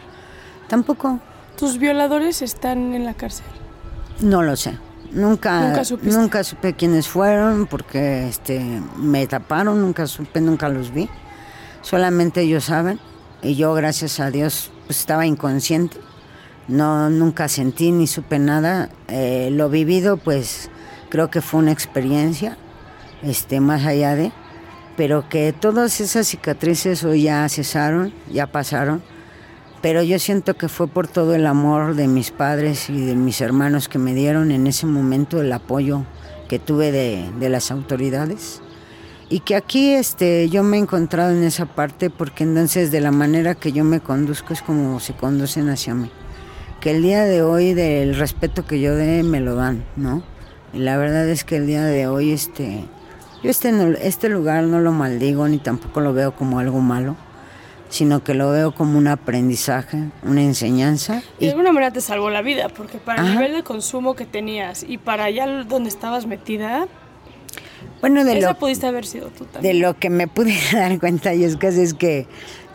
Tampoco, 0.68 1.20
¿Tus 1.56 1.78
violadores 1.78 2.42
están 2.42 2.92
en 2.92 3.04
la 3.04 3.14
cárcel? 3.14 3.46
no 4.20 4.42
lo 4.42 4.56
sé. 4.56 4.78
Nunca, 5.12 5.72
nunca 6.02 6.44
supe 6.44 6.74
quiénes 6.74 7.08
fueron 7.08 7.66
porque 7.66 8.28
este, 8.28 8.60
me 8.96 9.26
taparon, 9.26 9.80
nunca 9.80 10.06
supe, 10.06 10.40
nunca 10.40 10.68
los 10.68 10.92
vi. 10.92 11.08
Solamente 11.80 12.42
ellos 12.42 12.64
saben 12.64 12.98
y 13.42 13.54
yo, 13.54 13.72
gracias 13.74 14.20
a 14.20 14.30
Dios, 14.30 14.70
pues, 14.86 14.98
estaba 14.98 15.26
inconsciente. 15.26 15.98
No, 16.68 17.08
nunca 17.08 17.48
sentí 17.48 17.92
ni 17.92 18.06
supe 18.06 18.38
nada. 18.38 18.90
Eh, 19.08 19.50
lo 19.52 19.70
vivido, 19.70 20.16
pues 20.16 20.68
creo 21.08 21.30
que 21.30 21.40
fue 21.40 21.60
una 21.60 21.72
experiencia, 21.72 22.58
este, 23.22 23.60
más 23.60 23.84
allá 23.86 24.14
de, 24.14 24.32
pero 24.96 25.28
que 25.28 25.52
todas 25.52 26.00
esas 26.00 26.26
cicatrices 26.26 27.04
hoy 27.04 27.22
ya 27.22 27.48
cesaron, 27.48 28.12
ya 28.32 28.46
pasaron. 28.46 29.02
Pero 29.82 30.02
yo 30.02 30.18
siento 30.18 30.54
que 30.54 30.68
fue 30.68 30.88
por 30.88 31.06
todo 31.06 31.34
el 31.34 31.46
amor 31.46 31.94
de 31.94 32.08
mis 32.08 32.30
padres 32.30 32.88
y 32.88 33.04
de 33.04 33.14
mis 33.14 33.40
hermanos 33.40 33.88
que 33.88 33.98
me 33.98 34.14
dieron 34.14 34.50
en 34.50 34.66
ese 34.66 34.86
momento 34.86 35.40
el 35.40 35.52
apoyo 35.52 36.04
que 36.48 36.58
tuve 36.58 36.92
de, 36.92 37.30
de 37.38 37.48
las 37.48 37.70
autoridades. 37.70 38.62
Y 39.28 39.40
que 39.40 39.56
aquí 39.56 39.92
este, 39.92 40.48
yo 40.48 40.62
me 40.62 40.76
he 40.76 40.80
encontrado 40.80 41.32
en 41.32 41.42
esa 41.42 41.66
parte 41.66 42.10
porque 42.10 42.44
entonces 42.44 42.90
de 42.90 43.00
la 43.00 43.10
manera 43.10 43.54
que 43.54 43.72
yo 43.72 43.84
me 43.84 44.00
conduzco 44.00 44.52
es 44.52 44.62
como 44.62 44.98
se 45.00 45.14
conducen 45.14 45.68
hacia 45.68 45.94
mí. 45.94 46.10
Que 46.80 46.92
el 46.92 47.02
día 47.02 47.24
de 47.24 47.42
hoy 47.42 47.74
del 47.74 48.16
respeto 48.16 48.66
que 48.66 48.80
yo 48.80 48.94
dé 48.94 49.22
me 49.24 49.40
lo 49.40 49.56
dan, 49.56 49.84
¿no? 49.96 50.22
Y 50.72 50.78
la 50.78 50.96
verdad 50.96 51.28
es 51.28 51.44
que 51.44 51.56
el 51.56 51.66
día 51.66 51.84
de 51.84 52.06
hoy 52.06 52.30
este, 52.30 52.84
yo 53.46 53.50
este, 53.50 54.06
este 54.06 54.28
lugar 54.28 54.64
no 54.64 54.80
lo 54.80 54.92
maldigo 54.92 55.46
ni 55.46 55.58
tampoco 55.58 56.00
lo 56.00 56.12
veo 56.12 56.34
como 56.34 56.58
algo 56.58 56.80
malo 56.80 57.16
sino 57.88 58.24
que 58.24 58.34
lo 58.34 58.50
veo 58.50 58.74
como 58.74 58.98
un 58.98 59.06
aprendizaje, 59.06 60.08
una 60.24 60.42
enseñanza. 60.42 61.22
Y 61.38 61.44
de 61.44 61.52
alguna 61.52 61.72
manera 61.72 61.92
te 61.92 62.00
salvó 62.00 62.30
la 62.30 62.42
vida, 62.42 62.68
porque 62.68 62.98
para 62.98 63.22
el 63.22 63.34
nivel 63.34 63.52
de 63.54 63.62
consumo 63.62 64.14
que 64.14 64.26
tenías 64.26 64.84
y 64.86 64.98
para 64.98 65.24
allá 65.24 65.46
donde 65.64 65.88
estabas 65.88 66.26
metida, 66.26 66.88
bueno, 68.00 68.24
de 68.24 68.38
esa 68.38 68.50
lo, 68.50 68.58
pudiste 68.58 68.86
haber 68.86 69.06
sido 69.06 69.28
tú 69.28 69.46
de 69.60 69.74
lo 69.74 69.94
que 69.94 70.10
me 70.10 70.26
pude 70.26 70.54
dar 70.72 70.98
cuenta, 70.98 71.32
y 71.34 71.44
es 71.44 71.56
que 71.56 71.68
es 71.68 71.94
que 71.94 72.26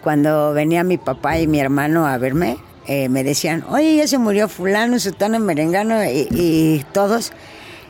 cuando 0.01 0.53
venía 0.53 0.83
mi 0.83 0.97
papá 0.97 1.39
y 1.39 1.47
mi 1.47 1.59
hermano 1.59 2.07
a 2.07 2.17
verme, 2.17 2.57
eh, 2.87 3.09
me 3.09 3.23
decían, 3.23 3.63
oye, 3.69 3.95
ya 3.95 4.07
se 4.07 4.17
murió 4.17 4.47
fulano, 4.47 4.97
sutano, 4.97 5.39
merengano 5.39 6.03
y, 6.03 6.27
y 6.31 6.85
todos. 6.93 7.31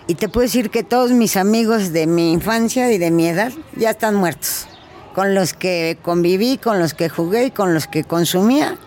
Y 0.08 0.16
te 0.16 0.30
puedo 0.30 0.44
decir 0.44 0.70
que 0.70 0.84
todos 0.84 1.12
mis 1.12 1.38
amigos 1.38 1.94
de 1.94 2.08
mi 2.08 2.34
infancia 2.34 2.92
y 2.92 2.98
de 2.98 3.12
mi 3.12 3.28
edad 3.28 3.52
ya 3.76 3.92
están 3.92 4.16
muertos. 4.16 4.68
Con 5.14 5.36
los 5.36 5.54
que 5.54 5.98
conviví, 6.02 6.58
con 6.58 6.80
los 6.80 6.94
que 6.94 7.10
jugué 7.10 7.46
y 7.46 7.52
con 7.52 7.74
los 7.74 7.88
que 7.88 8.04
consumía, 8.04 8.78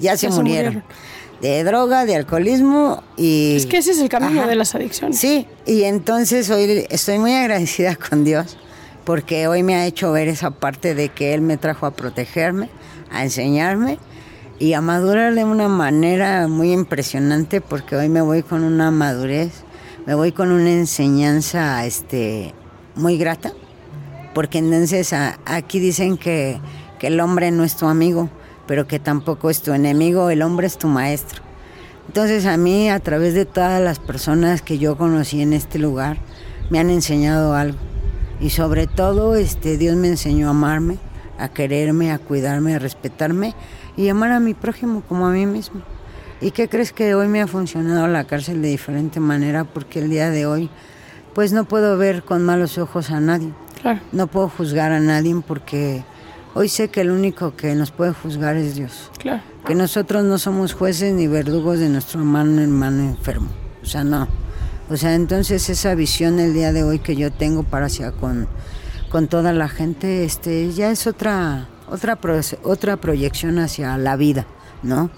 ya 0.00 0.16
se, 0.16 0.26
Ya 0.26 0.32
se 0.32 0.36
murieron. 0.36 0.74
murieron. 0.74 1.08
De 1.40 1.62
droga, 1.62 2.04
de 2.04 2.16
alcoholismo 2.16 3.02
y... 3.16 3.54
Es 3.56 3.66
que 3.66 3.78
ese 3.78 3.92
es 3.92 4.00
el 4.00 4.08
camino 4.08 4.40
Ajá. 4.40 4.48
de 4.50 4.56
las 4.56 4.74
adicciones. 4.74 5.18
Sí, 5.18 5.46
y 5.66 5.84
entonces 5.84 6.50
hoy 6.50 6.84
estoy 6.90 7.18
muy 7.20 7.32
agradecida 7.32 7.94
con 8.10 8.24
Dios 8.24 8.56
porque 9.04 9.46
hoy 9.46 9.62
me 9.62 9.74
ha 9.76 9.86
hecho 9.86 10.10
ver 10.12 10.26
esa 10.28 10.50
parte 10.50 10.94
de 10.94 11.08
que 11.10 11.34
Él 11.34 11.40
me 11.40 11.56
trajo 11.56 11.86
a 11.86 11.92
protegerme, 11.92 12.68
a 13.10 13.22
enseñarme 13.22 13.98
y 14.58 14.72
a 14.72 14.80
madurar 14.80 15.34
de 15.34 15.44
una 15.44 15.68
manera 15.68 16.48
muy 16.48 16.72
impresionante 16.72 17.60
porque 17.60 17.94
hoy 17.96 18.08
me 18.08 18.20
voy 18.20 18.42
con 18.42 18.64
una 18.64 18.90
madurez, 18.90 19.52
me 20.08 20.14
voy 20.14 20.32
con 20.32 20.50
una 20.50 20.70
enseñanza 20.70 21.84
este, 21.84 22.54
muy 22.94 23.18
grata 23.18 23.52
porque 24.32 24.56
entonces 24.56 25.12
a- 25.12 25.38
aquí 25.44 25.80
dicen 25.80 26.16
que, 26.16 26.58
que 26.98 27.08
el 27.08 27.20
hombre 27.20 27.50
no 27.50 27.62
es 27.62 27.76
tu 27.76 27.84
amigo, 27.84 28.30
pero 28.66 28.86
que 28.86 28.98
tampoco 28.98 29.50
es 29.50 29.60
tu 29.60 29.74
enemigo, 29.74 30.30
el 30.30 30.40
hombre 30.40 30.66
es 30.66 30.78
tu 30.78 30.88
maestro. 30.88 31.42
Entonces 32.06 32.46
a 32.46 32.56
mí, 32.56 32.88
a 32.88 33.00
través 33.00 33.34
de 33.34 33.44
todas 33.44 33.82
las 33.82 33.98
personas 33.98 34.62
que 34.62 34.78
yo 34.78 34.96
conocí 34.96 35.42
en 35.42 35.52
este 35.52 35.78
lugar, 35.78 36.16
me 36.70 36.78
han 36.78 36.88
enseñado 36.88 37.54
algo. 37.54 37.76
Y 38.40 38.48
sobre 38.48 38.86
todo, 38.86 39.34
este, 39.36 39.76
Dios 39.76 39.94
me 39.96 40.08
enseñó 40.08 40.46
a 40.46 40.50
amarme, 40.52 40.96
a 41.38 41.50
quererme, 41.50 42.12
a 42.12 42.18
cuidarme, 42.18 42.74
a 42.74 42.78
respetarme 42.78 43.54
y 43.94 44.08
amar 44.08 44.32
a 44.32 44.40
mi 44.40 44.54
prójimo 44.54 45.02
como 45.06 45.26
a 45.26 45.32
mí 45.32 45.44
mismo. 45.44 45.82
¿Y 46.40 46.52
qué 46.52 46.68
crees 46.68 46.92
que 46.92 47.14
hoy 47.14 47.26
me 47.28 47.40
ha 47.42 47.46
funcionado 47.46 48.06
la 48.06 48.24
cárcel 48.24 48.62
de 48.62 48.68
diferente 48.68 49.18
manera? 49.20 49.64
Porque 49.64 49.98
el 49.98 50.08
día 50.10 50.30
de 50.30 50.46
hoy, 50.46 50.70
pues 51.34 51.52
no 51.52 51.64
puedo 51.64 51.98
ver 51.98 52.22
con 52.22 52.44
malos 52.44 52.78
ojos 52.78 53.10
a 53.10 53.18
nadie. 53.20 53.52
Claro. 53.82 54.00
No 54.12 54.26
puedo 54.28 54.48
juzgar 54.48 54.92
a 54.92 55.00
nadie 55.00 55.34
porque 55.46 56.04
hoy 56.54 56.68
sé 56.68 56.88
que 56.88 57.00
el 57.00 57.10
único 57.10 57.56
que 57.56 57.74
nos 57.74 57.90
puede 57.90 58.12
juzgar 58.12 58.56
es 58.56 58.74
Dios 58.76 59.10
Claro. 59.18 59.42
que 59.66 59.74
nosotros 59.74 60.24
no 60.24 60.38
somos 60.38 60.74
jueces 60.74 61.12
ni 61.14 61.26
verdugos 61.28 61.78
de 61.78 61.88
nuestro 61.88 62.20
hermano 62.20 62.60
hermano 62.60 63.02
enfermo. 63.04 63.48
O 63.82 63.86
sea, 63.86 64.04
no. 64.04 64.28
O 64.90 64.96
sea, 64.96 65.14
entonces 65.14 65.68
esa 65.70 65.94
visión 65.94 66.38
el 66.40 66.54
día 66.54 66.72
de 66.72 66.82
hoy 66.82 66.98
que 67.00 67.14
yo 67.14 67.30
tengo 67.32 67.62
para 67.62 67.86
hacia 67.86 68.10
con, 68.12 68.48
con 69.10 69.28
toda 69.28 69.52
la 69.52 69.68
gente, 69.68 70.24
este, 70.24 70.72
ya 70.72 70.90
es 70.90 71.06
otra, 71.06 71.68
otra, 71.88 72.16
pro- 72.16 72.40
otra 72.64 72.96
proyección 72.96 73.58
hacia 73.58 73.96
la 73.98 74.16
vida, 74.16 74.46
¿no? 74.82 75.10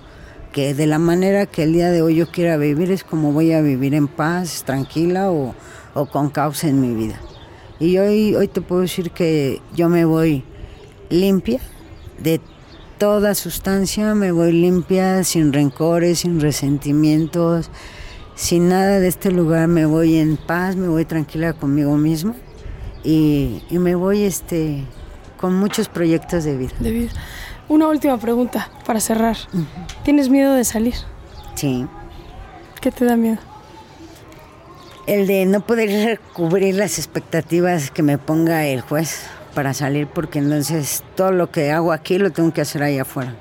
Que 0.53 0.75
de 0.75 0.87
la 0.87 0.99
manera 0.99 1.47
que 1.47 1.63
el 1.63 1.73
día 1.73 1.91
de 1.91 2.03
hoy 2.03 2.17
yo 2.17 2.31
quiera 2.31 2.57
vivir 2.57 2.91
es 2.91 3.05
como 3.05 3.33
voy 3.33 3.53
a 3.53 3.61
vivir 3.61 3.95
en 3.95 4.09
paz, 4.09 4.65
tranquila 4.65 5.31
o, 5.31 5.55
o 5.95 6.07
con 6.07 6.31
causa 6.31 6.69
en 6.69 6.81
mi 6.81 6.95
vida. 6.95 7.21
Y 7.79 7.99
hoy, 7.99 8.35
hoy 8.35 8.49
te 8.49 8.61
puedo 8.61 8.83
decir 8.83 9.11
que 9.11 9.61
yo 9.75 9.89
me 9.89 10.05
voy 10.05 10.45
limpia 11.09 11.61
de 12.23 12.41
toda 12.99 13.35
sustancia, 13.35 14.15
me 14.15 14.33
voy 14.33 14.53
limpia, 14.53 15.25
sin 15.25 15.53
rencores, 15.53 16.21
sin 16.21 16.41
resentimientos, 16.41 17.71
sin 18.35 18.69
nada 18.69 19.01
de 19.01 19.09
este 19.09 19.31
lugar, 19.31 19.69
me 19.69 19.87
voy 19.87 20.17
en 20.17 20.37
paz, 20.37 20.77
me 20.77 20.89
voy 20.89 21.05
tranquila 21.05 21.55
conmigo 21.55 21.97
misma 21.97 22.35
y, 23.03 23.63
y 23.71 23.79
me 23.79 23.95
voy 23.95 24.25
este, 24.25 24.85
con 25.39 25.55
muchos 25.55 25.89
proyectos 25.89 26.45
de 26.45 26.57
vida. 26.57 26.75
De 26.81 26.91
vida. 26.91 27.13
Una 27.71 27.87
última 27.87 28.19
pregunta 28.19 28.69
para 28.85 28.99
cerrar. 28.99 29.37
¿Tienes 30.03 30.29
miedo 30.29 30.55
de 30.55 30.65
salir? 30.65 30.95
Sí, 31.55 31.87
¿Qué 32.81 32.91
te 32.91 33.05
da 33.05 33.15
miedo? 33.15 33.39
el 35.07 35.29
de 35.29 35.47
no 35.47 35.61
poder 35.61 36.19
cubrir 36.33 36.75
las 36.75 36.99
expectativas 36.99 37.93
que 37.93 38.03
me 38.03 38.19
ponga 38.19 38.67
el 38.67 38.81
juez 38.81 39.23
para 39.55 39.73
salir, 39.73 40.09
porque 40.09 40.41
entonces 40.41 41.05
todo 41.15 41.31
lo 41.31 41.53
que 41.53 41.71
hago 41.71 41.93
aquí 41.93 42.19
lo 42.19 42.33
tengo 42.33 42.53
que 42.53 42.61
hacer 42.61 42.83
ahí 42.83 42.99
afuera, 42.99 43.37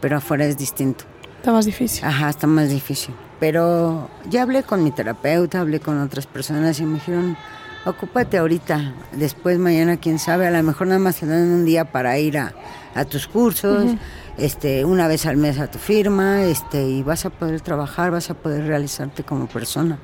pero 0.00 0.16
afuera 0.16 0.46
es 0.46 0.56
distinto. 0.56 1.04
Está 1.36 1.52
más 1.52 1.66
difícil. 1.66 2.04
Ajá, 2.06 2.30
está 2.30 2.46
más 2.46 2.70
difícil. 2.70 3.14
Pero 3.38 4.08
ya 4.30 4.42
hablé 4.42 4.62
con 4.62 4.82
mi 4.82 4.92
terapeuta, 4.92 5.60
hablé 5.60 5.78
con 5.78 6.00
otras 6.00 6.26
personas 6.26 6.80
y 6.80 6.84
me 6.84 6.94
dijeron, 6.94 7.36
ocúpate 7.84 8.38
ahorita, 8.38 8.94
después 9.12 9.58
mañana 9.58 9.98
quién 9.98 10.18
sabe, 10.18 10.46
a 10.46 10.50
lo 10.50 10.62
mejor 10.62 10.86
nada 10.86 11.00
más 11.00 11.16
te 11.16 11.26
dan 11.26 11.52
un 11.52 11.66
día 11.66 11.84
para 11.84 12.18
ir 12.18 12.38
a, 12.38 12.54
a 12.94 13.04
tus 13.04 13.26
cursos, 13.26 13.92
este, 14.38 14.84
una 14.84 15.08
vez 15.08 15.26
al 15.26 15.36
mes 15.36 15.58
a 15.58 15.70
tu 15.70 15.78
firma, 15.78 16.44
este, 16.44 16.88
y 16.88 17.02
vas 17.02 17.24
a 17.24 17.30
poder 17.30 17.60
trabajar, 17.60 18.10
vas 18.10 18.30
a 18.30 18.34
poder 18.34 18.66
realizarte 18.66 19.24
como 19.24 19.46
persona. 19.46 19.98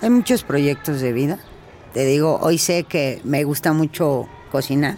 Hay 0.00 0.10
muchos 0.10 0.42
proyectos 0.42 1.00
de 1.00 1.12
vida. 1.12 1.38
Te 1.94 2.04
digo, 2.04 2.38
hoy 2.40 2.58
sé 2.58 2.84
que 2.84 3.20
me 3.24 3.44
gusta 3.44 3.72
mucho 3.72 4.28
cocinar. 4.50 4.96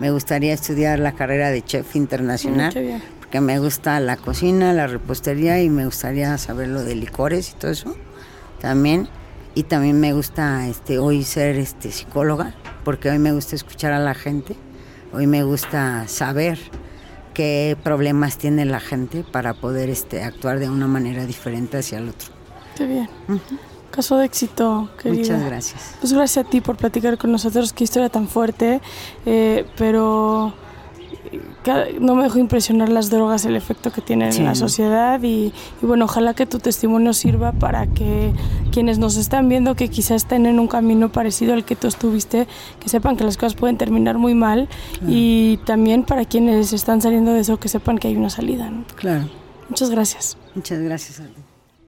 Me 0.00 0.10
gustaría 0.10 0.54
estudiar 0.54 0.98
la 0.98 1.12
carrera 1.12 1.50
de 1.50 1.62
chef 1.62 1.94
internacional. 1.94 2.72
Porque 3.18 3.40
me 3.40 3.58
gusta 3.60 4.00
la 4.00 4.16
cocina, 4.16 4.72
la 4.72 4.86
repostería 4.88 5.62
y 5.62 5.68
me 5.68 5.84
gustaría 5.84 6.36
saber 6.38 6.68
lo 6.68 6.82
de 6.82 6.96
licores 6.96 7.50
y 7.50 7.52
todo 7.54 7.70
eso 7.70 7.94
también. 8.60 9.08
Y 9.54 9.64
también 9.64 9.98
me 9.98 10.12
gusta 10.12 10.68
este, 10.68 10.98
hoy 10.98 11.24
ser 11.24 11.56
este, 11.56 11.90
psicóloga, 11.90 12.54
porque 12.84 13.10
hoy 13.10 13.18
me 13.18 13.32
gusta 13.32 13.56
escuchar 13.56 13.92
a 13.92 13.98
la 13.98 14.14
gente. 14.14 14.56
Hoy 15.12 15.26
me 15.26 15.42
gusta 15.42 16.06
saber 16.06 16.58
qué 17.34 17.76
problemas 17.82 18.38
tiene 18.38 18.64
la 18.64 18.80
gente 18.80 19.24
para 19.24 19.54
poder 19.54 19.90
este, 19.90 20.22
actuar 20.22 20.58
de 20.58 20.68
una 20.68 20.86
manera 20.86 21.26
diferente 21.26 21.78
hacia 21.78 21.98
el 21.98 22.08
otro. 22.10 22.28
Qué 22.76 22.86
bien. 22.86 23.08
Caso 23.90 24.16
de 24.18 24.26
éxito, 24.26 24.88
querida. 25.02 25.20
Muchas 25.20 25.44
gracias. 25.44 25.96
Pues 26.00 26.12
gracias 26.12 26.46
a 26.46 26.48
ti 26.48 26.60
por 26.60 26.76
platicar 26.76 27.18
con 27.18 27.32
nosotros, 27.32 27.72
qué 27.72 27.84
historia 27.84 28.08
tan 28.08 28.28
fuerte, 28.28 28.80
eh, 29.26 29.66
pero 29.76 30.54
no 32.00 32.14
me 32.14 32.22
dejó 32.24 32.38
impresionar 32.38 32.88
las 32.88 33.10
drogas, 33.10 33.44
el 33.44 33.54
efecto 33.56 33.92
que 33.92 34.00
tienen 34.00 34.32
Sí. 34.32 34.38
en 34.40 34.46
la 34.46 34.54
sociedad 34.54 35.22
y, 35.22 35.52
y 35.82 35.86
bueno, 35.86 36.06
ojalá 36.06 36.34
que 36.34 36.46
tu 36.46 36.58
testimonio 36.58 37.12
sirva 37.12 37.52
para 37.52 37.86
que 37.86 38.32
quienes 38.72 38.98
nos 38.98 39.16
están 39.16 39.48
viendo 39.48 39.74
que 39.74 39.88
quizás 39.88 40.22
estén 40.22 40.46
en 40.46 40.58
un 40.58 40.68
camino 40.68 41.10
parecido 41.12 41.54
al 41.54 41.64
que 41.64 41.76
tú 41.76 41.86
estuviste, 41.86 42.46
que 42.80 42.88
sepan 42.88 43.16
que 43.16 43.24
las 43.24 43.36
cosas 43.36 43.54
pueden 43.54 43.76
terminar 43.76 44.16
muy 44.18 44.34
mal 44.34 44.68
y 45.06 45.58
también 45.66 46.04
para 46.04 46.24
quienes 46.24 46.72
están 46.72 47.00
saliendo 47.02 47.32
de 47.32 47.40
eso, 47.40 47.58
que 47.58 47.68
sepan 47.68 47.98
que 47.98 48.08
hay 48.08 48.16
una 48.16 48.30
salida. 48.30 48.70
¿no? 48.70 48.84
Claro. 48.96 49.28
Muchas 49.68 49.90
gracias. 49.90 50.36
Muchas 50.54 50.78
gracias. 50.80 51.22